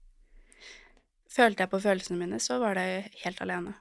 Følte 1.35 1.65
jeg 1.65 1.73
på 1.73 1.81
følelsene 1.83 2.21
mine, 2.21 2.39
så 2.43 2.61
var 2.63 2.79
det 2.79 3.11
helt 3.25 3.43
alene. 3.43 3.75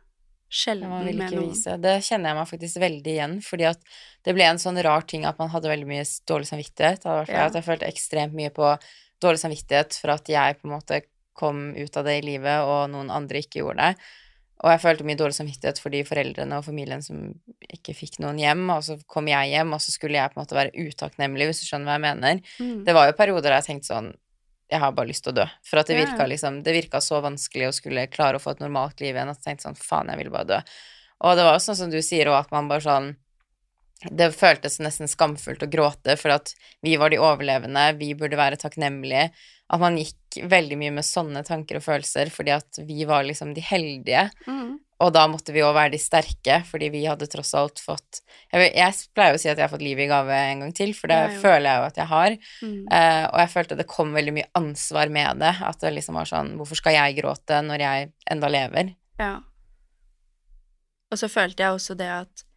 Sjelden 0.53 0.89
med 0.89 1.17
noen. 1.17 1.49
vise. 1.49 1.77
Det 1.81 1.95
kjenner 2.05 2.29
jeg 2.29 2.37
meg 2.37 2.49
faktisk 2.49 2.79
veldig 2.81 3.13
igjen, 3.13 3.39
fordi 3.41 3.65
at 3.71 3.79
det 4.25 4.35
ble 4.37 4.45
en 4.45 4.61
sånn 4.61 4.77
rar 4.85 5.05
ting 5.09 5.25
at 5.25 5.39
man 5.41 5.49
hadde 5.49 5.71
veldig 5.71 5.87
mye 5.89 6.03
dårlig 6.29 6.49
samvittighet. 6.49 7.05
Det 7.05 7.33
Ja. 7.33 7.47
At 7.47 7.57
jeg 7.57 7.65
følte 7.65 7.89
ekstremt 7.89 8.37
mye 8.37 8.51
på 8.53 8.75
dårlig 9.21 9.41
samvittighet 9.41 9.97
for 9.97 10.13
at 10.13 10.29
jeg 10.29 10.59
på 10.59 10.69
en 10.69 10.75
måte 10.75 11.01
kom 11.33 11.73
ut 11.73 11.97
av 11.97 12.05
det 12.05 12.19
i 12.19 12.25
livet, 12.25 12.61
og 12.61 12.91
noen 12.93 13.09
andre 13.09 13.41
ikke 13.41 13.63
gjorde 13.63 13.81
det. 13.81 13.95
Og 14.63 14.69
jeg 14.71 14.79
følte 14.79 15.03
mye 15.03 15.19
dårlig 15.19 15.35
samvittighet 15.35 15.79
for 15.81 15.89
de 15.89 16.03
foreldrene 16.07 16.57
og 16.57 16.65
familien 16.65 17.01
som 17.03 17.33
ikke 17.73 17.95
fikk 17.97 18.19
noen 18.23 18.37
hjem, 18.39 18.69
og 18.69 18.83
så 18.85 18.99
kom 19.07 19.27
jeg 19.27 19.49
hjem, 19.49 19.73
og 19.73 19.81
så 19.81 19.91
skulle 19.91 20.19
jeg 20.21 20.31
på 20.31 20.37
en 20.37 20.43
måte 20.45 20.55
være 20.55 20.71
utakknemlig, 20.77 21.49
hvis 21.49 21.63
du 21.63 21.65
skjønner 21.67 21.89
hva 21.89 21.97
jeg 21.97 22.05
mener. 22.05 22.43
Mm. 22.61 22.83
Det 22.85 22.93
var 22.95 23.09
jo 23.09 23.17
perioder 23.17 23.49
der 23.49 23.59
jeg 23.59 23.71
tenkte 23.71 23.91
sånn 23.91 24.13
Jeg 24.73 24.81
har 24.81 24.93
bare 24.97 25.11
lyst 25.11 25.25
til 25.25 25.33
å 25.35 25.39
dø. 25.43 25.45
For 25.67 25.81
at 25.81 25.89
det 25.89 25.99
virka 25.99 26.25
liksom 26.29 26.63
Det 26.65 26.73
virka 26.73 27.01
så 27.03 27.19
vanskelig 27.21 27.69
å 27.69 27.75
skulle 27.75 28.07
klare 28.09 28.39
å 28.39 28.43
få 28.43 28.55
et 28.55 28.63
normalt 28.63 29.03
liv 29.03 29.13
igjen 29.13 29.29
at 29.29 29.37
jeg 29.41 29.51
tenkte 29.51 29.67
sånn 29.67 29.77
Faen, 29.77 30.09
jeg 30.09 30.23
vil 30.23 30.31
bare 30.33 30.49
dø. 30.49 30.61
Og 31.23 31.37
det 31.37 31.45
var 31.45 31.57
jo 31.57 31.65
sånn 31.67 31.79
som 31.83 31.91
du 31.93 31.99
sier 32.03 32.31
òg, 32.31 32.39
at 32.41 32.55
man 32.55 32.69
bare 32.71 32.83
sånn 32.83 33.11
Det 34.03 34.31
føltes 34.35 34.81
nesten 34.83 35.07
skamfullt 35.07 35.63
å 35.63 35.69
gråte, 35.71 36.17
for 36.19 36.33
at 36.35 36.51
vi 36.83 36.97
var 36.99 37.13
de 37.13 37.21
overlevende, 37.23 37.85
vi 37.95 38.09
burde 38.19 38.35
være 38.35 38.57
takknemlige. 38.59 39.29
At 39.71 39.79
man 39.79 39.95
gikk 39.95 40.41
veldig 40.51 40.79
mye 40.81 40.95
med 40.97 41.07
sånne 41.07 41.45
tanker 41.47 41.79
og 41.79 41.85
følelser 41.85 42.33
fordi 42.33 42.51
at 42.51 42.81
vi 42.83 43.05
var 43.07 43.23
liksom 43.23 43.53
de 43.55 43.63
heldige. 43.63 44.25
Mm. 44.49 44.81
Og 45.01 45.09
da 45.15 45.23
måtte 45.27 45.53
vi 45.55 45.63
òg 45.65 45.73
være 45.75 45.93
de 45.95 45.99
sterke, 46.01 46.59
fordi 46.69 46.89
vi 46.93 47.01
hadde 47.07 47.27
tross 47.31 47.53
alt 47.57 47.81
fått 47.81 48.21
Jeg, 48.53 48.69
jeg 48.75 49.09
pleier 49.15 49.35
å 49.35 49.41
si 49.41 49.49
at 49.49 49.57
jeg 49.57 49.65
har 49.65 49.71
fått 49.71 49.83
livet 49.85 50.05
i 50.05 50.11
gave 50.11 50.37
en 50.51 50.63
gang 50.63 50.75
til, 50.77 50.93
for 50.97 51.11
det 51.11 51.17
Ja, 51.17 51.31
føler 51.41 51.67
jeg 51.67 51.81
jo 51.81 51.87
at 51.87 51.99
jeg 51.99 52.11
har. 52.11 52.37
Mm. 52.61 52.77
Uh, 52.87 53.25
og 53.31 53.41
jeg 53.41 53.51
følte 53.55 53.79
det 53.79 53.89
kom 53.89 54.13
veldig 54.15 54.35
mye 54.37 54.51
ansvar 54.59 55.13
med 55.13 55.43
det. 55.43 55.53
At 55.65 55.81
det 55.83 55.95
liksom 55.97 56.19
var 56.19 56.29
sånn 56.29 56.53
Hvorfor 56.59 56.79
skal 56.79 56.97
jeg 56.97 57.17
gråte 57.19 57.59
når 57.65 57.85
jeg 57.87 58.13
enda 58.35 58.51
lever? 58.53 58.93
Ja. 59.19 59.35
Og 61.11 61.19
så 61.21 61.29
følte 61.29 61.65
jeg 61.65 61.77
også 61.77 61.97
det 61.99 62.09
at 62.13 62.47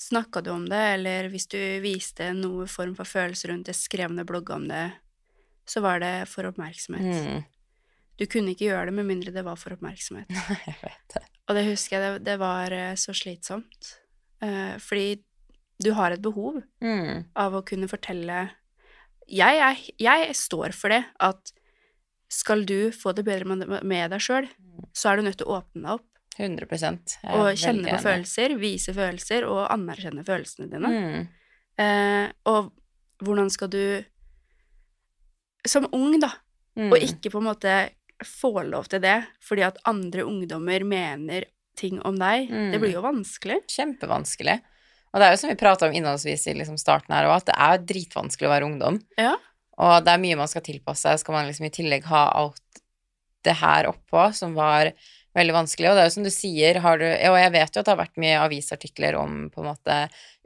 Snakka 0.00 0.40
du 0.40 0.48
om 0.54 0.62
det, 0.64 0.80
eller 0.94 1.26
hvis 1.28 1.44
du 1.52 1.58
viste 1.84 2.30
noe 2.32 2.64
form 2.72 2.94
for 2.96 3.04
følelse 3.04 3.50
rundt 3.50 3.66
det, 3.68 3.74
skrev 3.76 4.14
ned 4.16 4.24
blogg 4.24 4.48
om 4.54 4.62
det, 4.70 4.86
så 5.68 5.82
var 5.84 6.00
det 6.00 6.24
for 6.30 6.48
oppmerksomhet. 6.48 7.04
Mm. 7.04 7.42
Du 8.20 8.26
kunne 8.28 8.52
ikke 8.52 8.68
gjøre 8.68 8.90
det 8.90 8.94
med 8.98 9.08
mindre 9.08 9.32
det 9.32 9.44
var 9.46 9.56
for 9.56 9.72
oppmerksomhet. 9.74 10.28
Jeg 10.68 10.76
vet 10.82 11.14
det. 11.16 11.22
Og 11.48 11.56
det 11.56 11.64
husker 11.66 11.96
jeg, 11.96 12.02
det, 12.20 12.24
det 12.28 12.36
var 12.38 12.70
eh, 12.76 12.92
så 13.00 13.10
slitsomt. 13.16 13.88
Uh, 14.44 14.76
fordi 14.78 15.16
du 15.82 15.90
har 15.96 16.12
et 16.14 16.22
behov 16.22 16.60
Mm. 16.84 17.24
av 17.34 17.56
å 17.58 17.62
kunne 17.66 17.88
fortelle 17.90 18.50
jeg, 19.30 19.58
er, 19.62 19.80
jeg 19.98 20.34
står 20.36 20.72
for 20.76 20.92
det, 20.92 21.00
at 21.22 21.50
skal 22.30 22.62
du 22.68 22.90
få 22.94 23.12
det 23.16 23.24
bedre 23.26 23.46
med, 23.56 24.10
deg 24.12 24.22
sjøl, 24.22 24.46
så 24.94 25.10
er 25.10 25.18
du 25.18 25.26
nødt 25.26 25.38
til 25.40 25.48
å 25.50 25.58
åpne 25.60 25.82
deg 25.82 25.92
opp 25.98 26.06
100 26.38 26.68
Jeg 26.70 27.30
er 27.30 27.36
og 27.40 27.58
kjenne 27.58 27.90
på 27.96 28.02
følelser, 28.04 28.54
vise 28.60 28.94
følelser 28.96 29.46
og 29.50 29.64
anerkjenne 29.74 30.24
følelsene 30.26 30.70
dine. 30.70 30.92
Mm. 30.94 31.26
Uh, 31.80 32.26
og 32.52 32.70
hvordan 33.24 33.50
skal 33.52 33.70
du 33.72 33.82
Som 35.68 35.88
ung, 35.92 36.14
da, 36.20 36.30
Mm. 36.78 36.92
og 36.94 37.02
ikke 37.02 37.32
på 37.34 37.40
en 37.40 37.48
måte 37.50 37.72
få 38.26 38.64
lov 38.68 38.90
til 38.92 39.02
det 39.04 39.18
fordi 39.44 39.64
at 39.66 39.80
andre 39.88 40.26
ungdommer 40.26 40.84
mener 40.86 41.48
ting 41.80 42.00
om 42.06 42.18
deg. 42.20 42.50
Mm. 42.50 42.72
Det 42.74 42.80
blir 42.82 42.96
jo 42.96 43.04
vanskelig. 43.04 43.60
Kjempevanskelig. 43.70 44.58
Og 45.10 45.20
det 45.20 45.26
er 45.26 45.34
jo 45.34 45.40
som 45.42 45.50
vi 45.50 45.58
prata 45.58 45.88
om 45.88 45.94
innholdsvis 45.96 46.46
i 46.50 46.56
liksom 46.58 46.76
starten 46.78 47.14
her 47.14 47.26
òg, 47.26 47.40
at 47.40 47.48
det 47.50 47.56
er 47.56 47.86
dritvanskelig 47.92 48.46
å 48.46 48.52
være 48.52 48.68
ungdom. 48.68 49.00
Ja. 49.18 49.34
Og 49.80 50.04
det 50.04 50.12
er 50.12 50.22
mye 50.22 50.38
man 50.38 50.50
skal 50.50 50.64
tilpasse 50.66 51.08
seg. 51.08 51.22
Skal 51.22 51.34
man 51.34 51.48
liksom 51.48 51.66
i 51.66 51.72
tillegg 51.74 52.06
ha 52.10 52.28
alt 52.36 52.82
det 53.46 53.56
her 53.62 53.88
oppå, 53.88 54.28
som 54.36 54.52
var 54.54 54.92
veldig 55.36 55.54
vanskelig. 55.56 55.88
Og 55.90 55.96
det 55.96 56.02
er 56.02 56.08
jo 56.10 56.14
som 56.18 56.26
du 56.26 56.32
sier, 56.34 56.80
har 56.84 57.00
du 57.00 57.06
Og 57.06 57.36
jeg 57.38 57.52
vet 57.54 57.74
jo 57.74 57.80
at 57.80 57.86
det 57.86 57.94
har 57.94 58.02
vært 58.02 58.20
mye 58.20 58.40
avisartikler 58.44 59.16
om 59.18 59.46
på 59.52 59.62
en 59.62 59.70
måte 59.70 59.98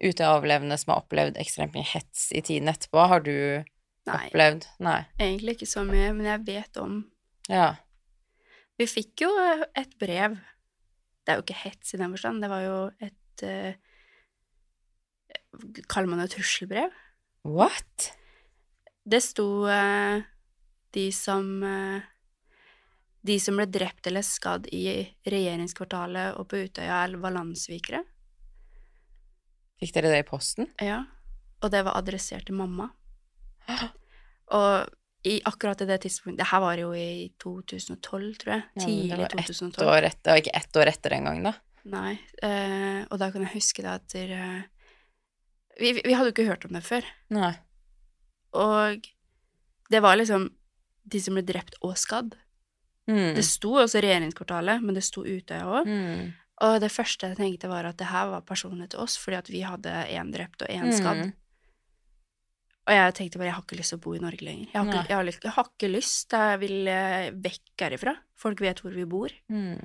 Utøya-overlevende 0.04 0.78
som 0.80 0.92
har 0.94 1.04
opplevd 1.04 1.38
ekstremt 1.40 1.74
mye 1.76 1.86
hets 1.88 2.28
i 2.34 2.42
tiden 2.44 2.70
etterpå. 2.70 3.04
Har 3.10 3.24
du 3.24 3.34
Nei, 4.04 4.20
opplevd 4.28 4.68
Nei. 4.84 5.00
egentlig 5.18 5.58
ikke 5.58 5.70
så 5.70 5.84
mye, 5.88 6.12
men 6.16 6.28
jeg 6.28 6.44
vet 6.46 6.80
om 6.82 7.02
Ja. 7.50 7.74
Vi 8.78 8.86
fikk 8.90 9.24
jo 9.26 9.30
et 9.76 9.96
brev. 10.00 10.38
Det 11.24 11.32
er 11.32 11.38
jo 11.38 11.44
ikke 11.44 11.62
hets 11.64 11.94
i 11.94 12.00
den 12.00 12.12
forstand, 12.14 12.42
det 12.44 12.50
var 12.52 12.64
jo 12.64 12.78
et 13.04 13.44
uh, 13.46 13.72
Kaller 15.86 16.10
man 16.10 16.18
det 16.18 16.26
et 16.28 16.34
trusselbrev? 16.36 16.94
What? 17.46 18.08
Det 19.06 19.20
sto 19.22 19.46
uh, 19.68 20.24
de 20.94 21.04
som 21.14 21.46
uh, 21.62 22.02
De 23.24 23.38
som 23.40 23.56
ble 23.56 23.68
drept 23.70 24.08
eller 24.10 24.26
skadd 24.26 24.66
i 24.74 25.04
regjeringskvartalet 25.30 26.36
og 26.40 26.48
på 26.50 26.64
Utøya, 26.66 27.06
var 27.22 27.32
landssvikere. 27.32 28.02
Fikk 29.80 29.94
dere 29.96 30.12
det 30.12 30.24
i 30.24 30.28
posten? 30.28 30.68
Ja. 30.82 31.04
Og 31.64 31.72
det 31.72 31.80
var 31.86 31.96
adressert 31.96 32.44
til 32.50 32.58
mamma. 32.58 32.90
Og 34.54 34.90
i 35.24 35.38
akkurat 35.48 35.80
det 35.88 35.96
tidspunktet 36.04 36.42
Det 36.42 36.50
her 36.50 36.60
var 36.60 36.80
jo 36.80 36.90
i 36.92 37.32
2012, 37.40 38.34
tror 38.42 38.52
jeg. 38.54 38.62
Ja, 38.62 38.68
men 38.74 38.84
det 38.84 38.84
Tidlig 38.84 39.18
var 39.18 39.38
ett 39.40 39.82
år 39.88 40.08
etter, 40.10 40.40
ikke 40.42 40.56
ett 40.60 40.76
år 40.80 40.90
etter 40.92 41.16
engang, 41.16 41.42
da. 41.46 41.54
Nei. 41.88 42.14
Uh, 42.40 43.04
og 43.12 43.18
da 43.20 43.28
kan 43.32 43.44
jeg 43.44 43.56
huske 43.56 43.84
det 43.84 43.92
at 43.92 44.06
dere 44.12 44.44
vi, 45.80 45.90
vi 46.04 46.14
hadde 46.14 46.30
jo 46.30 46.34
ikke 46.36 46.48
hørt 46.48 46.64
om 46.68 46.76
det 46.76 46.84
før. 46.86 47.06
Nei. 47.34 47.52
Og 48.54 49.08
det 49.90 50.00
var 50.04 50.18
liksom 50.20 50.48
de 51.04 51.20
som 51.20 51.36
ble 51.36 51.44
drept 51.46 51.76
og 51.84 51.96
skadd. 52.00 52.36
Mm. 53.10 53.34
Det 53.36 53.44
sto 53.44 53.74
også 53.82 54.00
regjeringskvartalet, 54.00 54.84
men 54.84 54.96
det 54.96 55.04
sto 55.04 55.24
Utøya 55.26 55.66
òg. 55.66 55.90
Mm. 55.90 56.32
Og 56.64 56.76
det 56.80 56.92
første 56.94 57.32
jeg 57.32 57.40
tenkte, 57.40 57.68
var 57.68 57.88
at 57.88 57.98
det 58.00 58.08
her 58.08 58.30
var 58.30 58.46
personlig 58.46 58.92
til 58.92 59.02
oss, 59.02 59.18
fordi 59.20 59.40
at 59.40 59.50
vi 59.50 59.64
hadde 59.66 59.92
én 60.14 60.30
drept 60.32 60.62
og 60.64 60.70
én 60.70 60.94
skadd. 60.94 61.26
Mm. 61.26 61.32
Og 62.84 62.92
jeg 62.92 63.14
tenkte 63.16 63.38
bare 63.40 63.48
jeg 63.48 63.54
har 63.56 63.62
ikke 63.64 63.78
lyst 63.78 63.94
til 63.94 63.98
å 63.98 64.02
bo 64.04 64.12
i 64.14 64.20
Norge 64.20 64.44
lenger. 64.44 64.66
Jeg 64.68 64.76
har 64.76 64.88
ikke, 64.92 65.08
jeg 65.08 65.16
har, 65.16 65.24
lyst- 65.24 65.44
jeg 65.46 65.52
har 65.56 65.68
ikke 65.70 65.88
lyst. 65.94 66.34
Jeg 66.36 66.58
vil 66.60 66.88
eh, 66.92 67.30
vekk 67.46 67.84
herifra. 67.86 68.12
Folk 68.36 68.60
vet 68.60 68.82
hvor 68.84 68.92
vi 68.92 69.04
bor. 69.08 69.32
Mm. 69.48 69.80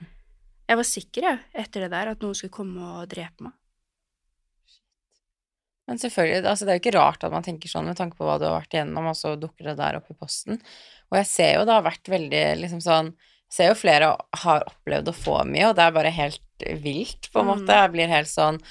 Jeg 0.69 0.77
var 0.77 0.83
sikker, 0.85 1.21
jeg, 1.29 1.39
etter 1.63 1.85
det 1.85 1.91
der, 1.95 2.11
at 2.11 2.19
noen 2.21 2.35
skulle 2.35 2.51
komme 2.53 2.83
og 2.99 3.07
drepe 3.09 3.41
meg. 3.47 3.53
Men 5.89 5.97
selvfølgelig, 5.97 6.43
altså 6.45 6.65
det 6.67 6.73
er 6.73 6.77
jo 6.77 6.83
ikke 6.83 6.97
rart 6.99 7.23
at 7.25 7.31
man 7.33 7.45
tenker 7.45 7.71
sånn 7.71 7.87
med 7.89 7.97
tanke 7.97 8.19
på 8.19 8.27
hva 8.27 8.35
du 8.37 8.45
har 8.45 8.59
vært 8.59 8.75
igjennom, 8.77 9.07
og 9.09 9.15
så 9.17 9.31
dukker 9.41 9.71
det 9.71 9.77
der 9.79 9.97
opp 9.97 10.11
i 10.13 10.17
posten. 10.19 10.59
Og 11.09 11.17
jeg 11.17 11.25
ser 11.31 11.55
jo 11.55 11.63
det 11.65 11.73
har 11.73 11.87
vært 11.87 12.11
veldig 12.13 12.43
liksom 12.61 12.83
sånn 12.85 13.09
ser 13.49 13.71
jo 13.71 13.79
flere 13.79 14.11
har 14.43 14.67
opplevd 14.69 15.09
å 15.09 15.15
få 15.17 15.39
mye, 15.49 15.71
og 15.71 15.79
det 15.79 15.87
er 15.87 15.95
bare 15.95 16.11
helt 16.13 16.43
vilt, 16.83 17.31
på 17.33 17.41
en 17.41 17.47
Mm. 17.47 17.49
måte. 17.55 17.79
Jeg 17.79 17.91
blir 17.95 18.07
helt 18.11 18.29
sånn 18.29 18.61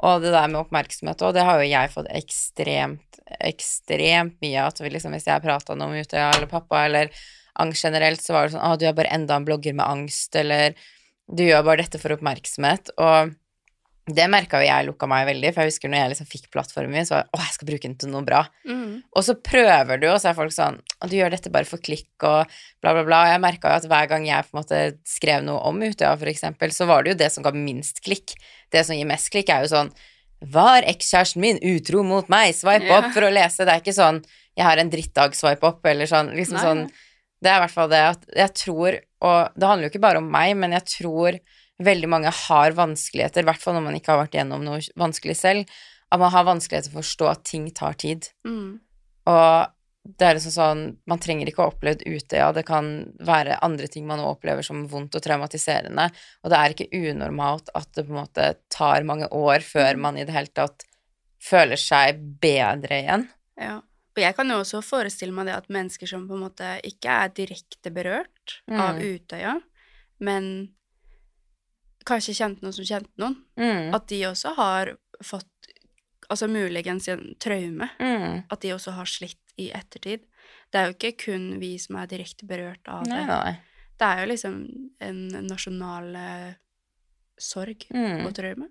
Og 0.00 0.22
det 0.22 0.30
der 0.30 0.46
med 0.46 0.60
oppmerksomhet 0.60 1.18
òg, 1.26 1.32
det 1.34 1.42
har 1.42 1.58
jo 1.58 1.66
jeg 1.66 1.90
fått 1.90 2.06
ekstremt, 2.14 3.07
ekstremt 3.40 4.38
mye. 4.44 4.68
At 4.68 4.80
vi 4.82 4.92
liksom, 4.92 5.16
hvis 5.16 5.28
jeg 5.28 5.44
prata 5.44 5.76
noe 5.76 5.90
om 5.90 5.98
Utøya 5.98 6.30
eller 6.34 6.50
pappa 6.50 6.84
eller 6.88 7.12
angst 7.58 7.84
generelt, 7.84 8.22
så 8.22 8.36
var 8.36 8.46
det 8.46 8.54
sånn 8.54 8.64
Å, 8.64 8.76
du 8.78 8.86
er 8.88 8.96
bare 8.96 9.12
enda 9.14 9.38
en 9.38 9.46
blogger 9.46 9.74
med 9.76 9.86
angst, 9.86 10.34
eller 10.38 10.78
du 11.28 11.44
gjør 11.44 11.66
bare 11.66 11.82
dette 11.84 12.00
for 12.00 12.14
oppmerksomhet. 12.14 12.92
Og 12.96 13.34
det 14.08 14.24
merka 14.32 14.62
jo 14.62 14.68
jeg 14.68 14.86
lukka 14.86 15.08
meg 15.10 15.26
veldig, 15.28 15.50
for 15.52 15.62
jeg 15.66 15.74
husker 15.74 15.90
når 15.92 16.00
jeg 16.00 16.12
liksom 16.14 16.28
fikk 16.30 16.46
plattformen 16.54 16.94
min, 16.96 17.04
så 17.08 17.16
var 17.16 17.26
jeg 17.26 17.28
å, 17.34 17.40
jeg 17.42 17.56
skal 17.56 17.68
bruke 17.68 17.84
den 17.84 17.96
til 18.00 18.12
noe 18.12 18.24
bra. 18.24 18.40
Og 19.12 19.26
så 19.26 19.34
prøver 19.36 20.00
du, 20.00 20.06
og 20.08 20.20
så 20.22 20.30
er 20.30 20.38
folk 20.38 20.54
sånn 20.54 20.78
du 21.10 21.16
gjør 21.18 21.34
dette 21.34 21.52
bare 21.52 21.68
for 21.68 21.82
klikk 21.84 22.24
og 22.24 22.48
bla, 22.80 22.94
bla, 22.94 23.02
bla. 23.04 23.18
Og 23.26 23.32
jeg 23.34 23.42
merka 23.44 23.72
jo 23.72 23.82
at 23.82 23.88
hver 23.90 24.08
gang 24.10 24.24
jeg 24.28 24.46
på 24.46 24.54
en 24.54 24.60
måte 24.62 24.80
skrev 25.08 25.44
noe 25.44 25.60
om 25.68 25.82
Utøya, 25.84 26.14
for 26.16 26.32
eksempel, 26.32 26.72
så 26.72 26.88
var 26.88 27.04
det 27.04 27.12
jo 27.12 27.20
det 27.20 27.28
som 27.34 27.44
ga 27.44 27.52
minst 27.52 28.00
klikk. 28.06 28.32
Det 28.72 28.86
som 28.86 28.96
gir 28.96 29.08
mest 29.08 29.28
klikk, 29.34 29.52
er 29.52 29.66
jo 29.66 29.74
sånn 29.74 29.92
Var 30.40 30.86
ekskjæresten 30.86 31.42
min 31.42 31.58
utro 31.66 32.04
mot 32.06 32.28
meg? 32.30 32.54
Swipe 32.54 32.86
Ja. 32.86 32.98
opp 33.00 33.12
for 33.12 33.26
å 33.26 33.32
lese. 33.32 33.64
Det 33.64 33.68
er 33.74 33.80
ikke 33.82 33.96
sånn 33.96 34.24
Jeg 34.56 34.66
har 34.66 34.76
en 34.78 34.90
drittdag, 34.90 35.34
swipe 35.38 35.62
opp, 35.62 35.86
eller 35.86 36.06
sånn. 36.06 36.32
Liksom 36.34 36.54
Nei, 36.58 36.62
sånn. 36.64 36.90
Det 37.42 37.50
er 37.50 37.56
i 37.58 37.62
hvert 37.62 37.70
fall 37.74 37.88
det 37.88 38.00
at 38.02 38.24
jeg 38.34 38.54
tror 38.54 38.98
Og 39.22 39.52
det 39.58 39.66
handler 39.68 39.88
jo 39.88 39.90
ikke 39.92 40.00
bare 40.00 40.18
om 40.18 40.30
meg, 40.30 40.56
men 40.56 40.70
jeg 40.72 40.84
tror 40.84 41.38
veldig 41.82 42.08
mange 42.08 42.30
har 42.30 42.70
vanskeligheter, 42.74 43.42
i 43.42 43.46
hvert 43.46 43.62
fall 43.62 43.74
når 43.74 43.82
man 43.84 43.94
ikke 43.94 44.10
har 44.12 44.26
vært 44.26 44.34
gjennom 44.34 44.64
noe 44.64 44.80
vanskelig 44.98 45.36
selv, 45.38 45.66
at 46.10 46.18
man 46.18 46.30
har 46.30 46.44
vanskeligheter 46.44 46.90
for 46.90 47.00
å 47.00 47.02
forstå 47.06 47.28
at 47.30 47.44
ting 47.44 47.70
tar 47.70 47.94
tid. 47.94 48.28
Mm. 48.46 48.80
Og 49.26 49.68
det 50.16 50.24
er 50.24 50.36
liksom 50.38 50.52
sånn 50.54 50.82
Man 51.10 51.20
trenger 51.20 51.50
ikke 51.50 51.60
å 51.60 51.66
ha 51.66 51.72
opplevd 51.74 52.04
Utøya, 52.08 52.52
det 52.56 52.64
kan 52.68 52.86
være 53.20 53.58
andre 53.66 53.88
ting 53.92 54.06
man 54.08 54.22
også 54.22 54.38
opplever 54.38 54.64
som 54.64 54.86
vondt 54.88 55.18
og 55.18 55.24
traumatiserende, 55.24 56.06
og 56.42 56.52
det 56.52 56.58
er 56.60 56.74
ikke 56.74 56.88
unormalt 57.12 57.68
at 57.76 57.90
det 57.92 58.06
på 58.06 58.14
en 58.14 58.22
måte 58.22 58.46
tar 58.72 59.04
mange 59.08 59.28
år 59.36 59.60
før 59.66 60.00
man 60.00 60.16
i 60.16 60.24
det 60.24 60.32
hele 60.32 60.54
tatt 60.56 60.86
føler 61.44 61.76
seg 61.78 62.18
bedre 62.40 63.02
igjen. 63.02 63.28
Ja. 63.60 63.76
Og 64.16 64.22
jeg 64.24 64.34
kan 64.34 64.48
jo 64.50 64.56
også 64.62 64.80
forestille 64.82 65.30
meg 65.36 65.46
det 65.46 65.54
at 65.54 65.68
mennesker 65.70 66.08
som 66.10 66.24
på 66.26 66.34
en 66.34 66.46
måte 66.48 66.72
ikke 66.88 67.20
er 67.26 67.28
direkte 67.36 67.92
berørt 67.94 68.56
av 68.66 68.96
Mm. 68.98 69.04
Utøya, 69.14 69.52
men 70.18 70.48
kanskje 72.08 72.34
kjente 72.34 72.64
noen 72.64 72.74
som 72.74 72.84
kjente 72.88 73.12
noen, 73.20 73.36
Mm. 73.56 73.94
at 73.94 74.06
de 74.08 74.22
også 74.26 74.54
har 74.56 74.96
fått 75.22 75.46
Altså 76.30 76.44
muligens 76.46 77.08
en 77.08 77.34
traume. 77.40 77.88
Mm. 77.98 78.42
At 78.50 78.60
de 78.60 78.68
også 78.74 78.92
har 78.92 79.06
slitt 79.06 79.38
i 79.58 79.70
ettertid. 79.74 80.20
Det 80.72 80.78
er 80.80 80.86
jo 80.88 80.94
ikke 80.96 81.16
kun 81.24 81.58
vi 81.60 81.76
som 81.78 81.96
er 81.96 82.06
direkte 82.06 82.46
berørt 82.46 82.86
av 82.88 83.04
det. 83.04 83.26
nei. 83.26 83.58
Det 83.98 84.06
er 84.06 84.20
jo 84.22 84.26
liksom 84.30 84.56
en 85.00 85.28
nasjonal 85.48 86.14
eh, 86.16 86.54
sorg 87.38 87.86
Mm. 87.90 88.26
og 88.26 88.34
traume. 88.34 88.68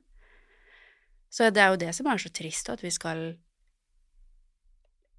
Så 1.30 1.50
det 1.54 1.58
er 1.62 1.70
jo 1.74 1.76
det 1.82 1.94
som 1.96 2.08
er 2.08 2.18
så 2.18 2.30
trist, 2.32 2.70
at 2.70 2.82
vi 2.82 2.90
skal 2.90 3.36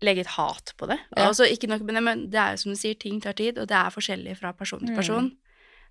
legge 0.00 0.20
et 0.22 0.30
hat 0.38 0.72
på 0.78 0.86
det. 0.86 0.98
Ja. 1.16 1.26
Altså, 1.28 1.44
ikke 1.50 1.68
nok 1.68 1.82
med 1.82 1.94
det, 1.98 2.02
men 2.06 2.30
det 2.30 2.38
er 2.40 2.50
jo 2.54 2.62
som 2.62 2.72
du 2.72 2.78
sier, 2.78 2.94
ting 2.98 3.20
tar 3.20 3.34
tid, 3.38 3.58
og 3.58 3.66
det 3.68 3.76
er 3.76 3.90
forskjellig 3.94 4.36
fra 4.38 4.52
person 4.54 4.80
til 4.80 4.90
Mm. 4.94 4.96
person. 4.96 5.36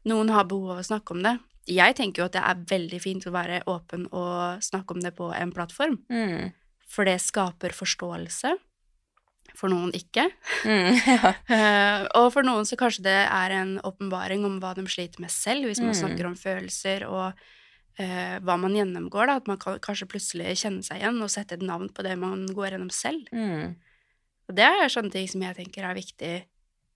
Noen 0.06 0.30
har 0.30 0.46
behov 0.46 0.72
av 0.72 0.78
å 0.80 0.86
snakke 0.88 1.12
om 1.12 1.22
det. 1.24 1.40
Jeg 1.68 1.96
tenker 1.98 2.22
jo 2.22 2.26
at 2.26 2.32
det 2.32 2.42
er 2.44 2.56
veldig 2.78 3.02
fint 3.02 3.24
å 3.28 3.32
være 3.32 3.64
åpen 3.68 4.08
og 4.14 4.62
snakke 4.64 4.92
om 4.96 5.02
det 5.02 5.16
på 5.16 5.34
en 5.36 5.52
plattform, 5.52 5.98
Mm. 6.10 6.54
for 6.88 7.04
det 7.04 7.20
skaper 7.20 7.70
forståelse. 7.74 8.58
For 9.56 9.70
noen 9.72 9.92
ikke. 9.96 10.28
Mm. 10.68 10.98
Ja. 11.18 11.32
uh, 11.50 12.08
og 12.20 12.32
for 12.36 12.44
noen 12.46 12.66
så 12.68 12.76
kanskje 12.78 13.06
det 13.08 13.16
er 13.26 13.56
en 13.62 13.78
åpenbaring 13.88 14.44
om 14.46 14.60
hva 14.62 14.74
de 14.78 14.84
sliter 14.92 15.22
med 15.24 15.32
selv, 15.34 15.66
hvis 15.70 15.80
man 15.82 15.94
Mm. 15.96 16.00
snakker 16.02 16.28
om 16.30 16.36
følelser 16.38 17.08
og 17.08 17.32
uh, 18.00 18.36
hva 18.46 18.58
man 18.60 18.76
gjennomgår, 18.78 19.28
da. 19.32 19.40
At 19.42 19.48
man 19.48 19.58
kan 19.58 19.80
kanskje 19.80 20.10
plutselig 20.12 20.58
kjenne 20.62 20.84
seg 20.86 21.02
igjen 21.02 21.22
og 21.24 21.32
sette 21.34 21.58
et 21.58 21.66
navn 21.66 21.90
på 21.90 22.04
det 22.06 22.18
man 22.20 22.46
går 22.52 22.76
gjennom 22.76 22.92
selv. 22.94 23.26
Mm. 23.34 23.76
Og 24.48 24.56
det 24.56 24.64
er 24.68 24.88
sånne 24.94 25.12
ting 25.12 25.28
som 25.28 25.42
jeg 25.44 25.58
tenker 25.58 25.84
er 25.90 25.98
viktig 25.98 26.36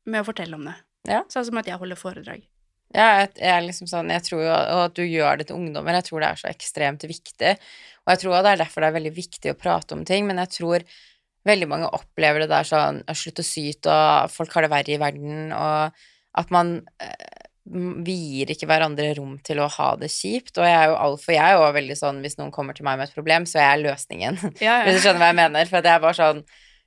med 0.05 0.21
å 0.21 0.27
fortelle 0.27 0.55
om 0.55 0.69
det. 0.69 0.77
Ja. 1.09 1.23
Sånn 1.33 1.45
som 1.49 1.57
at 1.57 1.67
jeg 1.67 1.79
holder 1.81 1.97
foredrag. 1.99 2.45
Ja, 2.93 3.21
jeg, 3.23 3.29
jeg 3.39 3.51
er 3.55 3.61
liksom 3.63 3.87
sånn, 3.87 4.09
jeg 4.11 4.23
tror 4.27 4.41
jo 4.43 4.51
at 4.53 4.95
du 4.97 5.01
gjør 5.07 5.37
det 5.39 5.45
til 5.47 5.55
ungdommer, 5.55 5.95
jeg 5.97 6.09
tror 6.09 6.19
det 6.23 6.29
er 6.29 6.39
så 6.41 6.49
ekstremt 6.51 7.05
viktig. 7.07 7.53
Og 8.03 8.11
jeg 8.11 8.19
tror 8.21 8.35
det 8.43 8.51
er 8.51 8.59
derfor 8.65 8.83
det 8.83 8.89
er 8.91 8.95
veldig 8.97 9.13
viktig 9.15 9.53
å 9.53 9.57
prate 9.59 9.95
om 9.95 10.01
ting, 10.07 10.27
men 10.27 10.41
jeg 10.43 10.51
tror 10.57 10.83
veldig 11.47 11.67
mange 11.69 11.89
opplever 11.95 12.43
det 12.43 12.51
der 12.51 12.67
sånn 12.67 13.01
å 13.09 13.13
å 13.15 13.45
syte, 13.45 13.91
og 13.91 14.33
folk 14.33 14.53
har 14.55 14.65
det 14.65 14.73
verre 14.73 14.95
i 14.95 15.01
verden, 15.01 15.53
og 15.55 16.01
at 16.41 16.51
man 16.53 16.79
eh, 17.01 17.39
Vi 17.71 18.13
gir 18.35 18.49
ikke 18.51 18.65
hverandre 18.69 19.11
rom 19.17 19.35
til 19.45 19.59
å 19.61 19.67
ha 19.69 19.91
det 19.99 20.09
kjipt, 20.11 20.57
og 20.57 20.65
jeg 20.65 20.77
er 20.77 20.89
jo 20.89 20.97
altfor 20.97 21.35
Jeg 21.35 21.43
er 21.45 21.57
jo 21.57 21.67
veldig 21.75 21.97
sånn 21.99 22.21
hvis 22.23 22.37
noen 22.39 22.53
kommer 22.53 22.77
til 22.77 22.87
meg 22.87 22.97
med 22.99 23.09
et 23.09 23.17
problem, 23.17 23.45
så 23.45 23.61
er 23.61 23.67
jeg 23.67 23.85
løsningen. 23.85 24.39
Ja, 24.63 24.81
Hvis 24.85 24.97
du 24.97 25.05
skjønner 25.05 25.21
hva 25.21 25.31
jeg 25.31 25.39
mener? 25.41 25.69
For 25.69 25.85
det 25.85 25.91
er 25.93 26.03
bare 26.03 26.17
sånn 26.17 26.41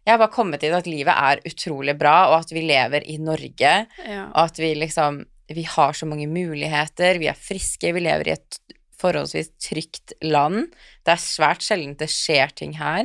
Jeg 0.04 0.12
har 0.12 0.22
bare 0.22 0.34
kommet 0.34 0.64
til 0.64 0.74
at 0.76 0.88
livet 0.90 1.14
er 1.14 1.44
utrolig 1.46 1.96
bra, 1.98 2.16
og 2.32 2.40
at 2.42 2.54
vi 2.54 2.66
lever 2.66 3.06
i 3.06 3.18
Norge, 3.22 3.74
ja. 3.86 4.24
og 4.32 4.40
at 4.46 4.60
vi 4.60 4.74
liksom 4.78 5.22
Vi 5.54 5.66
har 5.68 5.92
så 5.92 6.08
mange 6.10 6.26
muligheter, 6.30 7.20
vi 7.22 7.30
er 7.30 7.38
friske, 7.38 7.92
vi 7.94 8.06
lever 8.06 8.30
i 8.30 8.36
et 8.38 8.60
forholdsvis 9.04 9.50
trygt 9.60 10.14
land. 10.24 10.70
Det 11.04 11.12
er 11.12 11.20
svært 11.20 11.64
sjelden 11.64 11.96
det 12.00 12.08
skjer 12.12 12.54
ting 12.56 12.72
her. 12.78 13.04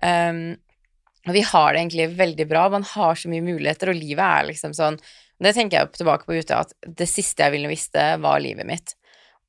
Um, 0.00 0.56
og 1.28 1.36
vi 1.36 1.44
har 1.44 1.72
det 1.72 1.82
egentlig 1.82 2.08
veldig 2.18 2.46
bra, 2.50 2.68
man 2.72 2.86
har 2.94 3.18
så 3.18 3.30
mye 3.30 3.44
muligheter, 3.44 3.92
og 3.92 3.98
livet 3.98 4.24
er 4.24 4.48
liksom 4.52 4.76
sånn 4.76 5.00
Det 5.38 5.52
tenker 5.54 5.78
jeg 5.78 6.00
tilbake 6.00 6.26
på 6.26 6.34
ute, 6.34 6.56
at 6.56 6.72
det 6.98 7.06
siste 7.06 7.44
jeg 7.44 7.54
ville 7.54 7.68
visste, 7.70 8.02
var 8.18 8.40
livet 8.42 8.66
mitt. 8.66 8.96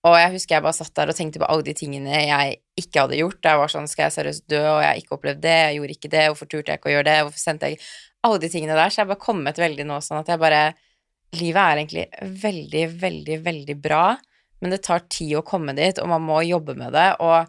Og 0.07 0.13
jeg 0.15 0.31
husker 0.35 0.55
jeg 0.55 0.63
bare 0.63 0.77
satt 0.77 0.93
der 0.95 1.09
og 1.11 1.17
tenkte 1.17 1.41
på 1.41 1.47
alle 1.49 1.65
de 1.65 1.73
tingene 1.75 2.19
jeg 2.23 2.59
ikke 2.79 3.03
hadde 3.03 3.17
gjort. 3.19 3.39
Jeg 3.43 3.59
var 3.59 3.71
sånn, 3.73 3.89
skal 3.89 4.05
jeg 4.05 4.15
seriøst 4.15 4.45
dø, 4.51 4.61
og 4.61 4.83
jeg 4.83 4.87
har 4.87 4.99
ikke 5.01 5.15
opplevd 5.17 5.41
det, 5.43 5.55
jeg 5.57 5.79
gjorde 5.79 5.95
ikke 5.95 6.11
det, 6.13 6.21
hvorfor 6.29 6.49
turte 6.51 6.71
jeg 6.71 6.79
ikke 6.79 6.91
å 6.91 6.93
gjøre 6.93 7.07
det, 7.09 7.17
hvorfor 7.25 7.41
sendte 7.41 7.71
jeg 7.71 7.81
Alle 8.27 8.39
de 8.43 8.49
tingene 8.51 8.75
der. 8.75 8.91
Så 8.91 8.99
jeg 8.99 9.05
har 9.05 9.11
bare 9.13 9.25
kommet 9.25 9.59
veldig 9.59 9.87
nå 9.87 9.97
sånn 10.03 10.21
at 10.21 10.31
jeg 10.31 10.41
bare 10.41 10.61
Livet 11.37 11.61
er 11.61 11.77
egentlig 11.77 12.03
veldig, 12.41 12.85
veldig, 13.03 13.35
veldig 13.45 13.73
bra, 13.77 14.05
men 14.63 14.71
det 14.73 14.79
tar 14.87 15.03
tid 15.13 15.35
å 15.37 15.43
komme 15.45 15.75
dit, 15.77 15.99
og 16.01 16.09
man 16.09 16.23
må 16.25 16.39
jobbe 16.41 16.73
med 16.73 16.95
det. 16.95 17.11
Og 17.21 17.45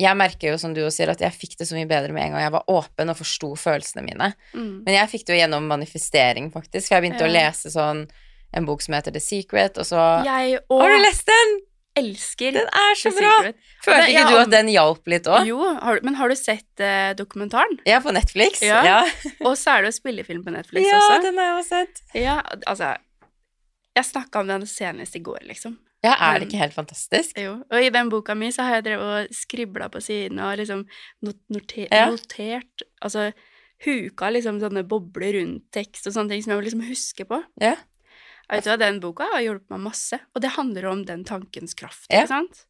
jeg 0.00 0.18
merker 0.18 0.52
jo, 0.52 0.58
som 0.60 0.74
du 0.76 0.82
også 0.84 1.00
sier, 1.00 1.12
at 1.14 1.22
jeg 1.24 1.32
fikk 1.32 1.56
det 1.60 1.68
så 1.68 1.76
mye 1.78 1.88
bedre 1.88 2.12
med 2.12 2.26
en 2.26 2.36
gang 2.36 2.44
jeg 2.44 2.54
var 2.56 2.66
åpen 2.72 3.12
og 3.12 3.16
forsto 3.16 3.54
følelsene 3.56 4.04
mine. 4.04 4.32
Mm. 4.52 4.82
Men 4.86 4.98
jeg 4.98 5.12
fikk 5.14 5.26
det 5.26 5.36
jo 5.36 5.40
gjennom 5.40 5.70
manifestering, 5.70 6.50
faktisk. 6.54 6.88
For 6.88 6.98
jeg 6.98 7.06
begynte 7.06 7.28
å 7.28 7.32
lese 7.32 7.72
sånn 7.72 8.04
en 8.56 8.68
bok 8.68 8.84
som 8.84 8.96
heter 8.96 9.14
The 9.14 9.22
Secret, 9.22 9.80
og 9.80 9.88
så 9.88 10.02
Jeg 10.26 10.60
Har 10.70 10.92
du 10.92 11.00
lest 11.02 11.26
den? 11.28 11.56
elsker 11.96 12.52
Den 12.52 12.66
er 12.68 12.98
så 12.98 13.10
The 13.10 13.16
bra! 13.16 13.32
Secret. 13.40 13.72
Følte 13.84 14.10
ikke 14.10 14.20
ja, 14.20 14.28
du 14.28 14.38
at 14.42 14.52
den 14.52 14.68
hjalp 14.68 15.10
litt 15.10 15.30
òg? 15.32 15.48
Jo, 15.48 15.60
har 15.80 15.96
du, 15.96 16.04
men 16.04 16.18
har 16.18 16.32
du 16.32 16.36
sett 16.36 16.82
eh, 16.84 17.14
dokumentaren? 17.16 17.78
Ja, 17.88 18.02
på 18.04 18.12
Netflix. 18.12 18.60
Ja. 18.64 18.82
ja. 18.84 19.00
Og 19.46 19.56
så 19.56 19.76
er 19.76 19.84
det 19.86 19.94
jo 19.94 19.98
spillefilm 20.02 20.44
på 20.44 20.52
Netflix 20.54 20.88
Ja, 20.88 21.00
også. 21.00 21.22
den 21.24 21.40
har 21.40 21.50
jeg 21.50 21.58
også 21.62 21.80
sett. 21.80 22.04
Ja, 22.20 22.36
altså 22.66 22.92
Jeg 23.96 24.08
snakka 24.10 24.44
om 24.44 24.52
den 24.52 24.68
senest 24.68 25.16
i 25.16 25.24
går, 25.24 25.40
liksom. 25.48 25.78
Ja, 26.06 26.14
er 26.30 26.38
det 26.40 26.48
ikke 26.48 26.60
helt 26.62 26.76
fantastisk? 26.76 27.36
Jo. 27.42 27.56
Og 27.70 27.82
i 27.82 27.90
den 27.94 28.08
boka 28.12 28.34
mi 28.38 28.48
så 28.54 28.64
har 28.66 28.78
jeg 28.78 28.86
drevet 28.88 29.10
og 29.26 29.34
skribla 29.34 29.88
på 29.92 30.00
siden 30.04 30.38
og 30.42 30.54
liksom 30.60 30.84
not 31.26 31.38
noter, 31.52 31.88
Ja. 31.90 32.06
notert 32.12 32.86
Altså 33.04 33.32
huka 33.84 34.30
liksom 34.32 34.60
sånne 34.62 34.86
bobler 34.88 35.36
rundt 35.36 35.66
tekst 35.74 36.06
og 36.08 36.14
sånne 36.16 36.32
ting 36.32 36.42
som 36.44 36.54
jeg 36.54 36.60
må 36.62 36.64
liksom 36.64 36.84
huske 36.88 37.26
på. 37.28 37.42
Ja. 37.60 37.74
Vet 38.48 38.64
du 38.64 38.70
hva, 38.70 38.78
Den 38.78 39.00
boka 39.02 39.26
har 39.32 39.42
hjulpet 39.42 39.70
meg 39.74 39.80
masse, 39.88 40.20
og 40.34 40.40
det 40.42 40.54
handler 40.54 40.86
om 40.92 41.04
den 41.04 41.24
tankens 41.26 41.74
kraft. 41.74 42.06
Ikke 42.08 42.28
sant? 42.30 42.64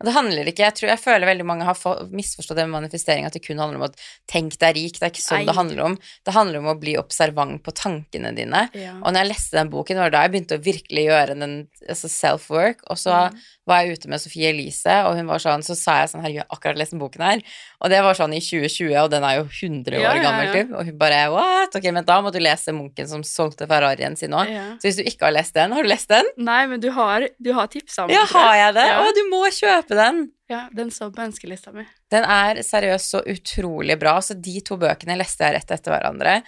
Og 0.00 0.06
det 0.06 0.14
handler 0.14 0.46
ikke, 0.50 0.62
jeg 0.62 0.74
tror 0.78 0.88
jeg 0.92 1.00
føler 1.02 1.26
veldig 1.26 1.46
mange 1.48 1.64
har 1.66 1.74
misforstått 2.14 2.56
det 2.56 2.66
med 2.68 2.76
manifestering, 2.82 3.24
at 3.26 3.32
det 3.34 3.42
kun 3.44 3.58
handler 3.58 3.80
om 3.80 3.86
at 3.88 3.96
tenk 4.30 4.54
deg 4.62 4.76
rik, 4.76 4.98
det 5.00 5.02
er 5.08 5.10
ikke 5.10 5.24
sånn 5.24 5.40
Nei. 5.42 5.48
det 5.50 5.56
handler 5.58 5.84
om. 5.88 5.98
Det 6.24 6.34
handler 6.36 6.58
om 6.62 6.70
å 6.70 6.76
bli 6.78 6.94
observant 7.00 7.62
på 7.66 7.74
tankene 7.74 8.30
dine. 8.36 8.68
Ja. 8.78 8.94
Og 9.02 9.10
når 9.12 9.24
jeg 9.24 9.30
leste 9.32 9.58
den 9.58 9.70
boken, 9.72 9.98
var 9.98 10.10
det 10.12 10.18
da 10.18 10.22
jeg 10.26 10.34
begynte 10.36 10.58
å 10.58 10.62
virkelig 10.64 11.04
gjøre 11.08 11.38
den 11.40 11.56
altså 11.88 12.08
self-work, 12.12 12.84
og 12.90 12.96
så 12.96 13.16
Mm. 13.28 13.38
var 13.68 13.82
jeg 13.82 13.98
ute 13.98 14.08
med 14.08 14.20
Sofie 14.22 14.48
Elise, 14.48 14.94
og 15.04 15.16
hun 15.18 15.26
var 15.26 15.38
sånn, 15.42 15.60
så 15.66 15.74
sa 15.76 15.98
jeg 16.00 16.08
sånn, 16.14 16.22
herregud, 16.22 16.38
jeg 16.40 16.46
har 16.48 16.56
akkurat 16.56 16.78
lest 16.78 16.92
den 16.94 17.00
boken 17.02 17.20
her, 17.26 17.42
og 17.82 17.90
det 17.90 17.98
var 18.06 18.14
sånn 18.14 18.32
i 18.32 18.40
2020, 18.40 18.94
og 19.02 19.10
den 19.10 19.24
er 19.24 19.34
jo 19.40 19.44
100 19.44 19.98
år 19.98 20.00
Ja, 20.00 20.14
ja, 20.14 20.22
gammel, 20.22 20.52
typ, 20.54 20.70
og 20.78 20.84
hun 20.86 20.96
bare, 20.98 21.18
what? 21.34 21.74
Ok, 21.76 21.90
men 21.92 22.04
da 22.04 22.20
må 22.22 22.32
du 22.32 22.38
lese 22.40 22.72
Munken 22.72 23.08
som 23.10 23.22
solgte 23.22 23.66
Ferrarien 23.68 24.16
sin. 24.16 24.30
Ja. 24.30 24.76
Så 24.80 24.88
hvis 24.88 24.96
du 24.96 25.02
ikke 25.04 25.26
har 25.28 25.32
lest 25.36 25.52
den, 25.54 25.72
har 25.72 25.82
du 25.82 25.88
lest 25.88 26.08
den? 26.08 26.24
Nei, 26.38 26.66
men 26.66 26.80
du 26.80 26.90
har, 26.96 27.28
du 27.42 27.52
har 27.52 27.66
tipsa 27.68 28.04
om 28.04 28.08
den, 28.08 28.16
Ja, 28.16 28.24
har 28.32 28.54
jeg 28.56 28.74
det? 28.78 28.88
Å, 29.02 29.12
du 29.18 29.22
må 29.30 29.42
kjøpe 29.52 29.87
den! 29.96 30.26
Ja, 30.50 30.66
den 30.72 30.90
står 30.92 31.12
på 31.14 31.24
ønskelista 31.24 31.72
mi. 31.72 31.84
Den 32.12 32.24
er 32.28 32.60
seriøst 32.64 33.14
så 33.14 33.22
utrolig 33.28 33.96
bra, 34.00 34.16
så 34.24 34.36
de 34.36 34.58
to 34.64 34.76
bøkene 34.80 35.16
leste 35.20 35.46
jeg 35.46 35.56
rett 35.56 35.72
etter 35.76 35.94
hverandre. 35.94 36.40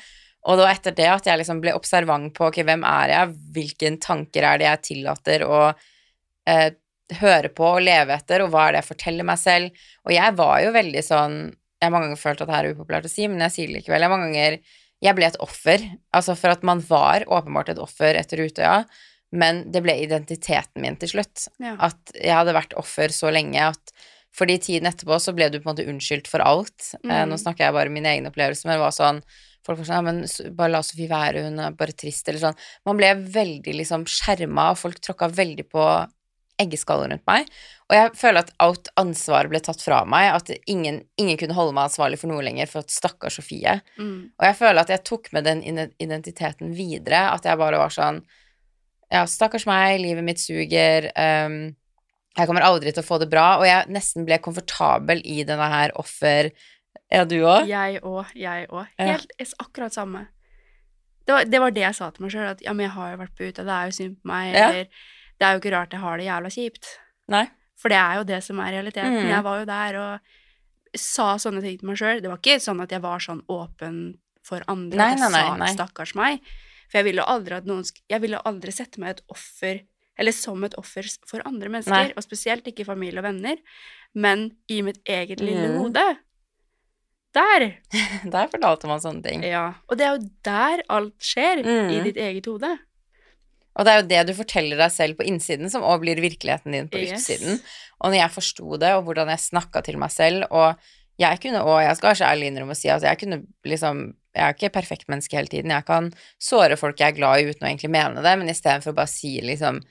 Og 0.48 0.56
da 0.56 0.70
etter 0.70 0.94
det 0.96 1.08
at 1.12 1.26
jeg 1.28 1.40
liksom 1.40 1.60
ble 1.60 1.74
observant 1.76 2.32
på 2.36 2.48
ok, 2.48 2.62
hvem 2.64 2.84
er 2.88 3.12
jeg, 3.12 3.34
hvilke 3.56 3.90
tanker 4.00 4.46
er 4.48 4.60
det 4.60 4.68
jeg 4.68 4.84
tillater 4.88 5.44
å 5.44 5.60
eh, 6.48 6.70
høre 7.20 7.50
på 7.52 7.66
og 7.74 7.84
leve 7.84 8.16
etter, 8.16 8.44
og 8.44 8.52
hva 8.52 8.66
er 8.66 8.76
det 8.76 8.82
jeg 8.82 8.90
forteller 8.92 9.28
meg 9.28 9.40
selv. 9.40 9.84
Og 10.06 10.14
jeg 10.14 10.36
var 10.38 10.60
jo 10.64 10.76
veldig 10.76 11.06
sånn 11.06 11.40
Jeg 11.80 11.88
har 11.88 11.92
mange 11.94 12.10
ganger 12.10 12.20
følt 12.20 12.40
at 12.42 12.48
det 12.48 12.54
her 12.54 12.66
er 12.68 12.74
upopulært 12.76 13.06
å 13.08 13.10
si, 13.10 13.24
men 13.28 13.40
jeg 13.46 13.52
sier 13.54 13.68
det 13.70 13.78
likevel. 13.78 14.04
Jeg 14.04 14.12
mange 14.12 14.26
ganger 14.28 14.58
Jeg 15.00 15.16
ble 15.16 15.28
et 15.30 15.38
offer. 15.40 15.84
Altså 16.12 16.34
for 16.36 16.52
at 16.52 16.64
man 16.66 16.82
var 16.84 17.24
åpenbart 17.24 17.72
et 17.72 17.80
offer 17.80 18.18
etter 18.20 18.42
Utøya, 18.44 18.82
men 19.32 19.70
det 19.70 19.82
ble 19.82 19.94
identiteten 20.04 20.82
min 20.82 20.96
til 20.96 21.08
slutt 21.08 21.48
Ja. 21.60 21.76
at 21.78 22.12
jeg 22.14 22.34
hadde 22.34 22.54
vært 22.56 22.74
offer 22.76 23.08
så 23.14 23.30
lenge 23.32 23.60
at 23.70 23.92
fordi 24.32 24.58
tiden 24.62 24.86
etterpå 24.86 25.18
så 25.20 25.34
ble 25.34 25.48
du 25.50 25.58
på 25.60 25.68
en 25.70 25.74
måte 25.76 25.86
unnskyldt 25.90 26.28
for 26.30 26.38
alt. 26.40 26.94
Eh, 27.02 27.08
Mm. 27.10 27.30
nå 27.30 27.36
snakker 27.38 27.64
jeg 27.66 27.72
bare 27.74 27.86
om 27.88 27.92
mine 27.94 28.06
egne 28.06 28.30
opplevelser, 28.30 28.66
men 28.66 28.78
det 28.78 28.84
var 28.86 28.90
sånn 28.96 29.22
Folk 29.62 29.76
var 29.78 29.84
sånn 29.84 29.96
Ja, 29.96 30.00
men 30.00 30.54
bare 30.56 30.70
la 30.72 30.80
Sofie 30.80 31.06
være, 31.08 31.42
hun 31.44 31.58
er 31.60 31.70
bare 31.72 31.92
trist, 31.92 32.26
eller 32.28 32.38
sånn. 32.40 32.56
Man 32.86 32.96
ble 32.96 33.10
veldig 33.14 33.74
liksom 33.76 34.06
skjerma, 34.06 34.70
og 34.70 34.78
folk 34.78 34.98
tråkka 35.00 35.28
veldig 35.30 35.68
på 35.68 36.08
eggeskallen 36.58 37.10
rundt 37.12 37.26
meg. 37.26 37.46
Og 37.90 37.94
jeg 37.96 38.12
føler 38.16 38.38
at 38.38 38.52
alt 38.58 38.88
ansvar 38.96 39.48
ble 39.50 39.60
tatt 39.60 39.80
fra 39.82 40.02
meg, 40.08 40.32
at 40.34 40.50
ingen, 40.66 41.02
ingen 41.18 41.36
kunne 41.36 41.54
holde 41.56 41.74
meg 41.76 41.90
ansvarlig 41.90 42.18
for 42.18 42.28
noe 42.28 42.42
lenger, 42.42 42.66
for 42.68 42.78
at 42.80 42.88
stakkars 42.88 43.36
Sofie. 43.36 43.82
Mm. 43.98 44.30
Og 44.40 44.44
jeg 44.48 44.56
føler 44.56 44.80
at 44.80 44.88
jeg 44.88 45.04
tok 45.04 45.30
med 45.36 45.44
den 45.44 45.62
identiteten 46.00 46.74
videre, 46.74 47.30
at 47.34 47.44
jeg 47.44 47.58
bare 47.60 47.80
var 47.80 47.90
sånn 47.94 48.22
Ja, 49.10 49.24
stakkars 49.26 49.66
meg, 49.66 49.98
livet 50.02 50.24
mitt 50.26 50.42
suger, 50.42 51.10
Um, 51.18 51.76
jeg 52.38 52.46
kommer 52.46 52.62
aldri 52.62 52.92
til 52.94 53.02
å 53.02 53.06
få 53.06 53.18
det 53.18 53.26
bra, 53.30 53.56
og 53.58 53.66
jeg 53.66 53.88
nesten 53.90 54.26
ble 54.28 54.38
komfortabel 54.42 55.18
i 55.26 55.42
denne 55.46 55.66
her 55.72 55.90
offer... 55.98 56.52
Ja, 57.10 57.24
du 57.26 57.40
òg? 57.42 57.66
Jeg 57.66 57.98
òg, 58.06 58.28
jeg 58.38 58.68
òg. 58.70 58.86
Ja. 58.98 59.16
Helt 59.16 59.32
akkurat 59.58 59.94
samme. 59.94 60.28
Det 61.26 61.34
var, 61.34 61.48
det 61.50 61.60
var 61.62 61.74
det 61.74 61.82
jeg 61.82 61.96
sa 61.98 62.10
til 62.14 62.24
meg 62.24 62.34
sjøl, 62.34 62.52
at 62.52 62.62
ja, 62.62 62.74
men 62.74 62.86
jeg 62.86 62.94
har 62.94 63.10
jo 63.12 63.18
vært 63.24 63.34
på 63.34 63.48
ute, 63.48 63.64
det 63.66 63.74
er 63.74 63.90
jo 63.90 63.96
synd 63.96 64.14
på 64.22 64.30
meg, 64.30 64.52
Ja. 64.54 64.68
eller 64.68 64.86
det 64.86 65.46
er 65.46 65.56
jo 65.56 65.62
ikke 65.62 65.74
rart 65.74 65.96
jeg 65.96 66.04
har 66.04 66.20
det 66.22 66.28
jævla 66.28 66.52
kjipt. 66.54 66.92
Nei. 67.34 67.44
For 67.80 67.92
det 67.92 67.98
er 67.98 68.16
jo 68.20 68.24
det 68.30 68.40
som 68.46 68.62
er 68.62 68.74
realiteten. 68.76 69.18
Mm. 69.24 69.30
Jeg 69.34 69.44
var 69.46 69.60
jo 69.60 69.68
der 69.70 70.00
og 70.00 70.98
sa 71.00 71.28
sånne 71.40 71.62
ting 71.64 71.78
til 71.80 71.90
meg 71.90 72.00
sjøl. 72.00 72.22
Det 72.22 72.30
var 72.30 72.40
ikke 72.42 72.58
sånn 72.62 72.82
at 72.84 72.94
jeg 72.94 73.02
var 73.02 73.22
sånn 73.24 73.42
åpen 73.50 74.00
for 74.46 74.62
andre, 74.70 74.98
Nei, 74.98 75.12
at 75.14 75.22
jeg 75.22 75.32
nei, 75.34 75.44
nei, 75.60 75.70
sa 75.70 75.78
'stakkars 75.78 76.14
meg'. 76.18 76.42
For 76.90 76.98
jeg 76.98 77.04
ville 77.12 77.22
aldri 77.24 77.54
at 77.56 77.64
noen 77.70 77.84
Jeg 78.10 78.20
ville 78.20 78.40
aldri 78.44 78.72
sette 78.74 78.98
meg 78.98 79.10
et 79.16 79.22
offer 79.30 79.80
eller 80.18 80.32
som 80.36 80.62
et 80.66 80.74
offer 80.76 81.06
for 81.26 81.40
andre 81.48 81.70
mennesker, 81.70 82.10
Nei. 82.10 82.12
og 82.16 82.22
spesielt 82.26 82.66
ikke 82.68 82.84
familie 82.84 83.22
og 83.22 83.24
venner, 83.24 83.56
men 84.14 84.50
i 84.68 84.82
mitt 84.82 84.98
eget 85.08 85.40
lille 85.40 85.70
Mm. 85.70 85.78
hode. 85.80 86.18
Der! 87.32 87.64
Der 88.34 88.50
fortalte 88.50 88.86
man 88.90 89.00
sånne 89.00 89.22
ting. 89.24 89.44
Ja. 89.46 89.74
Og 89.88 89.96
det 89.96 90.06
er 90.06 90.16
jo 90.18 90.28
der 90.44 90.82
alt 90.90 91.16
skjer, 91.24 91.62
i 91.62 91.64
Mm. 91.64 92.04
ditt 92.04 92.16
eget 92.18 92.46
hode. 92.50 92.72
Og 93.78 93.86
det 93.86 93.92
er 93.94 94.00
jo 94.02 94.08
det 94.10 94.26
du 94.26 94.34
forteller 94.42 94.76
deg 94.76 94.90
selv 94.92 95.16
på 95.16 95.24
innsiden, 95.30 95.70
som 95.70 95.82
òg 95.86 96.00
blir 96.02 96.18
virkeligheten 96.20 96.72
din 96.74 96.88
på 96.90 96.98
Yes. 96.98 97.12
utsiden. 97.22 97.62
Og 98.02 98.10
når 98.10 98.18
jeg 98.26 98.30
forsto 98.34 98.78
det, 98.78 98.92
og 98.98 99.04
hvordan 99.06 99.28
jeg 99.30 99.38
snakka 99.38 99.82
til 99.86 99.96
meg 99.96 100.10
selv, 100.10 100.44
og 100.50 100.76
jeg 101.18 101.40
kunne 101.40 101.62
òg, 101.62 101.86
jeg 101.86 101.96
skal 101.96 102.08
være 102.10 102.18
så 102.20 102.28
ærlig 102.34 102.50
innrømme 102.50 102.74
å 102.74 102.76
si 102.76 102.88
at 102.90 103.02
jeg 103.02 103.18
kunne 103.18 103.46
liksom 103.64 104.14
Jeg 104.36 104.44
er 104.46 104.54
ikke 104.54 104.74
perfekt 104.78 105.08
menneske 105.10 105.36
hele 105.36 105.50
tiden. 105.50 105.72
Jeg 105.74 105.86
kan 105.88 106.12
såre 106.42 106.76
folk 106.78 107.00
jeg 107.00 107.12
er 107.12 107.18
glad 107.18 107.40
i 107.40 107.50
uten 107.50 107.66
å 107.66 107.70
egentlig 107.70 107.90
mene 107.90 108.22
det, 108.22 108.36
men 108.38 108.52
istedenfor 108.52 108.94
å 108.94 109.00
bare 109.02 109.10
si 109.10 109.38
liksom 109.44 109.82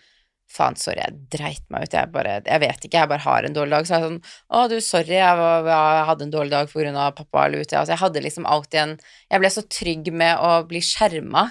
Faen, 0.50 0.74
sorry, 0.82 1.04
jeg 1.04 1.28
dreit 1.30 1.66
meg 1.70 1.84
ut. 1.86 1.94
Jeg 1.94 2.10
bare 2.10 2.40
Jeg 2.42 2.62
vet 2.64 2.86
ikke, 2.86 2.98
jeg 3.04 3.10
bare 3.12 3.22
har 3.22 3.46
en 3.46 3.54
dårlig 3.54 3.76
dag. 3.76 3.86
Så 3.86 3.94
er 3.94 4.00
jeg 4.00 4.08
sånn 4.08 4.22
Å, 4.50 4.62
du, 4.72 4.80
sorry, 4.82 5.18
jeg, 5.20 5.36
var, 5.38 5.68
jeg 5.70 6.08
hadde 6.08 6.26
en 6.26 6.32
dårlig 6.34 6.54
dag 6.56 6.72
på 6.72 6.82
grunn 6.82 6.98
av 6.98 7.12
pappa 7.20 7.44
eller 7.46 7.62
ute. 7.62 7.78
Altså, 7.78 7.94
jeg 7.94 8.02
hadde 8.02 8.24
liksom 8.26 8.48
alltid 8.50 8.80
en 8.82 8.96
Jeg 9.30 9.44
ble 9.44 9.52
så 9.54 9.64
trygg 9.78 10.10
med 10.24 10.42
å 10.42 10.56
bli 10.70 10.82
skjerma 10.82 11.46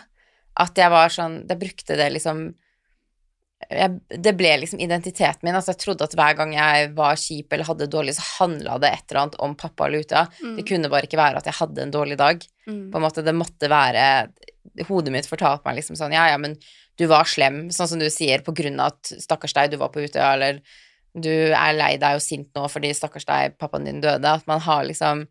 at 0.58 0.80
jeg 0.82 0.90
var 0.90 1.14
sånn 1.14 1.44
Jeg 1.46 1.60
brukte 1.60 1.98
det 2.00 2.08
liksom 2.16 2.48
jeg, 3.66 3.98
det 4.22 4.32
ble 4.38 4.50
liksom 4.62 4.80
identiteten 4.80 5.44
min. 5.44 5.56
Altså 5.58 5.74
jeg 5.74 5.82
trodde 5.82 6.06
at 6.06 6.14
hver 6.16 6.36
gang 6.38 6.54
jeg 6.54 6.90
var 6.96 7.18
kjip 7.20 7.52
eller 7.52 7.68
hadde 7.68 7.84
det 7.84 7.92
dårlig, 7.92 8.14
så 8.16 8.26
handla 8.38 8.78
det 8.82 8.92
et 8.94 9.04
eller 9.10 9.22
annet 9.24 9.38
om 9.44 9.56
pappa 9.58 9.88
eller 9.88 10.06
Uta. 10.06 10.24
Mm. 10.40 10.56
Det 10.58 10.66
kunne 10.68 10.90
bare 10.92 11.08
ikke 11.08 11.20
være 11.20 11.42
at 11.42 11.50
jeg 11.50 11.58
hadde 11.58 11.84
en 11.84 11.94
dårlig 11.94 12.18
dag. 12.20 12.44
Mm. 12.68 12.84
På 12.92 13.00
en 13.00 13.06
måte, 13.06 13.24
det 13.26 13.36
måtte 13.36 13.72
være 13.72 14.04
Hodet 14.86 15.10
mitt 15.10 15.26
fortalte 15.26 15.64
meg 15.66 15.78
liksom 15.78 15.96
sånn 15.98 16.12
Ja, 16.14 16.26
ja, 16.30 16.36
men 16.38 16.52
du 17.00 17.06
var 17.10 17.26
slem, 17.26 17.64
sånn 17.74 17.88
som 17.90 18.02
du 18.02 18.06
sier, 18.12 18.42
på 18.46 18.52
grunn 18.54 18.78
av 18.82 18.92
at 18.92 19.10
stakkars 19.22 19.54
deg, 19.56 19.72
du 19.72 19.78
var 19.80 19.90
på 19.94 20.02
Utøya, 20.04 20.32
eller 20.34 20.60
du 21.18 21.30
er 21.30 21.74
lei 21.74 21.92
deg 21.98 22.18
og 22.18 22.22
sint 22.22 22.50
nå 22.54 22.66
fordi 22.70 22.90
stakkars 22.94 23.26
deg, 23.26 23.56
pappaen 23.58 23.86
din 23.88 24.02
døde. 24.02 24.28
At 24.28 24.46
man 24.50 24.62
har 24.62 24.84
liksom 24.86 25.24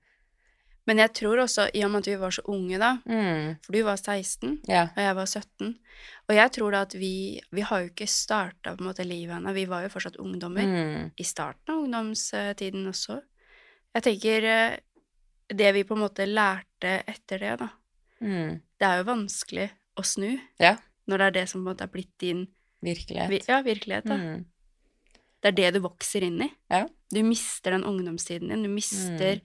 Men 0.88 0.98
jeg 1.04 1.12
tror 1.14 1.38
også, 1.44 1.66
i 1.76 1.82
og 1.84 1.92
med 1.92 2.00
at 2.00 2.08
vi 2.08 2.16
var 2.22 2.32
så 2.32 2.42
unge 2.48 2.78
da, 2.80 2.94
mm, 3.06 3.58
for 3.66 3.74
du 3.76 3.82
var 3.84 3.98
16, 4.00 4.60
yeah. 4.70 4.88
og 4.96 5.02
jeg 5.04 5.16
var 5.18 5.26
17, 5.26 5.74
og 6.30 6.36
jeg 6.36 6.52
tror 6.56 6.72
da 6.72 6.82
at 6.86 6.94
vi 6.96 7.42
Vi 7.52 7.62
har 7.62 7.82
jo 7.84 7.90
ikke 7.90 8.08
starta 8.08 8.76
på 8.76 8.84
en 8.84 8.88
måte 8.88 9.04
livet 9.06 9.36
ennå, 9.36 9.54
vi 9.54 9.66
var 9.68 9.84
jo 9.84 9.90
fortsatt 9.90 10.16
ungdommer. 10.24 10.64
Mm, 10.64 11.12
I 11.18 11.24
starten 11.24 11.74
av 11.74 11.84
ungdomstiden 11.84 12.88
også. 12.88 13.20
Jeg 13.96 14.04
tenker 14.04 14.44
eh, 14.44 14.78
Det 15.50 15.74
vi 15.74 15.84
på 15.84 15.96
en 15.96 16.02
måte 16.06 16.26
lærte 16.28 17.04
etter 17.08 17.40
det, 17.40 17.54
da, 17.60 17.70
mm, 18.22 18.60
det 18.80 18.88
er 18.88 18.98
jo 19.02 19.04
vanskelig 19.12 19.70
å 19.98 20.04
snu. 20.06 20.38
yeah. 20.62 20.78
Når 21.08 21.18
det 21.18 21.26
er 21.28 21.32
det 21.42 21.50
som 21.50 21.62
på 21.64 21.68
en 21.70 21.74
måte 21.76 21.84
er 21.84 21.88
blitt 21.94 22.18
din 22.20 22.48
virkelighet. 22.84 23.30
vi- 23.30 23.44
ja, 23.48 23.62
virkelighet. 23.62 24.06
da. 24.06 24.16
Mm, 24.18 24.46
Det 25.42 25.48
er 25.48 25.52
det 25.52 25.74
du 25.74 25.80
vokser 25.80 26.24
inn 26.24 26.42
i. 26.42 26.52
Ja. 26.70 26.86
Du 27.14 27.24
mister 27.24 27.72
den 27.72 27.84
ungdomstiden 27.84 28.50
din. 28.50 28.64
Du 28.64 28.70
mister 28.70 29.36
Mm. 29.36 29.42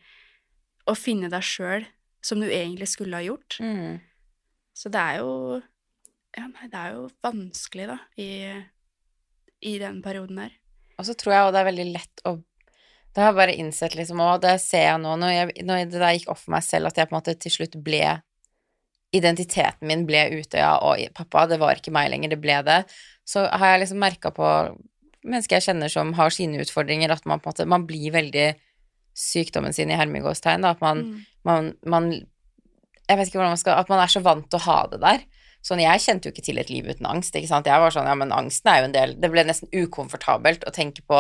Å 0.93 0.99
finne 0.99 1.31
deg 1.33 1.45
sjøl 1.47 1.87
som 2.23 2.41
du 2.43 2.47
egentlig 2.49 2.89
skulle 2.93 3.19
ha 3.19 3.27
gjort. 3.27 3.59
mm. 3.61 4.01
Så 4.73 4.89
det 4.89 5.01
er 5.01 5.21
jo 5.21 5.61
Ja, 6.33 6.47
nei, 6.49 6.65
det 6.73 6.79
er 6.81 6.95
jo 6.95 7.09
vanskelig, 7.21 7.91
da, 7.91 7.99
i, 8.17 8.49
i 9.69 9.75
den 9.77 9.99
perioden 10.01 10.39
der. 10.41 10.55
Og 10.97 11.05
så 11.05 11.13
tror 11.19 11.35
jeg 11.35 11.45
òg 11.45 11.51
det 11.53 11.61
er 11.61 11.69
veldig 11.69 11.87
lett 11.93 12.23
å 12.25 12.39
Det 13.13 13.21
har 13.21 13.29
jeg 13.29 13.37
bare 13.37 13.57
innsett, 13.61 13.97
liksom, 13.99 14.23
og 14.25 14.41
det 14.41 14.55
ser 14.65 14.87
jeg 14.87 15.03
nå, 15.03 15.13
når, 15.21 15.33
jeg, 15.35 15.67
når 15.69 15.83
det 15.93 16.01
der 16.01 16.15
gikk 16.17 16.31
opp 16.33 16.41
for 16.41 16.55
meg 16.55 16.65
selv, 16.65 16.89
at 16.89 16.97
jeg 16.97 17.11
på 17.11 17.13
en 17.13 17.19
måte 17.19 17.35
til 17.37 17.53
slutt 17.53 17.77
ble 17.85 18.07
Identiteten 19.13 19.85
min 19.85 20.07
ble 20.09 20.23
Utøya 20.39 20.79
og 20.89 21.03
pappa, 21.13 21.45
det 21.51 21.59
var 21.61 21.77
ikke 21.77 21.93
meg 21.93 22.09
lenger, 22.09 22.33
det 22.33 22.39
ble 22.41 22.55
det. 22.65 22.79
Så 23.29 23.43
har 23.45 23.75
jeg 23.75 23.83
liksom 23.83 24.01
merka 24.01 24.31
på 24.33 24.47
mennesker 25.21 25.59
jeg 25.59 25.67
kjenner 25.67 25.93
som 25.93 26.15
har 26.17 26.33
sine 26.33 26.63
utfordringer, 26.65 27.13
at 27.13 27.27
man 27.29 27.43
på 27.43 27.51
en 27.51 27.53
måte 27.53 27.69
Man 27.69 27.85
blir 27.85 28.15
veldig 28.15 28.47
sykdommen 29.15 29.73
sin 29.77 29.91
i 29.91 29.97
hermegåstegn, 29.99 30.65
at 30.65 30.81
man, 30.81 31.03
Mm. 31.03 31.25
man, 31.45 31.73
man 31.85 32.11
Jeg 33.09 33.19
vet 33.19 33.29
ikke 33.29 33.39
hvordan 33.41 33.51
man 33.53 33.59
skal 33.61 33.79
At 33.81 33.89
man 33.91 33.99
er 34.01 34.07
så 34.09 34.23
vant 34.23 34.49
til 34.49 34.59
å 34.61 34.63
ha 34.63 34.87
det 34.87 35.01
der. 35.01 35.25
sånn, 35.63 35.81
jeg 35.83 36.01
kjente 36.01 36.27
jo 36.27 36.33
ikke 36.33 36.45
til 36.45 36.59
et 36.59 36.71
liv 36.71 36.85
uten 36.89 37.07
angst, 37.07 37.35
ikke 37.35 37.49
sant. 37.49 37.67
Jeg 37.67 37.79
var 37.81 37.91
sånn, 37.91 38.07
ja, 38.07 38.15
men 38.15 38.31
angsten 38.33 38.71
er 38.73 38.79
jo 38.81 38.85
en 38.85 38.93
del 38.93 39.15
Det 39.21 39.31
ble 39.31 39.45
nesten 39.45 39.69
ukomfortabelt 39.73 40.65
å 40.67 40.73
tenke 40.73 41.03
på 41.07 41.19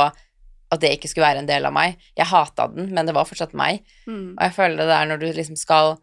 at 0.72 0.80
det 0.80 0.90
ikke 0.98 1.08
skulle 1.10 1.26
være 1.26 1.38
en 1.42 1.46
del 1.46 1.66
av 1.66 1.72
meg. 1.72 1.98
Jeg 2.16 2.26
hata 2.26 2.66
den, 2.72 2.94
men 2.94 3.04
det 3.04 3.12
var 3.14 3.26
fortsatt 3.28 3.52
meg. 3.52 3.82
Mm. 4.06 4.38
Og 4.38 4.42
jeg 4.42 4.52
føler 4.56 4.76
det 4.80 4.86
der 4.88 5.04
når 5.06 5.18
du 5.20 5.26
liksom 5.32 5.56
skal 5.58 5.98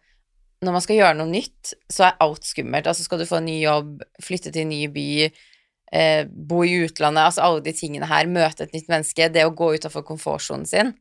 Når 0.62 0.72
man 0.76 0.82
skal 0.82 0.96
gjøre 0.98 1.16
noe 1.18 1.28
nytt, 1.32 1.74
så 1.90 2.04
er 2.10 2.18
alt 2.20 2.44
skummelt. 2.44 2.86
Altså 2.86 3.04
skal 3.04 3.18
du 3.20 3.26
få 3.26 3.38
en 3.38 3.46
ny 3.46 3.62
jobb, 3.64 4.02
flytte 4.22 4.52
til 4.52 4.62
en 4.64 4.70
ny 4.70 4.88
by, 4.92 5.32
eh, 5.94 6.26
bo 6.28 6.64
i 6.64 6.84
utlandet, 6.86 7.24
altså 7.24 7.42
alle 7.42 7.62
de 7.64 7.72
tingene 7.72 8.06
her, 8.06 8.26
møte 8.28 8.62
et 8.64 8.74
nytt 8.74 8.90
menneske, 8.90 9.32
det 9.32 9.46
å 9.46 9.56
gå 9.56 9.70
utafor 9.80 10.04
komfortsonen 10.04 10.68
sin. 10.68 10.94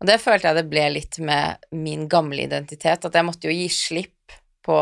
Og 0.00 0.06
det 0.06 0.20
følte 0.22 0.48
jeg 0.52 0.54
det 0.60 0.68
ble 0.70 0.84
litt 0.94 1.18
med 1.18 1.64
min 1.74 2.06
gamle 2.08 2.44
identitet, 2.44 3.04
at 3.04 3.14
jeg 3.18 3.26
måtte 3.26 3.48
jo 3.50 3.54
gi 3.56 3.66
slipp 3.72 4.36
på 4.62 4.78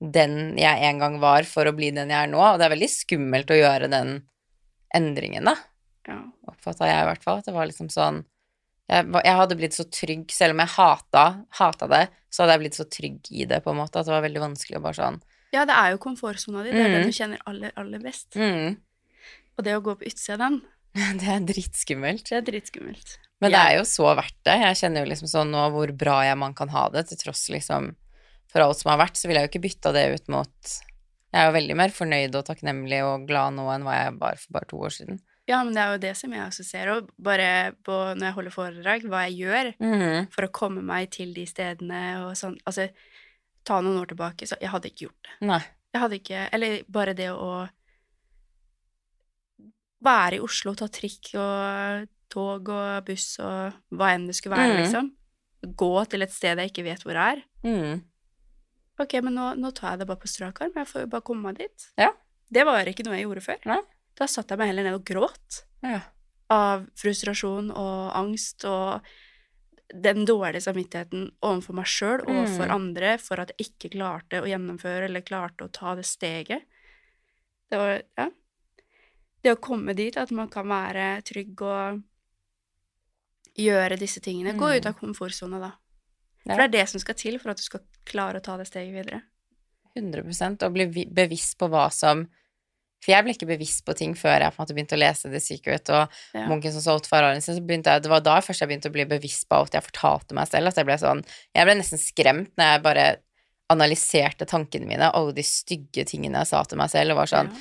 den 0.00 0.56
jeg 0.58 0.82
en 0.88 0.98
gang 0.98 1.18
var, 1.22 1.44
for 1.46 1.68
å 1.68 1.74
bli 1.76 1.90
den 1.94 2.08
jeg 2.10 2.24
er 2.26 2.30
nå, 2.32 2.40
og 2.40 2.58
det 2.58 2.64
er 2.66 2.72
veldig 2.74 2.88
skummelt 2.90 3.52
å 3.52 3.58
gjøre 3.60 3.90
den 3.92 4.22
endringen, 4.94 5.44
da 5.44 5.54
Ja. 6.08 6.16
oppfatta 6.48 6.88
jeg 6.88 7.02
i 7.04 7.06
hvert 7.10 7.22
fall. 7.22 7.38
At 7.38 7.44
det 7.46 7.54
var 7.54 7.66
liksom 7.68 7.88
sånn 7.92 8.24
jeg, 8.90 9.06
jeg 9.24 9.36
hadde 9.38 9.56
blitt 9.56 9.72
så 9.76 9.84
trygg, 9.88 10.24
selv 10.34 10.52
om 10.56 10.58
jeg 10.64 10.72
hata, 10.74 11.44
hata 11.60 11.86
det, 11.88 12.08
så 12.32 12.42
hadde 12.42 12.56
jeg 12.56 12.60
blitt 12.64 12.74
så 12.80 12.84
trygg 12.90 13.30
i 13.30 13.44
det, 13.48 13.62
på 13.64 13.70
en 13.70 13.78
måte, 13.78 14.00
at 14.00 14.08
det 14.08 14.12
var 14.12 14.24
veldig 14.26 14.42
vanskelig 14.42 14.80
å 14.80 14.82
bare 14.82 14.98
sånn 14.98 15.20
ja, 15.52 15.66
det 15.68 15.74
er 15.76 15.90
jo 15.92 15.98
komfortsona 16.00 16.62
di. 16.64 16.70
Det 16.72 16.80
er 16.80 16.88
Mm. 16.88 16.94
det 16.96 17.04
du 17.04 17.12
kjenner 17.12 17.38
aller, 17.46 17.72
aller 17.76 17.98
best. 18.00 18.30
mm, 18.34 18.76
Og 19.58 19.64
det 19.64 19.74
å 19.76 19.82
gå 19.84 19.94
på 20.00 20.06
utsida 20.08 20.32
av 20.34 20.38
den, 20.40 20.62
Det 21.20 21.28
er 21.28 21.40
dritskummelt. 21.40 22.24
det 22.28 22.32
er 22.38 22.46
dritskummelt. 22.48 23.18
Men 23.42 23.50
det 23.52 23.58
er 23.60 23.74
jo 23.80 23.82
så 23.90 24.12
verdt 24.14 24.36
det. 24.46 24.54
Jeg 24.62 24.78
kjenner 24.80 25.02
jo 25.04 25.10
liksom 25.10 25.28
sånn 25.32 25.50
nå 25.50 25.64
hvor 25.74 25.90
bra 25.98 26.20
jeg 26.28 26.38
man 26.38 26.54
kan 26.54 26.70
ha 26.70 26.84
det, 26.94 27.08
til 27.10 27.18
tross 27.18 27.48
liksom 27.50 27.90
for 28.52 28.60
alt 28.62 28.78
som 28.78 28.90
har 28.92 29.00
vært, 29.02 29.16
så 29.18 29.26
ville 29.28 29.40
jeg 29.42 29.48
jo 29.48 29.52
ikke 29.54 29.64
bytta 29.66 29.92
det 29.96 30.06
ut 30.14 30.28
mot 30.32 30.72
Jeg 31.32 31.40
er 31.40 31.46
jo 31.48 31.54
veldig 31.56 31.76
mer 31.80 31.88
fornøyd 31.96 32.34
og 32.36 32.44
takknemlig 32.44 32.98
og 33.02 33.22
glad 33.26 33.54
nå 33.56 33.64
enn 33.72 33.84
hva 33.86 33.94
jeg 33.96 34.16
var 34.20 34.36
for 34.36 34.52
bare 34.58 34.68
to 34.68 34.76
år 34.84 34.92
siden. 34.92 35.20
Ja, 35.48 35.62
men 35.64 35.72
det 35.74 35.80
er 35.82 35.92
jo 35.94 36.00
det 36.04 36.10
som 36.16 36.30
jeg 36.36 36.44
også 36.44 36.64
ser, 36.64 36.90
og 36.92 37.08
bare 37.18 37.72
på, 37.82 37.96
når 38.14 38.26
jeg 38.28 38.34
holder 38.36 38.54
foredrag, 38.54 39.06
hva 39.10 39.24
jeg 39.26 39.38
gjør 39.40 39.72
Mhm. 39.80 40.28
for 40.30 40.44
å 40.46 40.52
komme 40.52 40.82
meg 40.84 41.10
til 41.10 41.32
de 41.34 41.46
stedene 41.46 42.02
og 42.28 42.36
sånn. 42.36 42.58
Altså, 42.68 42.90
ta 43.64 43.80
noen 43.80 43.98
år 44.04 44.06
tilbake, 44.12 44.46
så 44.46 44.54
jeg 44.60 44.70
hadde 44.70 44.90
ikke 44.92 45.06
gjort 45.08 45.22
det. 45.24 45.46
Nei. 45.48 45.62
Jeg 45.92 46.00
hadde 46.00 46.20
ikke 46.20 46.48
Eller 46.52 46.82
bare 46.88 47.14
det 47.14 47.30
å 47.32 47.68
være 50.02 50.36
i 50.38 50.42
Oslo, 50.42 50.74
ta 50.74 50.88
trikk 50.92 51.32
og 51.38 52.08
tog 52.32 52.70
og 52.72 53.04
buss 53.08 53.36
og 53.44 53.76
hva 53.92 54.12
enn 54.16 54.26
det 54.30 54.36
skulle 54.38 54.56
være, 54.56 54.72
mm. 54.74 54.80
liksom. 54.82 55.10
Gå 55.78 55.92
til 56.10 56.24
et 56.26 56.32
sted 56.34 56.58
jeg 56.58 56.72
ikke 56.72 56.86
vet 56.88 57.04
hvor 57.06 57.18
er. 57.20 57.42
Mm. 57.66 58.00
Ok, 59.02 59.16
men 59.24 59.36
nå, 59.38 59.52
nå 59.60 59.70
tar 59.76 59.94
jeg 59.94 60.02
det 60.02 60.08
bare 60.10 60.20
på 60.22 60.30
strak 60.30 60.60
arm. 60.64 60.74
Jeg 60.76 60.88
får 60.90 61.04
jo 61.06 61.10
bare 61.14 61.26
komme 61.26 61.48
meg 61.50 61.60
dit. 61.62 61.86
Ja. 62.00 62.10
Det 62.52 62.64
var 62.68 62.88
ikke 62.90 63.06
noe 63.06 63.16
jeg 63.16 63.26
gjorde 63.28 63.44
før. 63.46 63.60
Nei. 63.70 63.80
Da 64.18 64.28
satt 64.28 64.50
jeg 64.52 64.60
meg 64.60 64.72
heller 64.72 64.88
ned 64.88 64.98
og 64.98 65.06
gråt 65.08 65.62
Ja. 65.82 66.00
av 66.52 66.84
frustrasjon 67.00 67.70
og 67.72 68.12
angst 68.18 68.66
og 68.68 69.00
den 69.92 70.24
dårlige 70.28 70.64
samvittigheten 70.64 71.30
overfor 71.44 71.76
meg 71.76 71.88
sjøl 71.88 72.22
og 72.24 72.48
Mm. 72.48 72.70
andre 72.70 73.18
for 73.18 73.40
at 73.40 73.52
jeg 73.56 73.68
ikke 73.68 73.90
klarte 73.96 74.40
å 74.40 74.48
gjennomføre 74.48 75.04
eller 75.08 75.20
klarte 75.24 75.64
å 75.64 75.72
ta 75.72 75.94
det 75.94 76.04
steget. 76.04 76.62
Det 77.70 77.78
var 77.78 78.02
Ja. 78.18 78.30
Det 79.42 79.56
å 79.56 79.60
komme 79.60 79.94
dit, 79.96 80.16
at 80.16 80.30
man 80.30 80.48
kan 80.48 80.68
være 80.68 81.22
trygg 81.24 81.60
og 81.62 82.02
gjøre 83.58 83.98
disse 83.98 84.20
tingene. 84.20 84.54
Gå 84.56 84.68
Mm. 84.70 84.76
ut 84.78 84.86
av 84.86 84.94
komfortsona, 84.98 85.60
da. 85.60 85.72
Ja. 86.46 86.54
For 86.56 86.56
det 86.56 86.74
er 86.74 86.78
det 86.80 86.88
som 86.88 87.00
skal 87.00 87.14
til 87.14 87.38
for 87.38 87.50
at 87.50 87.56
du 87.58 87.62
skal 87.62 87.80
klare 88.04 88.40
å 88.40 88.42
ta 88.42 88.56
det 88.56 88.66
steget 88.66 88.92
videre. 88.94 89.22
100% 89.96 90.62
og 90.62 90.72
bli 90.72 91.04
bevisst 91.06 91.58
på 91.58 91.68
hva 91.68 91.90
som 91.92 92.28
For 93.02 93.10
jeg 93.10 93.24
ble 93.24 93.32
ikke 93.34 93.48
bevisst 93.58 93.84
på 93.84 93.96
ting 93.98 94.12
før 94.14 94.38
jeg 94.44 94.52
på 94.54 94.60
en 94.60 94.64
måte 94.64 94.74
begynte 94.76 94.94
å 94.94 95.00
lese 95.02 95.28
The 95.28 95.40
Secret 95.40 95.90
og 95.90 96.08
Ja. 96.34 96.46
Munken 96.46 96.70
som 96.70 96.80
solgte 96.80 97.08
Ferrarien 97.08 97.42
sin. 97.42 97.56
Så 97.56 97.60
begynte 97.66 97.90
jeg, 97.90 98.02
det 98.02 98.08
var 98.12 98.20
da 98.20 98.36
først 98.40 98.60
jeg 98.60 98.68
begynte 98.68 98.90
å 98.90 98.92
bli 98.92 99.04
bevisst 99.04 99.48
på 99.48 99.56
alt 99.58 99.72
jeg 99.74 99.82
fortalte 99.82 100.32
meg 100.34 100.46
selv. 100.46 100.68
At 100.68 100.76
jeg 100.76 100.86
ble 100.86 100.94
sånn 100.94 101.24
Jeg 101.52 101.66
ble 101.66 101.74
nesten 101.74 101.98
skremt 101.98 102.52
når 102.56 102.64
jeg 102.76 102.82
bare 102.84 103.16
analyserte 103.70 104.46
tankene 104.46 104.86
mine, 104.86 105.10
alle 105.12 105.32
de 105.32 105.42
stygge 105.42 106.04
tingene 106.06 106.38
jeg 106.44 106.46
sa 106.46 106.62
til 106.62 106.78
meg 106.78 106.90
selv, 106.90 107.10
og 107.10 107.16
var 107.16 107.26
sånn 107.26 107.50
Ja. 107.50 107.60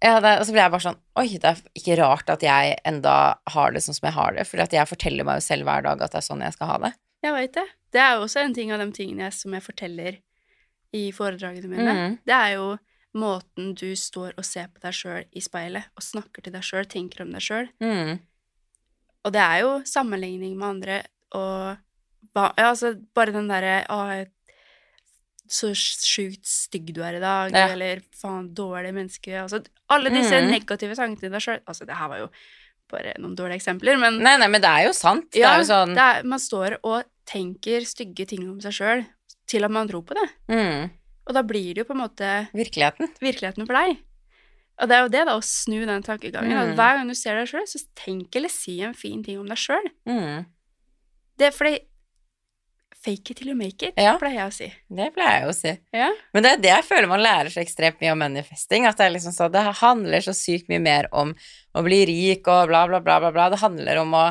Ja, 0.00 0.16
det, 0.20 0.32
Og 0.40 0.46
så 0.48 0.54
ble 0.54 0.62
jeg 0.62 0.72
bare 0.72 0.84
sånn 0.86 0.98
Oi, 1.20 1.26
det 1.36 1.50
er 1.50 1.62
ikke 1.76 1.98
rart 2.00 2.32
at 2.32 2.44
jeg 2.44 2.76
enda 2.88 3.14
har 3.52 3.74
det 3.74 3.82
sånn 3.84 3.96
som 3.98 4.08
jeg 4.08 4.16
har 4.16 4.36
det, 4.38 4.46
for 4.48 4.64
at 4.64 4.72
jeg 4.72 4.88
forteller 4.88 5.26
meg 5.28 5.40
jo 5.40 5.46
selv 5.50 5.68
hver 5.68 5.84
dag 5.84 6.04
at 6.06 6.14
det 6.14 6.20
er 6.22 6.26
sånn 6.26 6.44
jeg 6.44 6.56
skal 6.56 6.70
ha 6.72 6.78
det. 6.86 6.92
Jeg 7.20 7.36
veit 7.36 7.56
det. 7.58 7.66
Det 7.92 8.00
er 8.00 8.14
jo 8.16 8.24
også 8.24 8.44
en 8.44 8.54
ting 8.56 8.70
av 8.72 8.80
de 8.80 8.86
tingene 8.96 9.26
jeg, 9.26 9.36
som 9.36 9.56
jeg 9.56 9.66
forteller 9.66 10.20
i 10.96 11.02
foredragene 11.14 11.68
mine. 11.68 11.92
Mhm. 11.92 12.16
Det 12.26 12.36
er 12.36 12.54
jo 12.56 12.70
måten 13.20 13.74
du 13.74 13.90
står 13.98 14.36
og 14.38 14.46
ser 14.46 14.70
på 14.70 14.82
deg 14.84 14.94
sjøl 14.94 15.24
i 15.34 15.42
speilet, 15.42 15.90
og 15.98 16.06
snakker 16.06 16.46
til 16.46 16.54
deg 16.54 16.66
sjøl, 16.66 16.86
tenker 16.88 17.24
om 17.24 17.32
deg 17.34 17.42
sjøl. 17.42 17.70
Mm. 17.82 18.20
Og 19.26 19.34
det 19.34 19.42
er 19.42 19.62
jo 19.64 19.72
sammenligning 19.88 20.54
med 20.56 20.68
andre, 20.68 21.00
og 21.36 21.76
ja, 22.36 22.68
altså 22.70 22.94
bare 23.16 23.34
den 23.34 23.48
derre 23.50 23.80
Å, 23.90 23.98
så 25.50 25.72
sjukt 25.74 26.46
stygg 26.46 26.92
du 26.94 27.00
er 27.02 27.16
i 27.18 27.22
dag, 27.22 27.50
Ja. 27.52 27.68
eller 27.74 28.00
faen, 28.14 28.52
dårlig 28.54 28.92
menneske 28.94 29.32
Altså 29.42 29.58
alle 29.90 30.12
disse 30.14 30.36
mm. 30.38 30.50
negative 30.52 30.94
tankene 30.94 31.32
deg 31.34 31.42
sjøl. 31.42 31.60
Altså, 31.66 31.86
det 31.88 31.96
her 31.98 32.08
var 32.12 32.20
jo 32.22 32.28
bare 32.90 33.14
noen 33.18 33.34
dårlige 33.38 33.58
eksempler, 33.60 33.98
men 33.98 34.20
Nei, 34.22 34.36
nei, 34.38 34.48
men 34.50 34.62
det 34.62 34.70
er 34.70 34.86
jo 34.88 34.92
sant. 34.94 35.26
Det 35.34 35.42
er 35.46 35.58
jo 35.58 35.66
sånn 35.68 35.96
er, 35.98 36.22
man 36.26 36.38
står 36.42 36.78
og 36.86 37.02
tenker 37.30 37.82
stygge 37.86 38.26
ting 38.30 38.46
om 38.50 38.60
seg 38.62 38.74
sjøl 38.78 39.04
til 39.50 39.66
at 39.66 39.70
man 39.74 39.90
tror 39.90 40.02
på 40.06 40.14
det. 40.18 40.28
mm, 40.50 40.88
Og 41.26 41.34
da 41.34 41.42
blir 41.46 41.74
det 41.74 41.82
jo 41.84 41.88
på 41.90 41.94
en 41.98 42.02
måte 42.04 42.30
Virkeligheten. 42.54 43.10
virkeligheten 43.22 43.66
for 43.66 43.74
deg. 43.74 43.98
Og 44.80 44.88
det 44.88 44.96
er 44.96 45.02
jo 45.04 45.12
det, 45.12 45.24
da, 45.28 45.34
å 45.36 45.42
snu 45.44 45.84
den 45.84 46.02
tankegangen. 46.02 46.54
Mm. 46.70 46.74
hver 46.78 46.96
gang 46.96 47.08
du 47.10 47.14
ser 47.14 47.36
deg 47.36 47.50
sjøl, 47.50 47.66
så 47.68 47.82
tenk 47.98 48.34
eller 48.38 48.48
si 48.48 48.78
en 48.86 48.94
fin 48.94 49.22
ting 49.22 49.38
om 49.38 49.46
deg 49.50 49.58
sjøl. 49.60 49.90
Mm. 50.08 50.46
Det 51.38 51.50
er 51.50 51.54
fordi 51.56 51.78
Fake 53.00 53.30
it 53.32 53.38
till 53.38 53.48
you 53.48 53.56
make 53.56 53.80
it, 53.86 53.94
Ja. 53.96 54.18
pleier 54.20 54.42
jeg 54.42 54.50
å 54.50 54.52
si. 54.52 54.66
Det 54.92 55.06
pleier 55.14 55.40
jeg 55.40 55.48
å 55.48 55.54
si. 55.56 55.70
Ja. 55.96 56.10
Men 56.34 56.42
det 56.44 56.50
er 56.52 56.58
det 56.60 56.72
jeg 56.74 56.84
føler 56.84 57.08
man 57.08 57.22
lærer 57.24 57.48
så 57.48 57.62
ekstremt 57.62 58.00
mye 58.02 58.12
om 58.12 58.18
manifesting. 58.20 58.84
At 58.86 58.98
det 59.00 59.06
liksom 59.14 59.32
så, 59.32 59.48
det 59.50 59.62
handler 59.80 60.20
så 60.20 60.34
sykt 60.36 60.68
mye 60.68 60.82
mer 60.84 61.08
om 61.12 61.32
å 61.74 61.82
bli 61.86 62.02
rik 62.10 62.48
og 62.52 62.68
bla, 62.68 62.86
bla, 62.90 63.00
bla, 63.00 63.16
bla. 63.22 63.30
bla. 63.32 63.48
Det 63.54 63.62
handler 63.62 64.02
om 64.02 64.12
å 64.18 64.24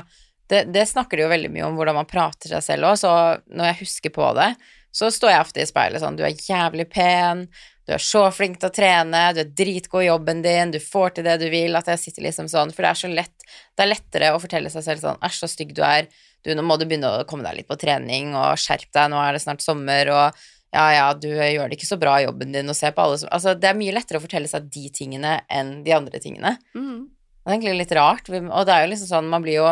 det, 0.50 0.64
det 0.74 0.88
snakker 0.90 1.18
de 1.18 1.24
jo 1.28 1.30
veldig 1.30 1.50
mye 1.54 1.66
om, 1.68 1.76
hvordan 1.78 1.98
man 2.00 2.08
prater 2.10 2.50
seg 2.50 2.64
selv 2.66 2.88
òg, 2.90 2.96
så 2.98 3.10
når 3.54 3.68
jeg 3.70 3.80
husker 3.84 4.14
på 4.16 4.32
det, 4.34 4.48
så 4.90 5.12
står 5.14 5.30
jeg 5.30 5.44
ofte 5.46 5.62
i 5.62 5.68
speilet 5.70 6.02
sånn 6.02 6.16
Du 6.18 6.24
er 6.26 6.34
jævlig 6.34 6.88
pen, 6.90 7.44
du 7.86 7.94
er 7.94 8.02
så 8.02 8.24
flink 8.34 8.58
til 8.58 8.70
å 8.70 8.74
trene, 8.74 9.22
du 9.38 9.44
er 9.44 9.52
dritgod 9.54 10.02
i 10.02 10.08
jobben 10.08 10.42
din, 10.42 10.72
du 10.74 10.80
får 10.82 11.14
til 11.20 11.28
det 11.30 11.36
du 11.42 11.46
vil. 11.54 11.78
At 11.78 11.90
jeg 11.94 12.02
sitter 12.02 12.26
liksom 12.26 12.50
sånn 12.50 12.74
For 12.74 12.86
det 12.86 12.90
er 12.90 13.00
så 13.02 13.10
lett 13.14 13.46
Det 13.78 13.86
er 13.86 13.92
lettere 13.94 14.34
å 14.34 14.42
fortelle 14.42 14.70
seg 14.74 14.86
selv 14.86 15.02
sånn 15.06 15.22
Æsj, 15.26 15.38
så 15.44 15.50
stygg 15.54 15.76
du 15.78 15.84
er. 15.86 16.10
Du, 16.46 16.54
nå 16.56 16.64
må 16.64 16.78
du 16.80 16.86
begynne 16.88 17.10
å 17.12 17.28
komme 17.28 17.44
deg 17.46 17.60
litt 17.60 17.70
på 17.70 17.78
trening, 17.80 18.32
og 18.38 18.60
skjerp 18.60 18.90
deg, 18.96 19.12
nå 19.12 19.20
er 19.20 19.36
det 19.36 19.44
snart 19.44 19.64
sommer, 19.64 20.12
og 20.16 20.40
ja, 20.70 20.86
ja, 20.94 21.06
du 21.18 21.28
gjør 21.32 21.70
det 21.70 21.80
ikke 21.80 21.90
så 21.90 21.98
bra 22.00 22.20
i 22.20 22.28
jobben 22.28 22.54
din, 22.54 22.70
og 22.70 22.78
se 22.78 22.92
på 22.94 23.02
alle 23.02 23.18
som 23.18 23.32
Altså, 23.34 23.56
det 23.58 23.72
er 23.72 23.78
mye 23.78 23.96
lettere 23.96 24.22
å 24.22 24.24
fortelle 24.24 24.50
seg 24.52 24.68
de 24.70 24.90
tingene 24.94 25.40
enn 25.50 25.80
de 25.86 25.96
andre 25.96 26.22
tingene. 26.22 26.54
Mm. 26.78 27.08
Det 27.10 27.50
er 27.50 27.56
egentlig 27.56 27.80
litt 27.80 27.96
rart, 27.98 28.30
og 28.30 28.68
det 28.68 28.76
er 28.76 28.84
jo 28.86 28.92
liksom 28.92 29.10
sånn, 29.10 29.32
man 29.32 29.46
blir 29.46 29.60
jo 29.62 29.72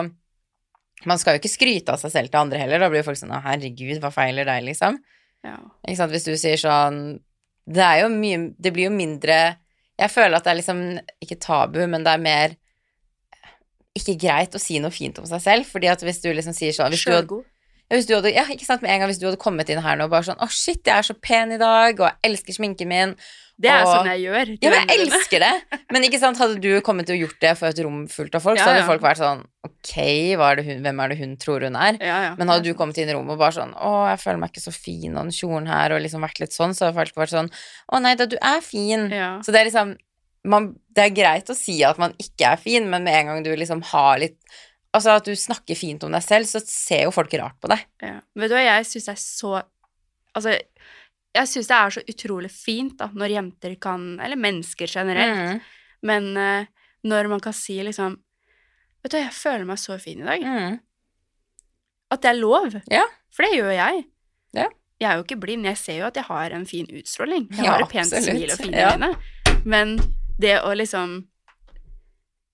Man 1.06 1.20
skal 1.22 1.36
jo 1.36 1.44
ikke 1.44 1.54
skryte 1.54 1.94
av 1.94 2.02
seg 2.02 2.10
selv 2.10 2.32
til 2.34 2.40
andre 2.42 2.58
heller, 2.64 2.82
da 2.82 2.90
blir 2.90 3.04
jo 3.04 3.10
folk 3.12 3.20
sånn 3.20 3.36
Å, 3.36 3.44
herregud, 3.46 4.00
hva 4.02 4.10
feiler 4.10 4.48
deg, 4.50 4.64
liksom? 4.66 4.98
ja. 5.46 5.58
Ikke 5.86 6.00
sant, 6.00 6.14
hvis 6.16 6.26
du 6.26 6.34
sier 6.40 6.58
sånn 6.58 7.02
Det 7.70 7.84
er 7.86 8.02
jo 8.04 8.08
mye 8.14 8.40
Det 8.58 8.72
blir 8.74 8.90
jo 8.90 8.96
mindre 8.96 9.38
Jeg 10.00 10.14
føler 10.14 10.40
at 10.40 10.48
det 10.48 10.54
er 10.54 10.60
liksom 10.62 10.82
ikke 11.24 11.38
tabu, 11.44 11.84
men 11.86 12.06
det 12.06 12.16
er 12.16 12.24
mer 12.24 12.58
ikke 14.00 14.18
greit 14.22 14.56
å 14.56 14.62
si 14.62 14.80
noe 14.84 14.94
fint 14.94 15.18
om 15.20 15.26
seg 15.30 15.42
selv, 15.44 15.66
fordi 15.70 15.90
at 15.92 16.02
hvis 16.06 16.22
du 16.24 16.30
liksom 16.34 16.54
sier 16.58 16.72
sånn 16.76 16.94
hvis 16.94 17.04
Sjølgod. 17.06 17.44
ja, 17.90 17.96
hvis 17.98 18.08
du 18.10 18.16
hadde, 18.18 18.34
ja, 18.36 18.44
ikke 18.52 18.66
sant, 18.68 18.82
med 18.82 18.92
en 18.92 19.00
gang 19.04 19.10
hvis 19.12 19.20
du 19.22 19.28
hadde 19.30 19.40
kommet 19.42 19.70
inn 19.74 19.80
her 19.84 19.96
nå 20.00 20.08
og 20.10 20.14
bare 20.16 20.28
sånn 20.30 20.40
Å, 20.44 20.48
shit, 20.52 20.84
jeg 20.86 20.96
er 20.98 21.06
så 21.08 21.16
pen 21.20 21.52
i 21.56 21.60
dag, 21.62 22.00
og 22.00 22.08
jeg 22.10 22.32
elsker 22.32 22.58
sminken 22.58 22.88
min. 22.92 23.14
Det 23.58 23.72
er 23.74 23.82
Og- 23.82 23.90
sånn 23.90 24.06
jeg 24.12 24.22
gjør. 24.22 24.50
Ja, 24.62 24.70
men 24.70 24.84
jeg 24.88 25.00
elsker 25.08 25.40
det! 25.42 25.80
Men 25.90 26.04
ikke 26.06 26.20
sant, 26.22 26.38
hadde 26.38 26.60
du 26.62 26.80
kommet 26.86 27.10
og 27.10 27.18
gjort 27.18 27.40
det 27.42 27.54
for 27.58 27.66
et 27.72 27.80
rom 27.82 28.04
fullt 28.08 28.36
av 28.38 28.44
folk, 28.44 28.60
Ja, 28.60 28.66
så 28.68 28.70
hadde 28.70 28.84
ja. 28.84 28.90
folk 28.92 29.02
vært 29.02 29.18
sånn 29.24 29.42
Ok, 29.66 29.96
er 29.98 30.56
det 30.60 30.66
hun, 30.68 30.84
hvem 30.86 31.00
er 31.04 31.10
det 31.10 31.18
hun 31.18 31.34
tror 31.42 31.64
hun 31.66 31.76
er? 31.76 31.98
Ja. 32.00 32.36
Men 32.38 32.48
hadde 32.54 32.64
du 32.70 32.76
kommet 32.78 33.00
inn 33.02 33.10
i 33.10 33.16
rommet 33.18 33.34
og 33.34 33.40
bare 33.42 33.56
sånn 33.58 33.74
Å, 33.74 34.10
jeg 34.14 34.20
føler 34.22 34.38
meg 34.44 34.52
ikke 34.54 34.62
så 34.68 34.74
fin, 34.76 35.16
og 35.18 35.24
den 35.26 35.34
kjolen 35.34 35.66
her, 35.68 35.92
og 35.96 36.04
liksom 36.06 36.22
vært 36.22 36.40
litt 36.44 36.54
sånn, 36.54 36.76
så 36.78 36.86
hadde 36.92 37.00
folk 37.00 37.16
vært 37.18 37.34
sånn 37.34 37.50
Å 37.92 38.02
nei 38.04 38.14
da, 38.20 38.28
du 38.30 38.38
er 38.38 38.62
fin. 38.62 39.10
Så 39.42 39.50
det 39.52 39.64
er 39.64 39.72
liksom 39.72 39.98
man, 40.50 40.72
Det 40.96 41.04
er 41.06 41.16
greit 41.16 41.50
å 41.52 41.56
si 41.58 41.80
at 41.86 42.00
man 42.02 42.14
ikke 42.22 42.54
er 42.54 42.62
fin, 42.62 42.88
men 42.90 43.04
med 43.06 43.14
en 43.20 43.32
gang 43.32 43.44
du 43.46 43.52
liksom 43.56 43.84
har 43.94 44.20
litt 44.24 44.40
Altså 44.96 45.12
at 45.20 45.26
du 45.28 45.36
snakker 45.38 45.76
fint 45.78 46.02
om 46.08 46.14
deg 46.16 46.24
selv, 46.24 46.48
så 46.50 46.62
ser 46.64 47.04
jo 47.04 47.12
folk 47.14 47.34
rart 47.38 47.58
på 47.62 47.68
deg. 47.70 47.82
Ja. 48.02 48.16
Vet 48.40 48.50
du 48.50 48.56
hva, 48.56 48.64
jeg 48.66 48.86
syns 48.88 49.06
det 49.10 49.14
er 49.14 49.20
så 49.22 49.52
Altså, 50.38 50.54
jeg 51.38 51.50
syns 51.52 51.68
det 51.70 51.76
er 51.78 51.94
så 51.94 52.02
utrolig 52.14 52.50
fint 52.54 52.96
da, 52.98 53.10
når 53.14 53.34
jenter 53.36 53.76
kan 53.84 54.08
Eller 54.24 54.40
mennesker 54.40 54.90
generelt. 54.90 55.38
Mm. 55.38 55.62
Men 56.08 56.30
uh, 56.38 56.66
når 57.04 57.30
man 57.30 57.44
kan 57.44 57.54
si 57.54 57.78
liksom 57.84 58.16
Vet 59.04 59.12
du 59.14 59.18
hva, 59.20 59.24
jeg 59.28 59.36
føler 59.38 59.68
meg 59.70 59.78
så 59.80 60.00
fin 60.02 60.24
i 60.24 60.28
dag. 60.28 60.42
Mm. 60.48 60.80
At 62.12 62.24
det 62.24 62.30
er 62.32 62.40
lov. 62.40 62.74
Ja. 62.92 63.04
For 63.36 63.46
det 63.46 63.58
gjør 63.60 63.74
jeg. 63.76 64.06
Ja. 64.58 64.66
Jeg 64.98 65.10
er 65.12 65.20
jo 65.20 65.26
ikke 65.28 65.38
blind, 65.44 65.68
jeg 65.68 65.78
ser 65.78 66.00
jo 66.02 66.08
at 66.08 66.16
jeg 66.18 66.26
har 66.32 66.56
en 66.58 66.66
fin 66.66 66.88
utstråling. 66.90 67.46
Jeg 67.54 67.66
Ja, 67.68 67.76
har 67.76 67.84
et 67.86 67.92
pent 67.92 68.08
absolutt. 68.10 68.32
smil 68.34 68.54
og 68.56 68.62
fine 68.64 68.88
øyne. 68.88 69.10
Men 69.70 69.94
det 70.40 70.56
å 70.62 70.74
liksom 70.78 71.20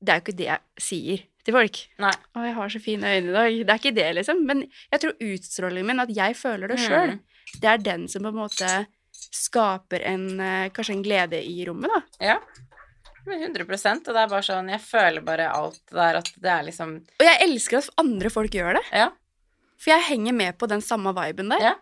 Det 0.03 0.11
er 0.11 0.19
jo 0.19 0.23
ikke 0.25 0.37
det 0.37 0.47
jeg 0.49 0.59
sier 0.83 1.21
til 1.43 1.53
folk. 1.55 1.77
Nei. 1.99 2.11
'Å, 2.11 2.43
jeg 2.43 2.53
har 2.55 2.69
så 2.71 2.79
fine 2.83 3.03
øyne 3.03 3.29
i 3.29 3.33
dag.' 3.35 3.65
Det 3.67 3.71
er 3.73 3.79
ikke 3.79 3.95
det, 3.95 4.07
liksom. 4.15 4.45
Men 4.47 4.65
jeg 4.91 4.99
tror 5.03 5.13
utstrålingen 5.19 5.87
min, 5.87 5.99
at 5.99 6.11
jeg 6.15 6.35
føler 6.39 6.67
det 6.71 6.79
Mm. 6.79 7.19
det 7.61 7.69
er 7.69 7.77
den 7.77 8.07
som 8.07 8.23
på 8.23 8.27
en 8.31 8.35
måte 8.35 8.69
skaper 9.31 10.01
en 10.07 10.39
eh, 10.39 10.69
Kanskje 10.69 10.93
en 10.95 11.03
glede 11.03 11.39
i 11.43 11.65
rommet, 11.65 11.89
da. 11.91 12.01
Ja. 12.19 12.37
Men 13.25 13.39
100% 13.55 14.07
og 14.07 14.13
det 14.13 14.19
er 14.19 14.27
bare 14.27 14.43
sånn 14.43 14.69
Jeg 14.69 14.81
føler 14.83 15.21
bare 15.23 15.45
alt 15.51 15.79
der 15.91 16.17
at 16.19 16.31
det 16.35 16.49
er 16.51 16.63
liksom 16.67 16.95
Og 17.19 17.23
jeg 17.23 17.39
elsker 17.45 17.77
at 17.79 17.89
andre 17.97 18.29
folk 18.29 18.51
gjør 18.51 18.73
det. 18.79 18.83
Ja. 18.91 19.09
For 19.79 19.91
jeg 19.91 20.07
henger 20.09 20.33
med 20.33 20.57
på 20.57 20.67
den 20.67 20.81
samme 20.81 21.13
viben 21.15 21.49
der. 21.49 21.59
Ja. 21.61 21.73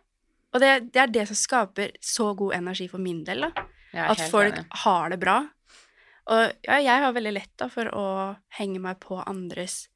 Og 0.53 0.59
det, 0.59 0.91
det 0.93 1.01
er 1.01 1.07
det 1.07 1.27
som 1.29 1.35
skaper 1.39 1.91
så 2.01 2.35
god 2.37 2.53
energi 2.57 2.87
for 2.91 2.99
min 2.99 3.23
del, 3.23 3.41
da. 3.47 3.65
At 3.93 4.19
folk 4.31 4.53
enig. 4.57 4.65
har 4.83 5.09
det 5.09 5.19
bra. 5.19 5.37
Og 6.29 6.51
ja, 6.67 6.77
jeg 6.83 7.01
har 7.03 7.13
veldig 7.15 7.33
lett 7.33 7.53
da 7.57 7.67
for 7.71 7.89
å 7.97 8.05
henge 8.59 8.79
meg 8.83 8.99
på 9.01 9.17
andres 9.25 9.87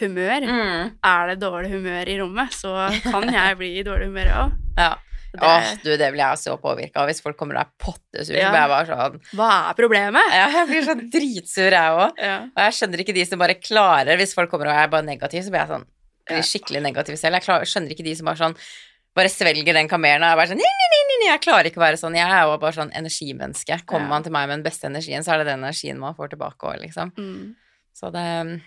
humør. 0.00 0.42
Mm. 0.48 0.94
Er 1.06 1.26
det 1.30 1.40
dårlig 1.42 1.70
humør 1.74 2.08
i 2.10 2.16
rommet, 2.18 2.54
så 2.56 2.72
kan 3.04 3.28
jeg 3.30 3.58
bli 3.60 3.74
i 3.78 3.84
dårlig 3.86 4.08
humør 4.10 4.30
òg. 4.44 4.54
Ja. 4.80 4.94
Åh, 5.34 5.68
du, 5.82 5.90
det 5.98 6.12
blir 6.14 6.22
jeg 6.22 6.38
så 6.38 6.52
påvirka 6.62 7.02
av. 7.02 7.08
Hvis 7.10 7.18
folk 7.22 7.34
kommer 7.38 7.56
og 7.58 7.64
er 7.64 7.70
pottesure, 7.82 8.38
Ja. 8.38 8.52
jeg 8.54 8.70
bare 8.70 8.86
sånn 8.86 9.16
Hva 9.34 9.48
er 9.70 9.74
problemet? 9.78 10.30
Ja, 10.30 10.44
jeg 10.60 10.68
blir 10.70 10.84
så 10.86 10.94
dritsur, 10.94 11.74
jeg 11.74 11.96
òg. 11.98 12.20
Ja. 12.22 12.36
Og 12.54 12.60
jeg 12.62 12.76
skjønner 12.78 13.02
ikke 13.02 13.16
de 13.16 13.24
som 13.26 13.42
bare 13.42 13.56
klarer 13.58 14.16
Hvis 14.20 14.34
folk 14.38 14.52
kommer 14.52 14.70
og 14.70 14.78
er 14.78 14.92
bare 14.92 15.02
negative, 15.06 15.42
så 15.42 15.50
blir 15.50 15.64
jeg 15.64 15.72
sånn 15.74 15.86
blir 16.24 16.46
skikkelig 16.48 16.80
negativ 16.86 17.18
selv. 17.20 17.36
Jeg 17.36 17.44
klarer, 17.44 17.68
skjønner 17.68 17.92
ikke 17.92 18.06
de 18.06 18.14
som 18.16 18.30
bare 18.30 18.40
sånn 18.40 18.54
bare 19.14 19.30
svelger 19.30 19.76
den 19.76 19.88
kamelen 19.90 20.24
og 20.26 20.32
er 20.32 20.36
bare 20.40 20.50
sånn 20.50 20.58
nei, 20.60 20.72
nei, 20.82 21.02
nei, 21.22 21.28
Jeg 21.32 21.40
klarer 21.46 21.68
ikke 21.70 21.80
å 21.80 21.84
være 21.86 21.96
sånn. 22.00 22.16
Jeg 22.18 22.28
er 22.28 22.42
jo 22.44 22.56
bare 22.60 22.76
sånn 22.76 22.90
energimenneske. 22.92 23.78
Kommer 23.86 24.06
Ja. 24.08 24.10
man 24.10 24.22
til 24.26 24.32
meg 24.34 24.48
med 24.48 24.58
den 24.58 24.66
beste 24.66 24.86
energien, 24.90 25.22
så 25.24 25.32
er 25.34 25.38
det 25.38 25.46
den 25.52 25.62
energien 25.64 25.98
man 25.98 26.14
får 26.14 26.30
tilbake 26.34 26.58
òg, 26.68 26.80
liksom. 26.82 27.12
Mm. 27.16 27.54
Så 27.94 28.10
det 28.12 28.62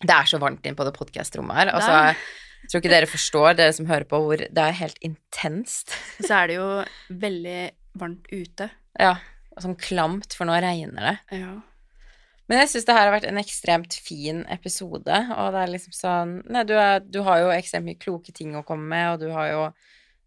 Det 0.00 0.10
er 0.14 0.24
så 0.30 0.38
varmt 0.38 0.64
inn 0.64 0.76
på 0.78 0.84
det 0.86 0.94
podkast-rommet 0.94 1.54
her. 1.56 1.70
Altså, 1.74 2.14
jeg 2.62 2.70
tror 2.70 2.80
ikke 2.80 2.90
dere 2.92 3.06
forstår, 3.10 3.56
dere 3.56 3.72
som 3.74 3.86
hører 3.86 4.04
på, 4.06 4.20
hvor 4.22 4.36
det 4.38 4.56
er 4.62 4.72
helt 4.72 4.98
intenst. 5.02 5.90
Så 6.22 6.30
er 6.36 6.46
det 6.46 6.54
jo 6.56 6.84
veldig 7.10 7.70
varmt 7.98 8.26
ute. 8.30 8.70
Ja. 8.98 9.16
og 9.56 9.62
Sånn 9.64 9.74
klamt, 9.76 10.34
for 10.38 10.46
nå 10.46 10.54
regner 10.62 11.02
det. 11.02 11.40
Ja. 11.40 11.60
Men 12.48 12.62
jeg 12.62 12.70
syns 12.72 12.88
det 12.88 12.96
her 12.96 13.06
har 13.06 13.12
vært 13.12 13.28
en 13.28 13.40
ekstremt 13.40 13.94
fin 14.00 14.40
episode, 14.48 15.20
og 15.36 15.52
det 15.52 15.62
er 15.62 15.72
liksom 15.74 15.94
sånn 15.96 16.34
Nei, 16.48 16.64
du, 16.68 16.74
er, 16.80 17.02
du 17.04 17.20
har 17.26 17.42
jo 17.42 17.52
ekstremt 17.52 17.88
mye 17.88 18.00
kloke 18.00 18.32
ting 18.32 18.56
å 18.56 18.64
komme 18.66 18.88
med, 18.88 19.08
og 19.12 19.24
du 19.26 19.34
har 19.34 19.50
jo 19.52 19.62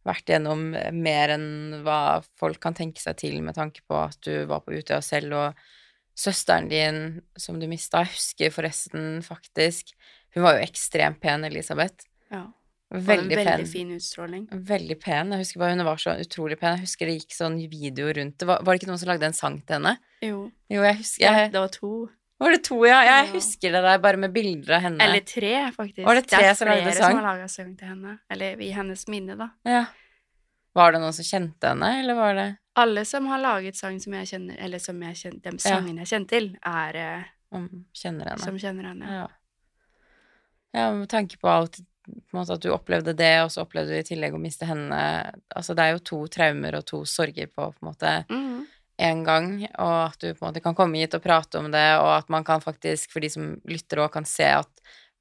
vært 0.05 0.29
gjennom 0.33 0.71
mer 0.97 1.33
enn 1.35 1.81
hva 1.85 2.21
folk 2.41 2.61
kan 2.61 2.77
tenke 2.77 3.01
seg 3.01 3.19
til 3.21 3.41
med 3.45 3.57
tanke 3.57 3.83
på 3.89 3.97
at 4.01 4.17
du 4.25 4.45
var 4.49 4.63
på 4.65 4.73
Utøya 4.77 5.01
selv, 5.05 5.33
og 5.37 6.17
søsteren 6.17 6.69
din 6.69 7.01
som 7.39 7.59
du 7.61 7.67
mista, 7.69 8.03
jeg 8.03 8.15
husker 8.15 8.53
forresten 8.53 9.21
faktisk 9.25 9.93
Hun 10.31 10.45
var 10.45 10.55
jo 10.55 10.63
ekstremt 10.63 11.19
pen, 11.19 11.43
Elisabeth. 11.43 12.05
ja. 12.31 12.45
Veldig, 12.91 13.35
veldig 13.37 13.45
pen. 13.45 13.65
fin 13.71 13.91
utstråling. 13.95 14.47
Veldig 14.51 14.97
pen. 14.99 15.31
Jeg 15.31 15.39
husker 15.45 15.59
bare 15.63 15.75
hun 15.77 15.83
var 15.87 15.99
så 16.03 16.15
utrolig 16.19 16.57
pen. 16.59 16.75
Jeg 16.75 16.83
husker 16.89 17.07
det 17.07 17.13
gikk 17.21 17.35
sånn 17.37 17.55
video 17.71 18.09
rundt 18.17 18.37
det. 18.41 18.47
Var, 18.49 18.63
var 18.67 18.73
det 18.75 18.81
ikke 18.81 18.89
noen 18.91 18.99
som 18.99 19.07
lagde 19.13 19.29
en 19.29 19.37
sang 19.37 19.61
til 19.63 19.77
henne? 19.77 19.93
Jo. 20.21 20.41
Jo, 20.69 20.81
jeg 20.83 20.97
husker 20.99 21.23
Ja, 21.23 21.45
det 21.53 21.61
var 21.63 21.71
to. 21.71 21.91
Var 22.41 22.51
det 22.55 22.63
to, 22.65 22.79
ja? 22.89 22.99
Jeg 23.05 23.27
Ja. 23.27 23.31
husker 23.35 23.71
det 23.71 23.81
der, 23.85 23.97
bare 24.01 24.17
med 24.17 24.33
bilder 24.33 24.75
av 24.75 24.81
henne. 24.81 24.99
Eller 25.05 25.21
tre, 25.21 25.53
faktisk. 25.71 26.03
Var 26.05 26.15
det 26.15 26.27
tre 26.27 26.43
er 26.49 26.53
som 26.57 26.67
lagde 26.67 26.81
flere 26.83 26.95
sang? 26.97 27.11
som 27.15 27.19
har 27.23 27.27
laga 27.37 27.47
sang 27.47 27.77
til 27.77 27.87
henne. 27.87 28.19
Eller 28.29 28.59
i 28.59 28.71
hennes 28.71 29.07
minne, 29.07 29.37
da. 29.37 29.49
Ja. 29.63 29.85
Var 30.75 30.91
det 30.91 31.01
noen 31.01 31.13
som 31.13 31.23
kjente 31.27 31.67
henne, 31.71 31.99
eller 32.01 32.15
var 32.15 32.33
det 32.33 32.57
Alle 32.75 33.05
som 33.05 33.25
har 33.27 33.37
laget 33.39 33.75
sang 33.75 33.99
som 33.99 34.13
jeg 34.13 34.27
kjenner, 34.27 34.55
eller 34.59 34.79
som 34.79 34.99
jeg 35.03 35.15
kjenner, 35.15 35.41
de 35.43 35.57
sangene 35.59 35.97
jeg 36.03 36.07
kjenner 36.07 36.27
til, 36.27 36.57
er 36.65 36.95
eh, 36.95 37.23
om 37.51 37.85
Kjenner 37.93 38.29
henne? 38.31 38.39
som 38.43 38.57
kjenner 38.57 38.83
henne. 38.87 39.05
Ja. 39.11 39.27
ja, 40.73 40.91
med 40.95 41.09
tanke 41.11 41.37
på 41.37 41.47
alt 41.51 41.79
på 42.05 42.33
en 42.33 42.39
måte 42.39 42.53
At 42.57 42.63
du 42.63 42.71
opplevde 42.73 43.13
det, 43.17 43.33
og 43.43 43.51
så 43.53 43.61
opplevde 43.65 43.93
du 43.93 43.99
i 43.99 44.05
tillegg 44.07 44.33
å 44.33 44.41
miste 44.41 44.65
henne 44.65 44.99
Altså, 45.55 45.75
det 45.77 45.83
er 45.85 45.91
jo 45.95 46.03
to 46.11 46.19
traumer 46.33 46.75
og 46.79 46.85
to 46.89 47.03
sorger 47.05 47.47
på 47.51 47.69
på 47.73 47.81
en 47.81 47.89
måte 47.91 48.13
Mhm. 48.29 48.65
en 49.01 49.23
gang, 49.23 49.63
og 49.79 50.11
at 50.11 50.19
du 50.19 50.33
på 50.33 50.45
en 50.45 50.51
måte 50.53 50.61
kan 50.61 50.75
komme 50.77 50.97
hit 51.01 51.13
og 51.17 51.23
prate 51.23 51.57
om 51.57 51.71
det, 51.71 51.87
og 51.97 52.11
at 52.19 52.29
man 52.29 52.43
kan 52.43 52.61
faktisk, 52.61 53.09
for 53.11 53.19
de 53.19 53.29
som 53.29 53.55
lytter 53.65 53.97
òg, 53.97 54.11
kan 54.13 54.25
se 54.25 54.43
at 54.45 54.69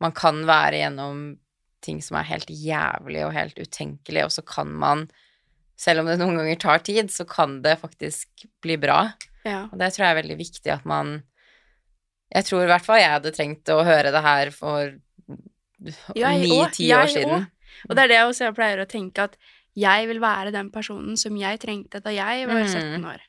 man 0.01 0.13
kan 0.13 0.43
være 0.45 0.83
gjennom 0.83 1.39
ting 1.81 2.03
som 2.03 2.19
er 2.19 2.25
helt 2.29 2.51
jævlig 2.53 3.25
og 3.25 3.33
helt 3.33 3.57
utenkelig, 3.57 4.25
og 4.27 4.31
så 4.35 4.45
kan 4.45 4.69
man, 4.69 5.07
selv 5.81 6.01
om 6.01 6.07
det 6.11 6.19
noen 6.21 6.37
ganger 6.37 6.59
tar 6.61 6.79
tid, 6.85 7.09
så 7.09 7.25
kan 7.25 7.63
det 7.63 7.79
faktisk 7.81 8.29
bli 8.61 8.77
bra. 8.77 9.15
Ja. 9.47 9.63
Og 9.73 9.79
det 9.79 9.95
tror 9.95 10.05
jeg 10.05 10.13
er 10.17 10.23
veldig 10.23 10.37
viktig 10.39 10.73
at 10.73 10.85
man 10.85 11.23
Jeg 12.35 12.45
tror 12.45 12.63
i 12.63 12.67
hvert 12.67 12.85
fall 12.85 13.01
jeg 13.01 13.11
hadde 13.11 13.33
trengt 13.33 13.65
å 13.73 13.83
høre 13.83 14.13
det 14.13 14.21
her 14.23 14.51
for 14.55 14.93
ni-ti 15.81 16.91
år 16.95 17.09
siden. 17.11 17.31
òg. 17.31 17.51
Og 17.89 17.97
det 17.97 18.03
er 18.05 18.09
det 18.09 18.17
jeg 18.19 18.29
også 18.29 18.53
pleier 18.57 18.83
å 18.83 18.89
tenke, 18.91 19.19
at 19.31 19.37
jeg 19.79 20.09
vil 20.11 20.21
være 20.21 20.53
den 20.53 20.71
personen 20.75 21.17
som 21.17 21.37
jeg 21.39 21.61
trengte 21.63 22.01
da 22.03 22.11
jeg 22.11 22.47
var 22.49 22.65
Mm. 22.65 22.69
17 22.69 23.05
år. 23.07 23.21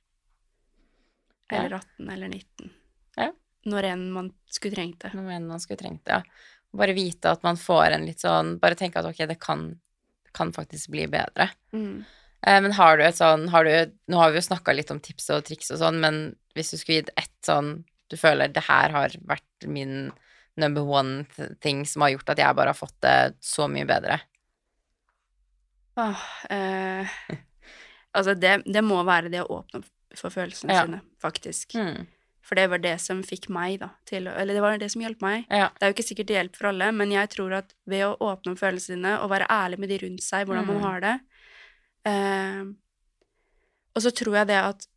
Eller 1.52 1.74
18 1.78 2.10
eller 2.10 2.28
19. 2.32 2.72
Ja. 3.18 3.32
Når 3.68 3.84
enn 3.92 4.06
man 4.16 4.32
skulle 4.50 4.76
trengt 4.76 5.00
det. 5.04 5.12
Når 5.14 5.32
enn 5.36 5.48
man 5.48 5.60
skulle 5.60 5.78
trengt 5.82 6.04
det. 6.08 6.22
Ja. 6.22 6.24
Bare 6.74 6.94
vite 6.96 7.32
at 7.36 7.44
man 7.44 7.58
får 7.60 7.92
en 7.92 8.06
litt 8.08 8.22
sånn 8.24 8.54
Bare 8.62 8.78
tenke 8.80 9.02
at 9.02 9.06
ok, 9.10 9.18
det 9.28 9.36
kan, 9.44 9.66
det 10.24 10.32
kan 10.34 10.54
faktisk 10.56 10.90
bli 10.94 11.06
bedre. 11.12 11.50
Mm. 11.76 12.06
Eh, 12.48 12.60
men 12.64 12.72
har 12.78 12.98
du 12.98 13.04
et 13.04 13.16
sånn 13.20 13.50
har 13.52 13.68
du, 13.68 13.92
Nå 14.08 14.18
har 14.22 14.32
vi 14.32 14.40
jo 14.40 14.48
snakka 14.48 14.74
litt 14.74 14.90
om 14.92 15.00
tips 15.04 15.30
og 15.36 15.44
triks 15.46 15.72
og 15.76 15.82
sånn, 15.84 16.00
men 16.00 16.22
hvis 16.56 16.72
du 16.72 16.78
skulle 16.80 17.02
gitt 17.02 17.12
ett 17.18 17.36
sånn 17.46 17.84
Du 18.10 18.16
føler 18.18 18.48
det 18.52 18.64
her 18.68 18.90
har 18.96 19.10
vært 19.28 19.68
min 19.68 20.12
number 20.58 20.82
one-ting 20.84 21.86
som 21.88 22.02
har 22.02 22.10
gjort 22.16 22.30
at 22.34 22.38
jeg 22.44 22.56
bare 22.56 22.74
har 22.74 22.78
fått 22.78 22.98
det 23.02 23.36
så 23.40 23.68
mye 23.72 23.86
bedre. 23.88 24.20
Åh, 25.96 26.22
eh, 26.50 27.08
altså, 28.16 28.34
det, 28.40 28.62
det 28.66 28.82
må 28.84 29.02
være 29.08 29.30
det 29.32 29.42
å 29.44 29.60
åpne 29.62 29.84
for 30.18 30.30
følelsene 30.34 30.74
Ja. 30.76 30.84
sine, 30.86 31.02
faktisk. 31.22 31.76
Mm. 31.76 32.08
For 32.42 32.56
det 32.58 32.66
var 32.72 32.82
det 32.84 32.96
som 33.00 33.22
fikk 33.24 33.50
meg, 33.54 33.78
da, 33.80 33.90
til 34.10 34.28
Eller 34.28 34.54
det 34.58 34.62
var 34.64 34.78
det 34.82 34.90
som 34.92 35.02
hjalp 35.04 35.22
meg. 35.24 35.46
Ja. 35.50 35.70
Det 35.78 35.86
er 35.86 35.92
jo 35.92 35.96
ikke 35.96 36.08
sikkert 36.08 36.28
det 36.32 36.36
hjelper 36.40 36.58
for 36.58 36.70
alle, 36.72 36.92
men 36.92 37.12
jeg 37.14 37.30
tror 37.32 37.54
at 37.60 37.74
ved 37.88 38.04
å 38.08 38.16
åpne 38.18 38.56
opp 38.56 38.60
følelsene 38.64 38.98
sine 38.98 39.12
og 39.22 39.30
være 39.32 39.48
ærlig 39.52 39.80
med 39.80 39.90
de 39.94 40.00
rundt 40.06 40.24
seg, 40.26 40.48
hvordan 40.48 40.66
Mm. 40.66 40.74
man 40.74 40.82
har 40.84 41.00
det 41.02 41.20
eh, 42.06 42.64
Og 43.96 44.02
så 44.02 44.12
tror 44.16 44.36
jeg 44.42 44.48
det 44.48 44.58
at 44.58 44.88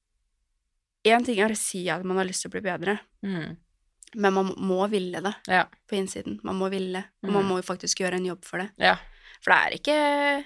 Én 1.04 1.22
ting 1.24 1.38
er 1.38 1.50
å 1.52 1.56
si 1.56 1.82
at 1.90 2.02
man 2.02 2.16
har 2.16 2.24
lyst 2.24 2.40
til 2.42 2.48
å 2.48 2.52
bli 2.54 2.62
bedre, 2.64 2.98
Mm. 3.22 3.56
Men 4.16 4.32
man 4.34 4.54
må 4.56 4.88
ville 4.90 5.20
det 5.22 5.34
Ja. 5.48 5.64
på 5.88 5.96
innsiden. 5.96 6.40
Man 6.44 6.56
må 6.56 6.70
ville, 6.70 7.04
og 7.22 7.30
man 7.32 7.42
Mm. 7.44 7.48
må 7.50 7.56
jo 7.62 7.62
faktisk 7.74 7.98
gjøre 8.00 8.14
en 8.14 8.26
jobb 8.26 8.44
for 8.44 8.58
det. 8.58 8.70
ja. 8.78 8.96
For 9.42 9.50
det 9.52 9.58
er 9.60 9.70
ikke 9.78 10.44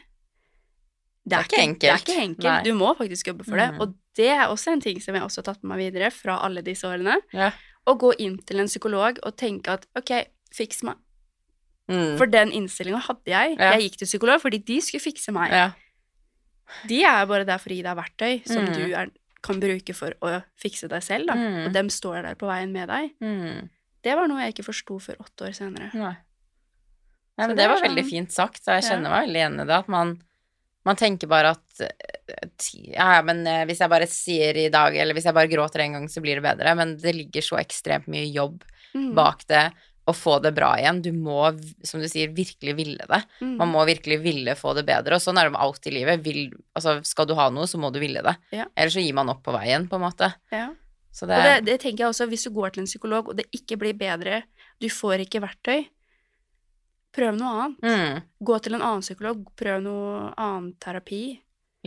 Det 1.29 1.37
er 1.37 1.43
ikke 1.45 1.49
Det 1.49 1.59
er 1.59 1.69
enkelt. 1.69 2.09
ikke 2.09 2.23
enkelt. 2.23 2.45
Nei. 2.45 2.63
Du 2.65 2.73
må 2.75 2.97
faktisk 2.97 3.27
jobbe 3.29 3.45
for 3.45 3.57
det. 3.57 3.75
Mm. 3.75 3.81
Og 3.83 3.95
det 4.17 4.29
er 4.29 4.47
også 4.49 4.73
en 4.73 4.81
ting 4.81 4.99
som 5.01 5.15
jeg 5.15 5.23
også 5.23 5.37
har 5.45 5.53
tatt 5.55 5.63
med 5.63 5.77
meg 5.77 5.93
videre 5.93 6.11
fra 6.11 6.39
alle 6.43 6.63
disse 6.63 6.85
årene. 6.89 7.19
Ja. 7.35 7.51
Å 7.87 7.99
gå 7.99 8.15
inn 8.19 8.39
til 8.39 8.61
en 8.61 8.67
psykolog 8.67 9.19
og 9.23 9.37
tenke 9.37 9.69
at 9.69 9.85
ok, 9.95 10.25
fiks 10.55 10.83
meg. 10.83 10.97
Mm. 11.91 12.17
For 12.17 12.27
den 12.27 12.51
innstillinga 12.51 13.01
hadde 13.01 13.27
jeg. 13.27 13.59
Ja. 13.59 13.73
Jeg 13.77 13.91
gikk 13.91 13.99
til 13.99 14.07
psykolog 14.09 14.41
fordi 14.41 14.59
de 14.65 14.81
skulle 14.81 15.03
fikse 15.05 15.33
meg. 15.33 15.51
ja. 15.51 15.71
De 16.87 17.03
er 17.03 17.27
bare 17.27 17.45
der 17.47 17.59
for 17.59 17.71
å 17.71 17.77
gi 17.77 17.83
deg 17.83 17.97
verktøy 17.97 18.47
som 18.47 18.65
Mm. 18.67 18.75
du 18.75 18.95
er, 18.95 19.11
kan 19.43 19.61
bruke 19.61 19.95
for 19.95 20.15
å 20.23 20.43
fikse 20.59 20.89
deg 20.91 21.03
selv, 21.03 21.27
da. 21.31 21.35
Mm. 21.39 21.67
Og 21.67 21.73
dem 21.73 21.89
står 21.89 22.23
der 22.27 22.35
på 22.41 22.47
veien 22.51 22.73
med 22.75 22.89
deg. 22.91 23.13
Mm. 23.23 23.69
Det 24.03 24.15
var 24.19 24.29
noe 24.31 24.41
jeg 24.43 24.55
ikke 24.57 24.67
forsto 24.69 24.99
før 25.01 25.21
åtte 25.25 25.47
år 25.49 25.55
senere. 25.55 25.91
Nei. 25.95 26.15
Nei, 27.39 27.47
men 27.47 27.55
det 27.57 27.63
det 27.63 27.69
var 27.71 27.77
sånn- 27.79 27.89
veldig 27.95 28.07
fint 28.09 28.33
sagt, 28.35 28.63
og 28.67 28.75
jeg 28.75 28.83
Ja. 28.85 28.91
kjenner 28.91 29.11
meg 29.11 29.29
veldig 29.29 29.41
igjen 29.43 29.61
i 29.61 29.65
det. 29.65 29.77
At 29.79 29.89
man, 29.89 30.21
man 30.85 30.97
tenker 30.97 31.29
bare 31.29 31.51
at 31.55 31.81
eh, 31.81 32.49
Ja, 32.93 33.15
ja, 33.15 33.23
men 33.23 33.47
eh, 33.47 33.65
hvis 33.65 33.79
jeg 33.79 33.89
bare 33.91 34.07
sier 34.07 34.57
i 34.57 34.69
dag, 34.69 34.95
eller 34.97 35.15
hvis 35.15 35.25
jeg 35.25 35.35
bare 35.35 35.49
gråter 35.49 35.81
en 35.81 35.93
gang, 35.93 36.09
så 36.09 36.21
blir 36.21 36.35
det 36.41 36.43
bedre. 36.43 36.75
Men 36.77 36.97
det 36.97 37.15
ligger 37.15 37.41
så 37.43 37.59
ekstremt 37.63 38.07
mye 38.09 38.27
jobb 38.33 38.63
Mm. 38.95 39.15
bak 39.15 39.47
det 39.47 39.73
å 40.09 40.15
få 40.17 40.39
det 40.43 40.55
bra 40.57 40.71
igjen. 40.81 41.03
Du 41.05 41.11
må, 41.13 41.51
som 41.85 42.01
du 42.01 42.09
sier, 42.09 42.31
virkelig 42.35 42.75
ville 42.79 43.05
det. 43.11 43.21
Mm. 43.45 43.57
Man 43.61 43.73
må 43.75 43.85
virkelig 43.89 44.19
ville 44.25 44.55
få 44.57 44.73
det 44.79 44.87
bedre. 44.89 45.19
Og 45.19 45.23
sånn 45.25 45.37
er 45.41 45.49
det 45.51 45.55
med 45.55 45.61
alt 45.67 45.87
i 45.91 45.93
livet. 45.95 46.23
Vil, 46.25 46.47
altså, 46.79 46.97
skal 47.05 47.29
du 47.29 47.35
ha 47.39 47.51
noe, 47.53 47.69
så 47.69 47.81
må 47.83 47.91
du 47.93 48.01
ville 48.01 48.23
det. 48.25 48.35
Ja. 48.57 48.65
Ellers 48.75 48.97
så 48.97 49.05
gir 49.05 49.17
man 49.19 49.29
opp 49.35 49.43
på 49.47 49.53
veien, 49.57 49.85
på 49.91 50.01
en 50.01 50.07
måte. 50.07 50.33
Ja. 50.55 50.71
Så 51.13 51.27
det, 51.29 51.37
Og 51.41 51.45
det, 51.49 51.55
det 51.67 51.77
tenker 51.83 52.05
jeg 52.07 52.13
også, 52.15 52.27
hvis 52.31 52.45
du 52.49 52.51
går 52.57 52.75
til 52.77 52.85
en 52.85 52.91
psykolog, 52.91 53.29
og 53.33 53.37
det 53.41 53.47
ikke 53.57 53.79
blir 53.81 53.97
bedre, 53.99 54.43
du 54.81 54.87
får 54.93 55.25
ikke 55.25 55.41
verktøy, 55.43 55.87
prøv 57.17 57.37
noe 57.41 57.53
annet. 57.65 57.83
mm, 57.83 58.23
Gå 58.47 58.59
til 58.63 58.77
en 58.79 58.85
annen 58.85 59.03
psykolog, 59.03 59.45
prøv 59.59 59.81
noe 59.83 60.33
annen 60.39 60.73
terapi. 60.81 61.23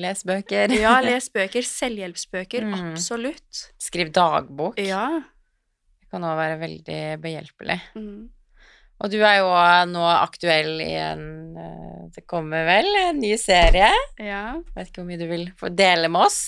Les 0.02 0.24
bøker. 0.28 0.72
Ja, 0.76 0.98
les 1.06 1.30
bøker, 1.32 1.64
selvhjelpsbøker, 1.68 2.66
Mm. 2.66 2.76
absolutt. 2.94 3.62
Skriv 3.80 4.12
dagbok. 4.16 4.80
Ja. 4.80 5.22
Kan 6.12 6.26
òg 6.28 6.36
være 6.38 6.58
veldig 6.60 7.00
behjelpelig. 7.24 7.78
Mm. 7.96 8.30
Og 9.02 9.10
du 9.10 9.18
er 9.26 9.38
jo 9.40 9.48
nå 9.90 10.02
aktuell 10.12 10.76
i 10.84 10.92
en 11.02 11.22
eh, 11.58 12.02
Det 12.14 12.26
kommer 12.30 12.66
vel 12.68 12.86
en 13.00 13.18
ny 13.24 13.32
serie? 13.40 13.88
Ja. 14.22 14.60
Vet 14.76 14.92
ikke 14.92 15.02
hvor 15.02 15.08
mye 15.10 15.18
du 15.22 15.26
vil 15.32 15.48
få 15.58 15.72
dele 15.74 16.10
med 16.12 16.28
oss? 16.28 16.42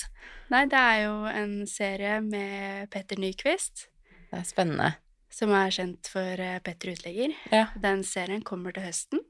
Nei, 0.53 0.66
det 0.70 0.78
er 0.78 0.99
jo 1.07 1.14
en 1.32 1.53
serie 1.66 2.20
med 2.22 2.89
Petter 2.93 3.18
Nyquist, 3.18 3.88
Det 4.30 4.41
er 4.41 4.45
spennende. 4.45 4.91
som 5.34 5.49
er 5.55 5.72
kjent 5.74 6.09
for 6.11 6.43
eh, 6.45 6.59
Petter 6.61 6.91
Utlegger. 6.93 7.34
Ja. 7.49 7.64
Den 7.82 8.03
serien 8.05 8.43
kommer 8.45 8.76
til 8.76 8.84
høsten, 8.86 9.24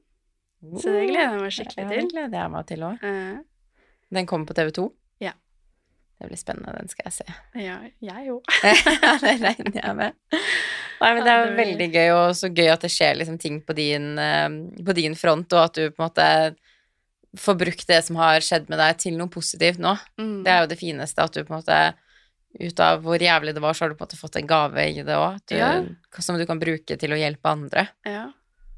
så 0.76 0.92
det 0.92 1.06
gleder 1.08 1.38
jeg 1.38 1.40
meg 1.46 1.54
skikkelig 1.56 1.84
Ja, 1.84 1.88
det 1.94 2.04
gleder 2.12 2.38
jeg 2.42 2.50
meg 2.58 2.66
til 2.68 2.84
òg. 2.90 3.06
Eh, 3.08 3.38
Den 4.18 4.26
kommer 4.28 4.50
på 4.50 4.58
TV2? 4.58 4.90
Ja. 6.14 6.24
Det 6.24 6.30
blir 6.30 6.38
spennende, 6.40 6.72
den 6.78 6.88
skal 6.88 7.08
jeg 7.10 7.12
se. 7.12 7.24
ja, 7.60 7.78
jeg 8.00 8.30
òg. 8.32 8.44
Det 9.24 9.32
regner 9.42 9.80
jeg 9.80 9.96
med. 9.98 10.12
Nei, 11.00 11.10
men 11.14 11.24
det 11.26 11.32
er 11.34 11.50
veldig 11.58 11.88
gøy, 11.92 12.10
og 12.14 12.28
så 12.38 12.48
gøy 12.54 12.68
at 12.72 12.84
det 12.86 12.90
skjer 12.94 13.16
liksom 13.18 13.38
ting 13.42 13.58
på 13.66 13.74
din, 13.76 14.12
eh, 14.18 14.48
på 14.86 14.94
din 14.96 15.16
front, 15.18 15.52
og 15.52 15.64
at 15.66 15.74
du 15.74 15.90
på 15.90 16.00
en 16.02 16.06
måte 16.08 16.28
får 17.36 17.58
brukt 17.58 17.86
det 17.90 17.98
som 18.06 18.16
har 18.22 18.38
skjedd 18.46 18.68
med 18.70 18.78
deg, 18.78 18.96
til 19.02 19.16
noe 19.18 19.28
positivt 19.28 19.80
nå. 19.82 19.96
Mm. 20.22 20.44
Det 20.46 20.52
er 20.54 20.60
jo 20.62 20.70
det 20.70 20.78
fineste, 20.80 21.18
at 21.26 21.34
du 21.34 21.42
på 21.42 21.52
en 21.52 21.60
måte 21.60 21.80
ut 22.62 22.80
av 22.86 23.02
hvor 23.02 23.18
jævlig 23.18 23.52
det 23.56 23.60
var, 23.64 23.74
så 23.74 23.84
har 23.84 23.90
du 23.90 23.96
på 23.98 24.04
en 24.04 24.06
måte 24.06 24.20
fått 24.20 24.36
en 24.38 24.46
gave 24.46 24.84
i 24.86 25.02
det 25.02 25.16
òg, 25.18 25.40
Ja. 25.50 25.82
som 26.22 26.38
du 26.38 26.46
kan 26.46 26.60
bruke 26.62 26.96
til 26.96 27.10
å 27.10 27.18
hjelpe 27.18 27.50
andre. 27.50 27.88
Ja. 28.06 28.28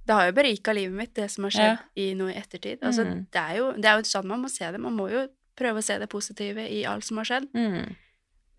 Det 0.06 0.14
har 0.14 0.26
jo 0.30 0.32
berika 0.38 0.72
livet 0.72 0.94
mitt, 0.96 1.14
det 1.14 1.28
som 1.30 1.44
har 1.44 1.50
skjedd 1.52 1.78
i 2.00 2.14
noe 2.14 2.32
i 2.32 2.38
ettertid. 2.40 2.78
Altså, 2.80 3.04
Mm. 3.04 3.26
det, 3.30 3.40
er 3.42 3.56
jo, 3.58 3.72
det 3.76 3.84
er 3.84 3.96
jo 4.00 4.02
sånn 4.08 4.24
man 4.24 4.40
må 4.40 4.48
se 4.48 4.64
det. 4.72 4.80
Man 4.80 4.96
må 4.96 5.10
jo 5.10 5.28
prøve 5.56 5.80
å 5.82 5.84
se 5.84 5.98
det 5.98 6.08
positive 6.12 6.66
i 6.68 6.84
alt 6.88 7.04
som 7.06 7.20
har 7.20 7.28
skjedd. 7.28 7.48
Mm. 7.56 7.94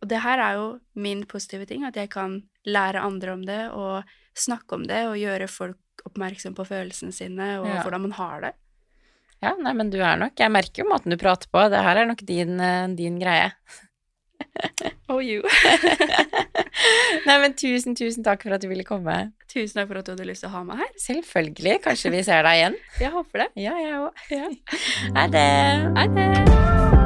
Og 0.02 0.10
det 0.12 0.22
her 0.22 0.42
er 0.44 0.60
jo 0.60 0.68
min 1.00 1.24
positive 1.30 1.66
ting, 1.70 1.86
at 1.88 1.96
jeg 1.98 2.12
kan 2.14 2.40
lære 2.68 3.02
andre 3.02 3.34
om 3.34 3.44
det, 3.48 3.62
og 3.74 4.04
snakke 4.38 4.78
om 4.78 4.86
det, 4.90 5.04
og 5.10 5.18
gjøre 5.18 5.48
folk 5.50 6.04
oppmerksom 6.06 6.54
på 6.58 6.66
følelsene 6.68 7.14
sine, 7.16 7.60
og 7.62 7.68
Ja. 7.68 7.82
hvordan 7.84 8.02
man 8.06 8.12
har 8.12 8.42
det. 8.42 8.54
Ja, 9.42 9.54
nei, 9.56 9.74
men 9.74 9.92
du 9.94 10.00
er 10.02 10.18
nok 10.18 10.34
Jeg 10.36 10.50
merker 10.50 10.84
jo 10.84 10.90
måten 10.90 11.12
du 11.14 11.18
prater 11.18 11.48
på. 11.54 11.70
Det 11.70 11.78
her 11.84 11.98
er 11.98 12.06
nok 12.10 12.24
din, 12.26 12.60
eh, 12.60 12.88
din 12.98 13.20
greie. 13.20 13.52
Oh, 15.08 15.22
you. 15.24 15.40
Nei, 17.28 17.38
men 17.40 17.54
tusen, 17.56 17.96
tusen 17.96 18.26
takk 18.28 18.44
for 18.44 18.58
at 18.58 18.64
du 18.64 18.68
ville 18.68 18.84
komme. 18.84 19.16
Tusen 19.48 19.80
takk 19.80 19.88
for 19.88 20.02
at 20.02 20.10
du 20.10 20.12
hadde 20.18 20.28
lyst 20.28 20.44
til 20.44 20.52
å 20.52 20.58
ha 20.58 20.66
meg 20.68 20.84
her. 20.84 20.92
Selvfølgelig. 21.00 21.80
Kanskje 21.88 22.12
vi 22.18 22.26
ser 22.28 22.44
deg 22.44 22.60
igjen. 22.60 22.78
Jeg 23.06 23.16
håper 23.16 23.46
det. 23.46 23.50
Ja, 23.70 23.80
jeg 23.80 24.04
òg. 24.04 24.28
Ja. 24.36 24.52
Ha 25.16 25.28
det. 25.32 25.50
Ha 25.96 26.08
det! 26.20 26.97